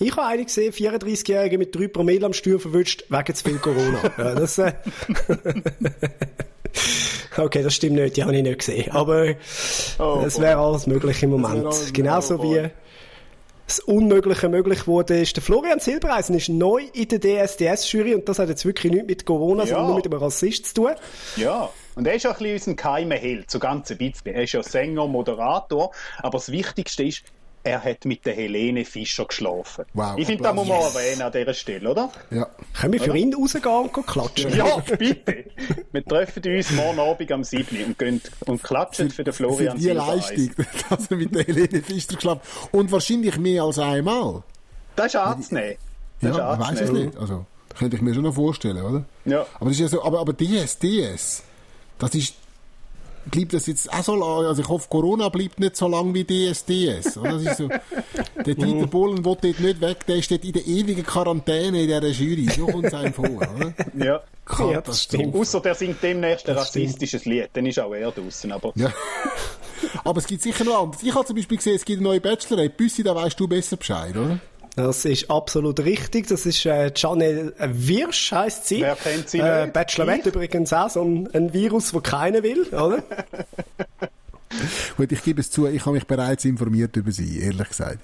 Ich 0.00 0.12
habe 0.16 0.26
einen 0.26 0.46
gesehen, 0.46 0.72
34-Jährige 0.72 1.58
mit 1.58 1.74
3 1.74 1.88
Promille 1.88 2.24
am 2.24 2.32
Steuer 2.32 2.60
verwünscht, 2.60 3.04
wegen 3.08 3.34
zu 3.34 3.44
viel 3.44 3.58
Corona. 3.58 3.98
ja, 4.18 4.34
das, 4.34 4.58
äh 4.58 4.72
okay, 7.36 7.62
das 7.62 7.74
stimmt 7.74 7.96
nicht, 7.96 8.16
die 8.16 8.22
habe 8.22 8.36
ich 8.36 8.42
nicht 8.42 8.58
gesehen. 8.58 8.90
Aber 8.92 9.34
Oh, 9.98 10.22
es 10.24 10.40
wäre 10.40 10.58
alles 10.58 10.86
möglich 10.86 11.22
im 11.22 11.30
Moment. 11.30 11.92
Genauso 11.92 12.36
oh, 12.36 12.42
wie 12.42 12.70
das 13.66 13.80
Unmögliche 13.80 14.48
möglich 14.48 14.86
wurde, 14.86 15.20
ist 15.20 15.36
der 15.36 15.42
Florian 15.42 15.78
Silbereisen 15.78 16.34
ist 16.36 16.48
neu 16.48 16.82
in 16.94 17.08
der 17.08 17.20
DSDS-Jury 17.20 18.14
und 18.14 18.26
das 18.28 18.38
hat 18.38 18.48
jetzt 18.48 18.64
wirklich 18.64 18.92
nichts 18.92 19.08
mit 19.08 19.26
Corona, 19.26 19.64
Ja. 19.64 19.68
sondern 19.70 19.86
nur 19.88 19.96
mit 19.96 20.06
einem 20.06 20.22
Rassist 20.22 20.66
zu 20.66 20.74
tun. 20.74 20.92
Ja, 21.36 21.68
und 21.94 22.06
er 22.06 22.14
ist 22.14 22.26
auch 22.26 22.40
ein 22.40 22.48
bisschen 22.52 22.72
unser 22.72 22.82
geheimer 22.82 23.16
Held, 23.16 23.50
so 23.50 23.58
ganz 23.58 23.90
ein 23.90 23.98
bisschen. 23.98 24.34
Er 24.34 24.44
ist 24.44 24.52
ja 24.52 24.62
Sänger, 24.62 25.06
Moderator, 25.06 25.90
aber 26.18 26.38
das 26.38 26.50
Wichtigste 26.50 27.02
ist, 27.02 27.24
er 27.62 27.82
hat 27.82 28.04
mit 28.04 28.24
der 28.24 28.34
Helene 28.34 28.84
Fischer 28.84 29.24
geschlafen. 29.26 29.84
Wow, 29.94 30.14
ich 30.16 30.26
finde, 30.26 30.42
das 30.44 30.54
muss 30.54 30.68
man 30.68 30.80
erwähnen 30.80 31.22
an 31.22 31.32
dieser 31.32 31.54
Stelle, 31.54 31.90
oder? 31.90 32.10
Ja. 32.30 32.46
Können 32.80 32.92
wir 32.94 33.00
für 33.00 33.16
ihn 33.16 33.34
rausgehen 33.34 33.66
und 33.66 34.06
klatschen? 34.06 34.56
Ja, 34.56 34.78
bitte. 34.98 35.44
Wir 35.92 36.04
treffen 36.04 36.42
uns 36.56 36.70
morgen 36.72 36.98
Abend 37.00 37.32
am 37.32 37.44
7. 37.44 37.84
und, 37.84 37.98
gehen 37.98 38.20
und 38.46 38.62
klatschen 38.62 39.10
für 39.10 39.24
den 39.24 39.32
Florian 39.32 39.76
Für 39.78 39.82
die. 39.82 39.90
Leistung, 39.90 40.50
dass 40.88 41.10
er 41.10 41.16
mit 41.16 41.34
der 41.34 41.44
Helene 41.44 41.82
Fischer 41.82 42.14
geschlafen 42.14 42.40
hat. 42.42 42.74
Und 42.74 42.92
wahrscheinlich 42.92 43.38
mehr 43.38 43.62
als 43.62 43.78
einmal. 43.78 44.42
Das 44.96 45.06
ist 45.06 45.16
anzunehmen. 45.16 45.76
Das 46.20 46.30
ist 46.32 46.36
Ja, 46.36 46.54
ich 46.54 46.60
weiß 46.60 46.80
es 46.80 46.90
nicht. 46.92 47.16
Also, 47.16 47.46
könnte 47.76 47.96
ich 47.96 48.02
mir 48.02 48.14
schon 48.14 48.24
noch 48.24 48.34
vorstellen, 48.34 48.82
oder? 48.82 49.04
Ja. 49.24 49.46
Aber 49.54 49.66
das 49.66 49.74
ist 49.74 49.80
ja 49.80 49.88
so, 49.88 50.02
aber, 50.02 50.20
aber 50.20 50.32
DS, 50.32 50.78
DS, 50.78 51.42
das 51.98 52.14
ist, 52.14 52.34
bleibt 53.30 53.52
das 53.52 53.66
jetzt 53.66 53.92
auch 53.92 54.02
so 54.02 54.14
lang, 54.14 54.46
also 54.46 54.62
ich 54.62 54.68
hoffe, 54.68 54.88
Corona 54.88 55.28
bleibt 55.28 55.60
nicht 55.60 55.76
so 55.76 55.88
lang 55.88 56.14
wie 56.14 56.24
DSDS. 56.24 57.18
Oder? 57.18 57.32
Das 57.32 57.42
ist 57.42 57.56
so, 57.56 57.68
der 57.68 58.54
Dieter 58.54 58.86
Bohlen 58.86 59.24
will 59.24 59.36
dort 59.40 59.60
nicht 59.60 59.80
weg, 59.80 60.06
der 60.06 60.22
steht 60.22 60.44
in 60.44 60.52
der 60.52 60.66
ewigen 60.66 61.04
Quarantäne 61.04 61.82
in 61.82 61.86
dieser 61.86 62.08
Jury. 62.08 62.48
So 62.54 62.66
kommt 62.66 62.86
es 62.86 62.94
einem 62.94 63.12
vor, 63.12 63.24
oder? 63.26 63.74
Ja. 63.94 64.20
Ja, 64.58 64.80
das 64.80 65.02
stimmt. 65.02 65.34
Außer 65.34 65.60
der 65.60 65.74
singt 65.74 66.02
demnächst 66.02 66.48
ein 66.48 66.56
rassistisches 66.56 67.26
Lied, 67.26 67.50
dann 67.52 67.66
ist 67.66 67.78
auch 67.78 67.92
er 67.92 68.10
draußen. 68.10 68.50
Aber 68.50 68.72
Ja. 68.76 68.90
Aber 70.04 70.18
es 70.18 70.26
gibt 70.26 70.42
sicher 70.42 70.64
noch 70.64 70.82
anderes. 70.84 71.02
Ich 71.02 71.14
habe 71.14 71.26
zum 71.26 71.36
Beispiel 71.36 71.58
gesehen, 71.58 71.76
es 71.76 71.84
gibt 71.84 71.98
eine 72.00 72.08
neue 72.08 72.20
Bachelorette. 72.20 72.74
Büssi, 72.74 73.02
da 73.02 73.14
weißt 73.14 73.38
du 73.38 73.46
besser 73.46 73.76
Bescheid, 73.76 74.16
oder? 74.16 74.40
Das 74.78 75.04
ist 75.04 75.28
absolut 75.28 75.80
richtig. 75.80 76.28
Das 76.28 76.46
ist 76.46 76.64
äh, 76.64 76.92
Janelle 76.94 77.52
Wirsch, 77.58 78.30
heisst 78.30 78.68
sie. 78.68 78.82
Wer 78.82 78.94
kennt 78.94 79.28
sie 79.28 79.40
Äh? 79.40 79.68
Bachelorette 79.72 80.28
übrigens 80.28 80.72
auch 80.72 80.88
so 80.88 81.02
ein, 81.02 81.28
ein 81.34 81.52
Virus, 81.52 81.92
wo 81.94 82.00
keiner 82.00 82.44
will, 82.44 82.62
oder? 82.68 83.02
Gut, 84.96 85.12
ich 85.12 85.22
gebe 85.22 85.40
es 85.40 85.50
zu, 85.50 85.66
ich 85.66 85.84
habe 85.84 85.96
mich 85.96 86.06
bereits 86.06 86.44
informiert 86.44 86.96
über 86.96 87.12
sie, 87.12 87.40
ehrlich 87.40 87.68
gesagt. 87.68 88.00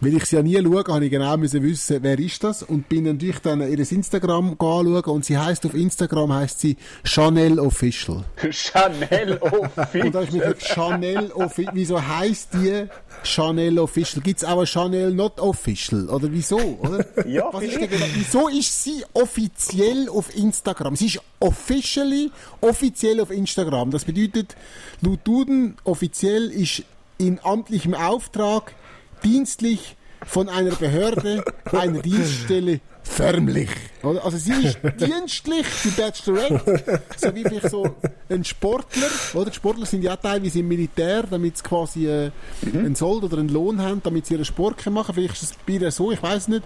Weil 0.00 0.16
ich 0.16 0.24
sie 0.24 0.36
ja 0.36 0.42
nie 0.42 0.60
schaue, 0.62 0.84
habe 0.88 1.04
ich 1.04 1.10
genau 1.10 1.36
müssen 1.36 1.62
wissen, 1.62 2.02
wer 2.02 2.18
ist 2.18 2.42
das 2.42 2.62
und 2.62 2.88
bin 2.88 3.04
natürlich 3.04 3.38
dann 3.38 3.60
ihr 3.60 3.78
Instagram 3.78 4.56
anschauen 4.58 5.02
und 5.04 5.24
sie 5.24 5.38
heißt 5.38 5.64
auf 5.66 5.74
Instagram 5.74 6.32
heißt 6.32 6.60
sie 6.60 6.76
Chanel 7.04 7.58
Official. 7.58 8.24
Chanel 8.50 9.38
Official. 9.38 10.06
Und 10.06 10.14
da 10.14 10.22
ich 10.22 10.32
mir 10.32 10.40
gedacht, 10.40 10.62
Chanel 10.62 11.32
Official, 11.32 11.74
wieso 11.74 12.06
heißt 12.06 12.54
die 12.54 12.86
Chanel 13.22 13.78
Official? 13.78 14.22
Gibt 14.22 14.38
es 14.38 14.44
auch 14.44 14.58
eine 14.58 14.66
Chanel 14.66 15.14
Not 15.14 15.40
Official? 15.40 16.08
Oder 16.08 16.30
wieso, 16.30 16.58
oder? 16.58 17.04
Ja, 17.26 17.48
Was 17.52 17.64
ist 17.64 17.80
denn 17.80 17.90
wieso 18.14 18.48
ist 18.48 18.84
sie 18.84 19.04
offiziell 19.14 20.08
auf 20.08 20.34
Instagram? 20.36 20.96
Sie 20.96 21.06
ist 21.06 21.20
officially 21.40 22.30
offiziell 22.60 23.20
auf 23.20 23.30
Instagram. 23.30 23.90
Das 23.90 24.04
bedeutet, 24.04 24.56
laut 25.00 25.20
Duden 25.24 25.53
offiziell 25.84 26.50
ist 26.50 26.82
in 27.18 27.40
amtlichem 27.42 27.94
Auftrag 27.94 28.74
dienstlich 29.22 29.96
von 30.26 30.48
einer 30.48 30.74
Behörde, 30.74 31.44
einer 31.70 32.00
Dienststelle 32.00 32.80
förmlich. 33.02 33.68
Also 34.02 34.38
sie 34.38 34.52
ist 34.52 34.78
dienstlich, 35.00 35.66
die 35.84 35.90
Bachelorette, 35.90 37.02
so 37.16 37.34
wie 37.34 37.42
vielleicht 37.42 37.70
so 37.70 37.94
ein 38.28 38.44
Sportler, 38.44 39.08
oder? 39.34 39.50
Die 39.50 39.56
Sportler 39.56 39.86
sind 39.86 40.02
ja 40.02 40.16
teilweise 40.16 40.60
im 40.60 40.68
Militär, 40.68 41.24
damit 41.24 41.58
sie 41.58 41.62
quasi 41.62 42.06
äh, 42.06 42.30
einen 42.62 42.94
Sold 42.94 43.24
oder 43.24 43.38
einen 43.38 43.50
Lohn 43.50 43.80
haben, 43.80 44.00
damit 44.02 44.26
sie 44.26 44.34
ihren 44.34 44.44
Sport 44.44 44.84
machen 44.86 45.14
Vielleicht 45.14 45.34
ist 45.34 45.42
es 45.42 45.52
bei 45.66 45.74
ihr 45.74 45.90
so, 45.90 46.10
ich 46.10 46.22
weiß 46.22 46.48
nicht. 46.48 46.64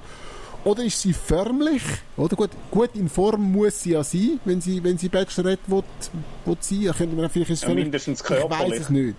Oder 0.69 0.85
ist 0.85 1.01
sie 1.01 1.15
förmlich? 1.15 1.83
Oder 2.19 2.37
gut, 2.37 2.51
gut 2.71 2.91
in 2.95 3.09
Form 3.09 3.53
muss 3.53 3.83
sie 3.83 3.93
ja 3.93 4.05
sein, 4.05 4.39
wenn 4.45 4.61
sie, 4.61 4.85
wenn 4.85 4.99
sie 4.99 5.09
Bachelorette 5.09 5.63
will, 5.67 5.83
will 6.45 6.57
sein. 6.61 6.83
Ja, 6.83 6.93
könnte 6.93 7.17
man 7.17 7.31
vielleicht 7.31 7.63
Ja, 7.63 7.75
mindestens 7.75 8.21
Ich 8.21 8.29
weiß 8.31 8.39
körperlich. 8.41 8.81
es 8.81 8.91
nicht. 8.91 9.17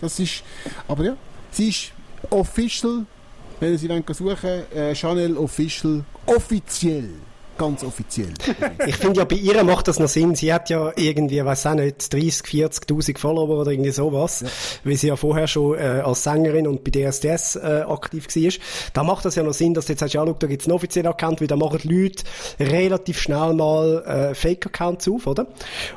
Das 0.00 0.18
ist, 0.18 0.42
aber 0.88 1.04
ja, 1.04 1.16
sie 1.52 1.68
ist 1.68 1.92
official, 2.30 3.06
wenn 3.60 3.78
sie 3.78 3.88
wollen 3.88 4.04
suchen 4.12 4.36
äh, 4.74 4.92
Chanel 4.96 5.36
Official, 5.36 6.02
offiziell. 6.26 7.10
Ganz 7.60 7.84
offiziell. 7.84 8.32
Ich 8.86 8.96
finde 8.96 9.20
ja, 9.20 9.24
bei 9.24 9.36
ihr 9.36 9.62
macht 9.62 9.88
das 9.88 9.98
noch 9.98 10.08
Sinn. 10.08 10.34
Sie 10.34 10.52
hat 10.52 10.70
ja 10.70 10.92
irgendwie, 10.96 11.44
weiß 11.44 11.66
auch 11.66 11.74
nicht, 11.74 12.12
30, 12.12 12.46
40.000 12.46 13.18
Follower 13.18 13.60
oder 13.60 13.70
irgendwie 13.72 13.90
sowas, 13.90 14.44
weil 14.84 14.96
sie 14.96 15.08
ja 15.08 15.16
vorher 15.16 15.46
schon 15.46 15.76
äh, 15.76 16.02
als 16.02 16.22
Sängerin 16.22 16.66
und 16.66 16.82
bei 16.82 16.90
DSDS 16.90 17.56
äh, 17.56 17.84
aktiv 17.86 18.26
war. 18.34 18.52
Da 18.94 19.04
macht 19.04 19.26
das 19.26 19.34
ja 19.34 19.42
noch 19.42 19.52
Sinn, 19.52 19.74
dass 19.74 19.86
du 19.86 19.92
jetzt 19.92 20.00
sagst, 20.00 20.14
ja, 20.14 20.24
schau, 20.24 20.32
da 20.32 20.46
gibt's 20.46 20.66
einen 20.66 20.74
offiziellen 20.74 21.08
Account, 21.08 21.40
weil 21.40 21.48
da 21.48 21.56
machen 21.56 21.80
die 21.82 21.88
Leute 21.88 22.24
relativ 22.58 23.20
schnell 23.20 23.52
mal 23.52 24.02
äh, 24.06 24.34
Fake-Accounts 24.34 25.08
auf, 25.08 25.26
oder? 25.26 25.46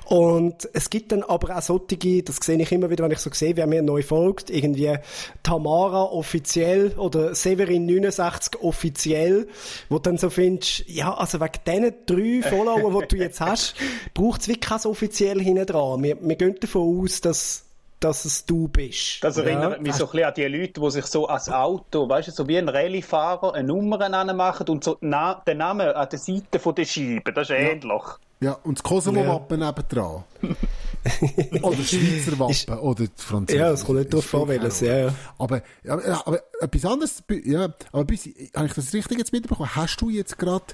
Und 0.05 0.67
es 0.73 0.89
gibt 0.89 1.13
dann 1.13 1.23
aber 1.23 1.57
auch 1.57 1.61
solche, 1.61 2.23
das 2.23 2.37
sehe 2.41 2.61
ich 2.61 2.71
immer 2.71 2.89
wieder, 2.89 3.05
wenn 3.05 3.11
ich 3.11 3.19
so 3.19 3.29
sehe, 3.31 3.55
wer 3.55 3.67
mir 3.67 3.81
neu 3.81 4.03
folgt, 4.03 4.49
irgendwie 4.49 4.97
Tamara 5.41 6.03
offiziell 6.03 6.93
oder 6.97 7.33
Severin 7.33 7.85
69 7.85 8.61
offiziell, 8.61 9.47
wo 9.87 9.95
du 9.97 10.03
dann 10.03 10.17
so 10.17 10.29
findest, 10.29 10.83
ja, 10.87 11.13
also 11.13 11.39
wegen 11.39 11.52
diesen 11.57 11.93
drei 12.05 12.41
Follower, 12.47 13.01
die 13.01 13.07
du 13.07 13.15
jetzt 13.17 13.41
hast, 13.41 13.75
braucht 14.13 14.41
es 14.41 14.47
wirklich 14.47 14.69
kein 14.69 14.79
offiziell 14.89 15.41
hinten 15.41 15.65
dran. 15.65 16.03
Wir, 16.03 16.17
wir 16.19 16.35
gehen 16.35 16.55
davon 16.59 17.03
aus, 17.03 17.21
dass, 17.21 17.65
dass 17.99 18.25
es 18.25 18.45
du 18.45 18.67
bist. 18.67 19.23
Das 19.23 19.37
erinnert 19.37 19.81
mich 19.81 19.95
so 19.95 20.05
ein 20.05 20.11
bisschen 20.11 20.27
an 20.27 20.33
die 20.35 20.45
Leute, 20.45 20.81
die 20.81 20.91
sich 20.91 21.05
so 21.05 21.27
als 21.27 21.49
Auto, 21.49 22.07
weißt 22.07 22.29
du, 22.29 22.31
so 22.31 22.47
wie 22.47 22.57
ein 22.57 22.69
Rallye-Fahrer 22.69 23.53
eine 23.53 23.67
Nummer 23.67 24.01
anmachen 24.01 24.67
und 24.67 24.83
so 24.83 24.97
na 25.01 25.41
den 25.47 25.57
Namen 25.57 25.87
an 25.87 26.09
der 26.09 26.19
Seite 26.19 26.59
von 26.59 26.75
der 26.75 26.85
Scheibe. 26.85 27.33
Das 27.33 27.49
ist 27.49 27.55
ähnlich. 27.55 28.03
Ja, 28.39 28.57
und 28.63 28.77
das 28.77 28.83
Kosovo-Wappen 28.83 29.59
nebendran. 29.59 30.23
oder 31.61 31.77
das 31.77 31.89
Schweizer 31.89 32.39
Wappen. 32.39 32.79
Oder 32.79 33.07
das 33.07 33.23
Französische. 33.23 33.65
Ja, 33.65 33.71
es 33.71 33.85
kommt 33.85 33.99
nicht 33.99 34.13
drauf 34.13 34.35
an, 34.35 34.47
welches, 34.49 34.81
ja, 34.81 34.97
ja. 34.97 35.15
Aber, 35.37 35.61
aber, 35.87 36.07
ja, 36.07 36.21
aber 36.25 36.39
etwas 36.59 36.85
anderes, 36.85 37.23
ja, 37.45 37.69
aber 37.91 38.03
bis, 38.03 38.29
habe 38.53 38.65
ich 38.65 38.73
das 38.73 38.93
richtig 38.93 39.17
jetzt 39.17 39.31
mitbekommen? 39.31 39.73
Hast 39.73 40.01
du 40.01 40.09
jetzt 40.09 40.37
gerade 40.37 40.65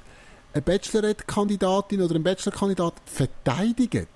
eine 0.53 0.61
Bachelorette-Kandidatin 0.61 2.01
oder 2.01 2.15
einen 2.15 2.23
Bachelor-Kandidat 2.23 2.93
verteidigt? 3.05 4.07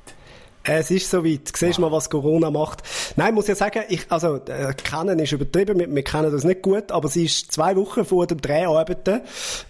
Es 0.65 0.89
ist 0.91 1.09
soweit. 1.09 1.51
Siehst 1.53 1.77
du 1.77 1.81
mal, 1.81 1.91
was 1.91 2.09
Corona 2.09 2.49
macht? 2.49 2.83
Nein, 3.17 3.33
muss 3.33 3.47
ja 3.47 3.55
sagen, 3.55 3.83
ich, 3.89 4.05
also, 4.09 4.37
äh, 4.47 4.73
kennen 4.73 5.19
ist 5.19 5.33
übertrieben, 5.33 5.77
wir, 5.77 5.93
wir 5.93 6.03
kennen 6.03 6.31
das 6.31 6.45
nicht 6.45 6.61
gut, 6.61 6.89
aber 6.89 7.09
sie 7.09 7.25
ist 7.25 7.51
zwei 7.51 7.75
Wochen 7.75 8.05
vor 8.05 8.27
dem 8.27 8.39
Dreharbeiten, 8.39 9.21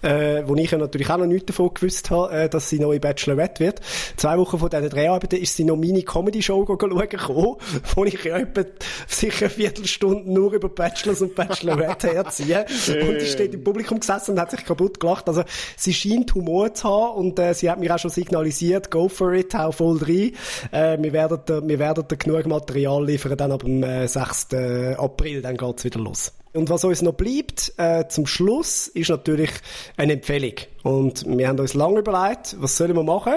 äh, 0.03 0.43
wo 0.45 0.55
ich 0.55 0.69
ja 0.69 0.77
natürlich 0.77 1.09
auch 1.09 1.17
noch 1.17 1.25
nichts 1.25 1.47
davon 1.47 1.73
gewusst 1.73 2.11
habe, 2.11 2.31
äh, 2.35 2.47
dass 2.49 2.69
sie 2.69 2.77
neue 2.77 2.99
Bachelorette 2.99 3.63
wird. 3.63 3.81
Zwei 4.17 4.37
Wochen 4.37 4.59
vor 4.59 4.69
diesen 4.69 4.89
Dreharbeiten 4.89 5.41
ist 5.41 5.55
sie 5.55 5.63
noch 5.63 5.77
meine 5.77 6.03
Comedy-Show 6.03 6.63
schauen 6.67 7.09
gekommen, 7.09 7.55
wo 7.95 8.05
ich 8.05 8.23
ja 8.23 8.37
etwa 8.37 8.61
sicher 9.07 9.45
eine 9.45 9.49
Viertelstunde 9.49 10.31
nur 10.31 10.53
über 10.53 10.69
Bachelors 10.69 11.23
und 11.23 11.33
Bachelorette 11.33 12.09
herziehe. 12.13 12.67
und 12.87 13.19
die 13.19 13.25
steht 13.25 13.55
im 13.55 13.63
Publikum 13.63 13.99
gesessen 13.99 14.31
und 14.33 14.39
hat 14.39 14.51
sich 14.51 14.63
kaputt 14.63 14.99
gelacht. 14.99 15.27
Also, 15.27 15.43
sie 15.75 15.93
scheint 15.93 16.35
Humor 16.35 16.71
zu 16.75 16.87
haben 16.87 17.17
und 17.17 17.39
äh, 17.39 17.55
sie 17.55 17.71
hat 17.71 17.79
mir 17.79 17.95
auch 17.95 17.99
schon 17.99 18.11
signalisiert, 18.11 18.91
go 18.91 19.09
for 19.09 19.33
it, 19.33 19.55
hau 19.55 19.71
voll 19.71 19.97
rein. 19.97 20.33
Äh, 20.71 20.82
wir 20.99 21.13
werden 21.13 21.67
wir 21.67 21.79
werden 21.79 22.05
genug 22.07 22.45
Material 22.45 23.05
liefern, 23.05 23.37
dann 23.37 23.51
ab 23.51 23.63
dem 23.63 23.83
äh, 23.83 24.07
6. 24.07 24.53
April, 24.97 25.41
dann 25.41 25.57
geht's 25.57 25.83
wieder 25.83 25.99
los. 25.99 26.33
Und 26.53 26.69
was 26.69 26.83
uns 26.83 27.01
noch 27.01 27.13
bleibt, 27.13 27.73
äh, 27.77 28.07
zum 28.07 28.27
Schluss, 28.27 28.87
ist 28.87 29.09
natürlich 29.09 29.49
eine 29.97 30.13
Empfehlung. 30.13 30.53
Und 30.83 31.25
wir 31.25 31.47
haben 31.47 31.59
uns 31.59 31.73
lange 31.73 31.99
überlegt, 31.99 32.57
was 32.59 32.77
sollen 32.77 32.95
wir 32.95 33.03
machen? 33.03 33.35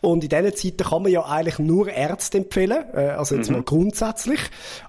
Und 0.00 0.22
in 0.22 0.30
diesen 0.30 0.56
Zeiten 0.56 0.88
kann 0.88 1.02
man 1.02 1.12
ja 1.12 1.24
eigentlich 1.24 1.58
nur 1.58 1.88
Ärzte 1.88 2.38
empfehlen, 2.38 2.84
äh, 2.94 3.08
also 3.08 3.34
jetzt 3.34 3.50
mal 3.50 3.62
grundsätzlich. 3.62 4.40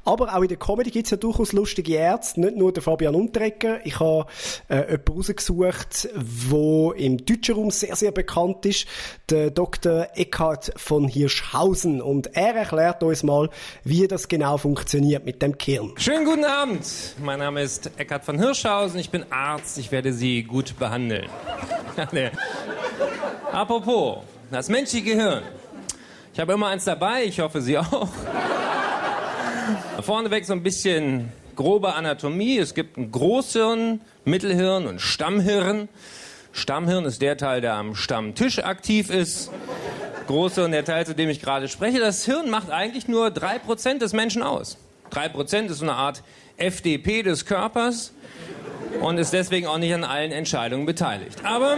Aber 0.04 0.36
auch 0.36 0.41
in 0.41 0.48
der 0.48 0.58
Comedy 0.58 0.91
gibt's 0.91 1.10
ja 1.10 1.18
durchaus 1.18 1.52
lustige 1.52 1.96
Ärzte, 1.96 2.41
nicht 2.41 2.58
nur 2.58 2.72
der 2.72 2.84
Fabian 2.84 3.15
Unterrecker. 3.15 3.84
Ich 3.86 4.00
habe 4.00 4.28
äh, 4.70 4.91
jemanden 4.91 5.13
rausgesucht, 5.13 6.10
wo 6.15 6.91
im 6.91 7.26
deutschen 7.26 7.56
Raum 7.56 7.72
sehr, 7.72 7.96
sehr 7.96 8.12
bekannt 8.12 8.65
ist, 8.65 8.86
der 9.30 9.50
Dr. 9.50 10.08
Eckhard 10.13 10.74
von 10.76 11.08
Hirschhausen. 11.08 12.02
Und 12.02 12.36
er 12.36 12.56
erklärt 12.56 13.02
uns 13.02 13.24
mal, 13.24 13.50
wie 13.84 14.08
das 14.08 14.28
genau 14.28 14.58
funktioniert 14.58 15.26
mit 15.26 15.41
dem 15.41 15.58
Kirn. 15.58 15.94
Schönen 15.98 16.26
guten 16.26 16.46
Abend. 16.46 16.86
Mein 17.24 17.39
Name 17.39 17.63
ist 17.63 17.89
Eckhard 17.98 18.26
von 18.26 18.38
Hirschhausen. 18.38 19.00
Ich 19.00 19.10
bin 19.10 19.26
Arzt. 19.32 19.80
Ich 19.80 19.91
werde 19.91 20.13
Sie 20.13 20.44
gut 20.44 20.78
behandeln. 20.78 21.28
Nee. 22.12 22.31
Apropos, 23.51 24.19
das 24.51 24.69
menschliche 24.69 25.05
Gehirn. 25.05 25.43
Ich 26.34 26.39
habe 26.39 26.53
immer 26.53 26.67
eins 26.67 26.84
dabei. 26.84 27.23
Ich 27.23 27.39
hoffe, 27.39 27.62
Sie 27.62 27.77
auch. 27.79 28.10
Vorneweg 30.01 30.45
so 30.45 30.53
ein 30.53 30.63
bisschen 30.63 31.31
grobe 31.55 31.93
Anatomie. 31.93 32.58
Es 32.58 32.73
gibt 32.73 32.97
ein 32.97 33.12
Großhirn, 33.12 34.01
Mittelhirn 34.25 34.88
und 34.88 34.99
Stammhirn. 34.99 35.88
Stammhirn 36.51 37.05
ist 37.05 37.21
der 37.21 37.38
Teil, 37.38 37.62
der 37.62 37.75
am 37.75 37.95
Stammtisch 37.95 38.60
aktiv 38.60 39.10
ist. 39.10 39.51
Großhirn, 40.27 40.71
der 40.71 40.86
Teil, 40.86 41.05
zu 41.05 41.15
dem 41.15 41.29
ich 41.29 41.41
gerade 41.41 41.67
spreche. 41.67 41.99
Das 41.99 42.25
Hirn 42.25 42.49
macht 42.49 42.71
eigentlich 42.71 43.08
nur 43.08 43.27
3% 43.27 43.99
des 43.99 44.13
Menschen 44.13 44.43
aus. 44.43 44.77
3% 45.12 45.67
ist 45.67 45.77
so 45.79 45.86
eine 45.86 45.93
Art 45.93 46.23
FDP 46.58 47.23
des 47.23 47.45
Körpers 47.45 48.12
und 49.01 49.17
ist 49.17 49.33
deswegen 49.33 49.67
auch 49.67 49.77
nicht 49.77 49.93
an 49.93 50.03
allen 50.03 50.31
Entscheidungen 50.31 50.85
beteiligt. 50.85 51.43
Aber 51.43 51.77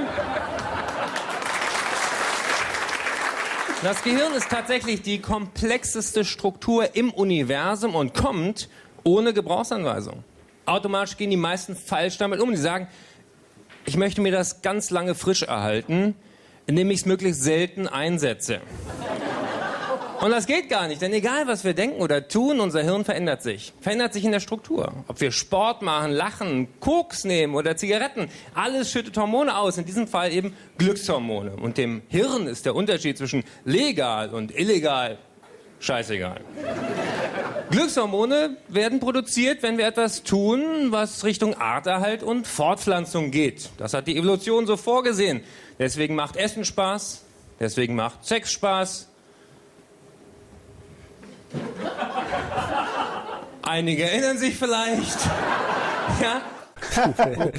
das 3.83 4.03
Gehirn 4.03 4.33
ist 4.33 4.49
tatsächlich 4.49 5.01
die 5.01 5.19
komplexeste 5.19 6.25
Struktur 6.25 6.95
im 6.95 7.12
Universum 7.12 7.95
und 7.95 8.13
kommt 8.13 8.69
ohne 9.04 9.33
Gebrauchsanweisung. 9.33 10.23
automatisch 10.65 11.15
gehen 11.17 11.29
die 11.29 11.37
meisten 11.37 11.75
falsch 11.75 12.17
damit 12.17 12.39
um. 12.39 12.52
Die 12.52 12.58
sagen, 12.58 12.87
ich 13.85 13.95
möchte 13.95 14.21
mir 14.21 14.31
das 14.31 14.62
ganz 14.62 14.89
lange 14.89 15.15
frisch 15.15 15.43
erhalten, 15.43 16.15
indem 16.65 16.91
ich 16.91 17.00
es 17.00 17.06
möglichst 17.06 17.41
selten 17.41 17.87
einsetze. 17.87 18.60
Und 20.20 20.32
das 20.32 20.48
geht 20.48 20.68
gar 20.68 20.88
nicht, 20.88 21.02
denn 21.02 21.13
egal 21.13 21.48
was 21.48 21.63
wir 21.63 21.74
denken 21.74 22.02
oder 22.02 22.28
tun, 22.28 22.60
unser 22.60 22.82
Hirn 22.82 23.06
verändert 23.06 23.44
sich. 23.44 23.74
Verändert 23.82 24.13
sich 24.13 24.26
in 24.26 24.32
der 24.32 24.40
Struktur. 24.40 24.92
Ob 25.08 25.22
wir 25.22 25.32
Sport 25.32 25.84
machen, 25.84 26.12
lachen, 26.12 26.68
Koks 26.80 27.24
nehmen 27.24 27.54
oder 27.54 27.78
Zigaretten, 27.78 28.30
alles 28.56 28.92
schüttet 28.92 29.15
Hormone 29.15 29.56
aus. 29.56 29.78
In 29.78 29.86
diesem 29.86 30.08
Fall 30.08 30.34
eben 30.34 30.56
Glückshormone. 30.80 31.56
Und 31.58 31.78
dem 31.78 32.02
Hirn 32.08 32.48
ist 32.48 32.65
der 32.65 32.74
Unterschied 32.76 33.18
zwischen 33.18 33.44
legal 33.63 34.34
und 34.34 34.58
illegal 34.58 35.20
scheißegal. 35.80 36.42
Glückshormone 37.70 38.58
werden 38.70 39.00
produziert, 39.00 39.62
wenn 39.62 39.78
wir 39.78 39.86
etwas 39.86 40.24
tun, 40.24 40.88
was 40.90 41.26
Richtung 41.26 41.54
Arterhalt 41.54 42.24
und 42.24 42.48
Fortpflanzung 42.48 43.30
geht. 43.30 43.70
Das 43.78 43.94
hat 43.94 44.08
die 44.08 44.18
Evolution 44.18 44.65
so 44.65 44.78
vorgesehen. 44.78 45.44
Deswegen 45.78 46.15
macht 46.15 46.38
Essen 46.38 46.65
Spaß, 46.65 47.24
deswegen 47.60 47.94
macht 47.94 48.26
Sex 48.26 48.52
Spaß, 48.52 49.10
Einige 53.63 54.04
erinnern 54.04 54.37
sich 54.37 54.56
vielleicht. 54.56 55.17
Ja? 56.21 56.41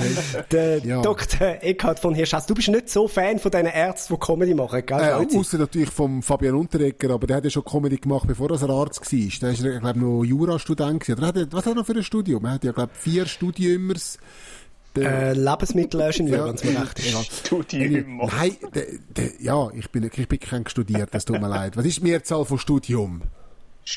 Der 0.51 0.79
Ja. 0.79 1.03
Dr. 1.03 1.59
Eckhard 1.61 2.01
von 2.01 2.15
Hirschhaus, 2.15 2.47
du 2.47 2.55
bist 2.55 2.69
nicht 2.69 2.89
so 2.89 3.07
Fan 3.09 3.39
von 3.39 3.51
diesen 3.51 3.67
Ärzten, 3.67 4.15
die 4.15 4.21
Comedy 4.21 4.55
machen, 4.55 4.83
gell? 4.87 4.99
Äh? 4.99 5.37
Außer 5.37 5.59
natürlich 5.59 5.91
vom 5.91 6.23
Fabian 6.23 6.55
Unterreger, 6.55 7.11
aber 7.11 7.27
der 7.27 7.37
hat 7.37 7.45
ja 7.45 7.51
schon 7.51 7.65
Comedy 7.65 7.99
gemacht, 7.99 8.27
bevor 8.27 8.51
er 8.51 8.71
Arzt 8.71 9.01
war. 9.13 9.19
Der 9.43 9.51
ist, 9.51 9.61
glaube 9.63 9.91
ich, 9.91 9.97
noch 9.97 10.25
Jurastudent. 10.25 11.09
Oder 11.11 11.27
hat 11.27 11.37
er, 11.37 11.47
was 11.53 11.67
hat 11.67 11.73
er 11.73 11.75
noch 11.75 11.87
für 11.87 11.93
ein 11.93 12.03
Studium? 12.03 12.45
Er 12.47 12.53
hat 12.53 12.65
ja, 12.65 12.73
glaube 12.73 12.91
ich, 12.95 13.01
vier 13.01 13.27
Studiummers. 13.27 14.19
äh, 14.97 15.35
Lebensmittelingenieur, 15.35 16.47
wenn 16.47 16.55
es 16.55 16.65
mir 16.65 16.81
recht 16.81 16.99
ist. 16.99 17.09
egal. 17.11 17.25
Studium. 17.25 18.31
Nein, 18.35 18.57
der, 18.75 18.87
der, 19.15 19.31
ja, 19.41 19.69
ich 19.75 19.91
bin, 19.91 20.11
ich 20.13 20.27
bin 20.29 20.41
kein 20.41 20.67
studiert, 20.67 21.11
das 21.13 21.27
tut 21.27 21.41
mir 21.41 21.49
leid. 21.49 21.77
Was 21.77 21.85
ist 21.85 21.99
die 21.99 22.05
Mehrzahl 22.05 22.45
von 22.47 22.59
Studium? 22.59 23.23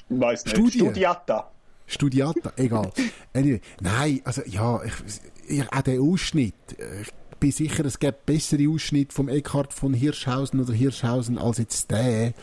Weiß 0.09 0.45
nicht. 0.45 0.55
Studie. 0.55 0.79
Studiata. 0.79 1.51
Studiata, 1.87 2.53
egal. 2.55 2.91
Anyway, 3.33 3.61
nein, 3.81 4.21
also 4.23 4.41
ja, 4.45 4.81
ich, 4.83 4.93
ich, 5.47 5.73
auch 5.73 5.81
der 5.81 6.01
Ausschnitt. 6.01 6.53
Ich 7.01 7.39
bin 7.39 7.51
sicher, 7.51 7.83
es 7.85 7.99
gibt 7.99 8.25
bessere 8.25 8.69
Ausschnitte 8.69 9.13
vom 9.13 9.27
Eckhard 9.29 9.73
von 9.73 9.93
Hirschhausen 9.93 10.59
oder 10.61 10.73
Hirschhausen 10.73 11.37
als 11.37 11.57
jetzt 11.57 11.91
der. 11.91 12.33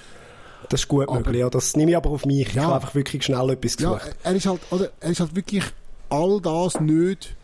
Das 0.69 0.81
ist 0.81 0.89
gut 0.89 1.11
möglich, 1.11 1.37
ja. 1.41 1.49
Das 1.51 1.77
nehme 1.77 1.93
ich 1.93 1.97
aber 1.97 2.11
auf 2.11 2.27
mich. 2.27 2.49
Ich 2.49 2.55
Ja. 2.55 2.65
habe 2.65 2.75
einfach 2.77 2.95
wirklich 2.95 3.23
schnell 3.25 3.51
etwas 3.51 3.77
Ja, 3.79 3.95
gesucht. 3.95 4.17
er 4.23 4.35
ist 4.35 4.47
halt, 4.47 4.61
oder, 4.71 4.91
er 5.01 5.11
ist 5.11 5.21
halt 5.21 5.35
wirklich 5.37 5.65
all 6.11 6.41
das 6.41 6.81
nicht, 6.81 7.37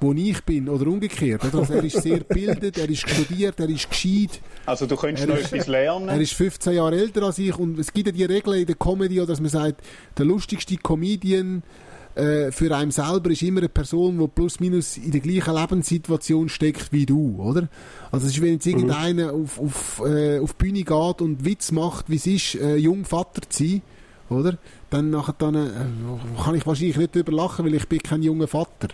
wo 0.00 0.12
ich 0.12 0.42
bin, 0.44 0.68
oder 0.68 0.86
umgekehrt. 0.86 1.44
Oder? 1.44 1.58
Also 1.60 1.72
er 1.74 1.84
ist 1.84 2.02
sehr 2.02 2.18
gebildet, 2.28 2.76
er 2.78 2.88
ist 2.88 3.08
studiert, 3.08 3.58
er 3.60 3.68
ist 3.68 3.88
gescheit. 3.88 4.40
Also 4.66 4.86
du 4.86 4.96
könntest 4.96 5.28
Er 5.28 5.34
noch 5.34 5.40
ist- 5.40 5.52
etwas 5.52 5.66
lernen. 5.68 6.08
Er 6.08 6.20
ist 6.20 6.32
15 6.34 6.74
Jahre 6.74 6.96
älter 6.96 7.22
als 7.22 7.38
ich 7.38 7.56
und 7.58 7.78
es 7.78 7.92
gibt 7.92 8.06
ja 8.08 8.12
die 8.12 8.24
Regel 8.24 8.54
in 8.54 8.66
der 8.66 8.74
Comedy, 8.76 9.18
oder, 9.20 9.28
dass 9.28 9.40
man 9.40 9.50
sagt, 9.50 9.80
der 10.18 10.26
lustigste 10.26 10.76
Comedian 10.76 11.62
äh, 12.16 12.52
für 12.52 12.74
einen 12.76 12.90
selber 12.92 13.30
ist 13.30 13.42
immer 13.42 13.58
eine 13.60 13.68
Person, 13.68 14.18
die 14.18 14.28
plus 14.28 14.60
minus 14.60 14.96
in 14.96 15.10
der 15.10 15.20
gleichen 15.20 15.52
Lebenssituation 15.54 16.48
steckt 16.48 16.92
wie 16.92 17.06
du, 17.06 17.36
oder? 17.42 17.68
Also 18.12 18.26
es 18.26 18.34
ist, 18.34 18.40
wenn 18.42 18.52
jetzt 18.52 18.66
irgendeiner 18.66 19.32
auf, 19.32 19.58
auf, 19.58 20.02
äh, 20.06 20.38
auf 20.38 20.52
die 20.52 20.64
Bühne 20.64 20.82
geht 20.84 21.20
und 21.22 21.44
Witz 21.44 21.72
macht, 21.72 22.08
wie 22.08 22.16
es 22.16 22.26
ist, 22.26 22.54
äh, 22.54 22.76
jung 22.76 23.04
Vater 23.04 23.42
zu 23.48 23.64
sein, 23.64 23.82
oder? 24.30 24.58
Dann, 24.90 25.10
nachher, 25.10 25.34
dann 25.38 25.54
äh, 25.56 25.70
kann 26.44 26.54
ich 26.54 26.64
wahrscheinlich 26.66 26.96
nicht 26.98 27.14
drüber 27.16 27.32
lachen, 27.32 27.64
weil 27.64 27.74
ich 27.74 27.88
bin 27.88 27.98
kein 27.98 28.22
junger 28.22 28.46
Vater. 28.46 28.88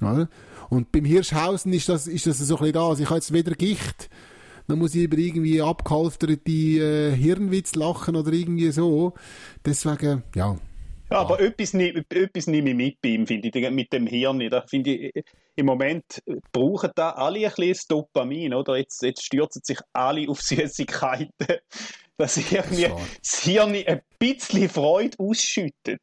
Oder? 0.00 0.28
Und 0.70 0.92
beim 0.92 1.04
Hirschhausen 1.04 1.72
ist 1.72 1.88
das, 1.88 2.06
ist 2.06 2.26
das 2.26 2.38
so 2.38 2.56
ein 2.56 2.58
bisschen 2.60 2.72
da. 2.74 2.88
Also 2.88 3.02
ich 3.02 3.08
habe 3.08 3.18
jetzt 3.18 3.32
weder 3.32 3.52
Gicht, 3.52 4.08
dann 4.66 4.78
muss 4.78 4.94
ich 4.94 5.04
über 5.04 5.16
irgendwie 5.16 5.62
abgehalfterte 5.62 6.50
äh, 6.50 7.16
Hirnwitz 7.16 7.74
lachen 7.74 8.16
oder 8.16 8.32
irgendwie 8.32 8.70
so. 8.70 9.14
Deswegen, 9.64 10.22
ja. 10.34 10.56
Ja, 11.10 11.20
aber 11.20 11.40
etwas, 11.40 11.72
nie- 11.72 12.04
etwas 12.10 12.46
nehme 12.48 12.68
ich 12.70 12.76
mit 12.76 13.00
bei 13.00 13.08
ihm, 13.10 13.26
finde 13.26 13.48
ich, 13.48 13.70
mit 13.70 13.90
dem 13.94 14.06
Hirn. 14.06 14.40
Da 14.50 14.60
finde 14.68 14.90
ich, 14.94 15.24
im 15.56 15.64
Moment 15.64 16.04
brauchen 16.52 16.90
da 16.94 17.12
alle 17.12 17.38
ein 17.38 17.44
bisschen 17.56 17.68
das 17.72 17.86
Dopamin, 17.86 18.52
oder? 18.52 18.76
Jetzt, 18.76 19.02
jetzt 19.02 19.24
stürzen 19.24 19.62
sich 19.64 19.78
alle 19.94 20.28
auf 20.28 20.40
Süßigkeiten, 20.42 21.32
dass 22.18 22.36
irgendwie 22.36 22.90
wahr. 22.90 23.00
das 23.22 23.40
Hirn 23.42 23.74
ein 23.74 24.02
bisschen 24.18 24.68
Freude 24.68 25.16
ausschüttet. 25.18 25.98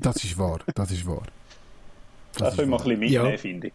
Das 0.00 0.24
ist 0.24 0.36
wahr, 0.36 0.58
das 0.74 0.90
ist 0.90 1.06
wahr. 1.06 1.22
Da 2.38 2.50
können 2.50 2.70
wir 2.70 2.76
ein 2.78 2.84
bisschen 2.84 2.98
mitnehmen, 3.00 3.30
Ja. 3.32 3.36
finde 3.38 3.66
ich. 3.68 3.72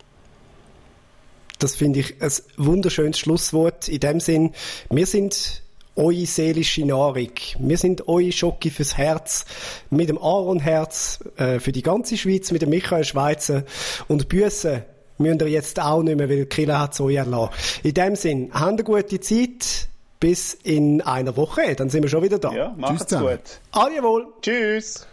Das 1.59 1.75
finde 1.75 1.99
ich 2.01 2.21
ein 2.21 2.31
wunderschönes 2.57 3.19
Schlusswort. 3.19 3.87
In 3.87 3.99
dem 3.99 4.19
Sinn, 4.19 4.53
wir 4.89 5.05
sind 5.05 5.61
eure 5.95 6.25
seelische 6.25 6.85
Nahrung. 6.85 7.29
Wir 7.59 7.77
sind 7.77 8.07
eure 8.07 8.31
Schocke 8.31 8.69
fürs 8.71 8.97
Herz. 8.97 9.45
Mit 9.89 10.09
dem 10.09 10.17
Aaron-Herz 10.17 11.19
äh, 11.37 11.59
für 11.59 11.71
die 11.71 11.83
ganze 11.83 12.17
Schweiz, 12.17 12.51
mit 12.51 12.61
dem 12.63 12.69
Michael 12.69 13.03
Schweizer. 13.05 13.63
Und 14.07 14.27
Büssen 14.27 14.83
müsst 15.19 15.41
ihr 15.41 15.47
jetzt 15.49 15.79
auch 15.79 16.01
nicht 16.03 16.17
mehr, 16.17 16.27
weil 16.29 16.45
Killer 16.47 16.79
hat 16.79 16.93
es 16.93 16.99
euch 17.01 17.15
erlassen. 17.15 17.53
In 17.83 17.93
dem 17.93 18.15
Sinn, 18.15 18.49
habt 18.53 18.63
eine 18.71 18.83
gute 18.83 19.19
Zeit. 19.19 19.87
Bis 20.19 20.53
in 20.63 21.01
einer 21.01 21.35
Woche. 21.35 21.75
Dann 21.75 21.89
sind 21.89 22.01
wir 22.03 22.09
schon 22.09 22.23
wieder 22.23 22.39
da. 22.39 22.53
Ja, 22.53 22.73
macht's 22.77 23.07
zusammen. 23.07 23.27
gut. 23.31 23.59
Adieu 23.71 24.21
Tschüss. 24.41 25.05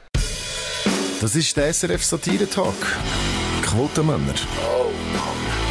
Das 1.20 1.34
ist 1.34 1.57
der 1.57 1.72
SRF 1.74 2.03
Satire-Talk. 2.05 2.76
Quotenmänner. 3.70 4.34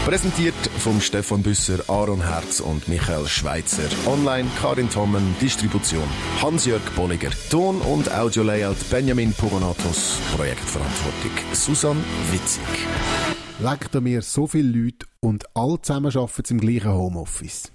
Präsentiert 0.05 0.55
vom 0.77 1.01
Stefan 1.01 1.43
Büsser, 1.43 1.79
Aaron 1.89 2.21
Herz 2.21 2.61
und 2.61 2.87
Michael 2.87 3.27
Schweitzer. 3.27 3.89
Online 4.07 4.49
Karin 4.61 4.89
Tommen, 4.89 5.35
Distribution 5.41 6.07
Hans-Jörg 6.41 6.81
Bolliger. 6.95 7.29
Ton- 7.49 7.81
und 7.81 8.09
Audio-Layout 8.09 8.77
Benjamin 8.89 9.33
Pogonatos. 9.33 10.17
Projektverantwortung 10.35 11.31
Susan 11.51 11.97
Witzig. 12.31 12.63
Legt 13.59 13.93
mir 14.01 14.21
so 14.21 14.47
viele 14.47 14.69
Leute 14.69 15.05
und 15.19 15.43
alle 15.53 15.81
zusammen 15.81 16.15
arbeiten 16.15 16.53
im 16.53 16.61
gleichen 16.61 16.93
Homeoffice. 16.93 17.69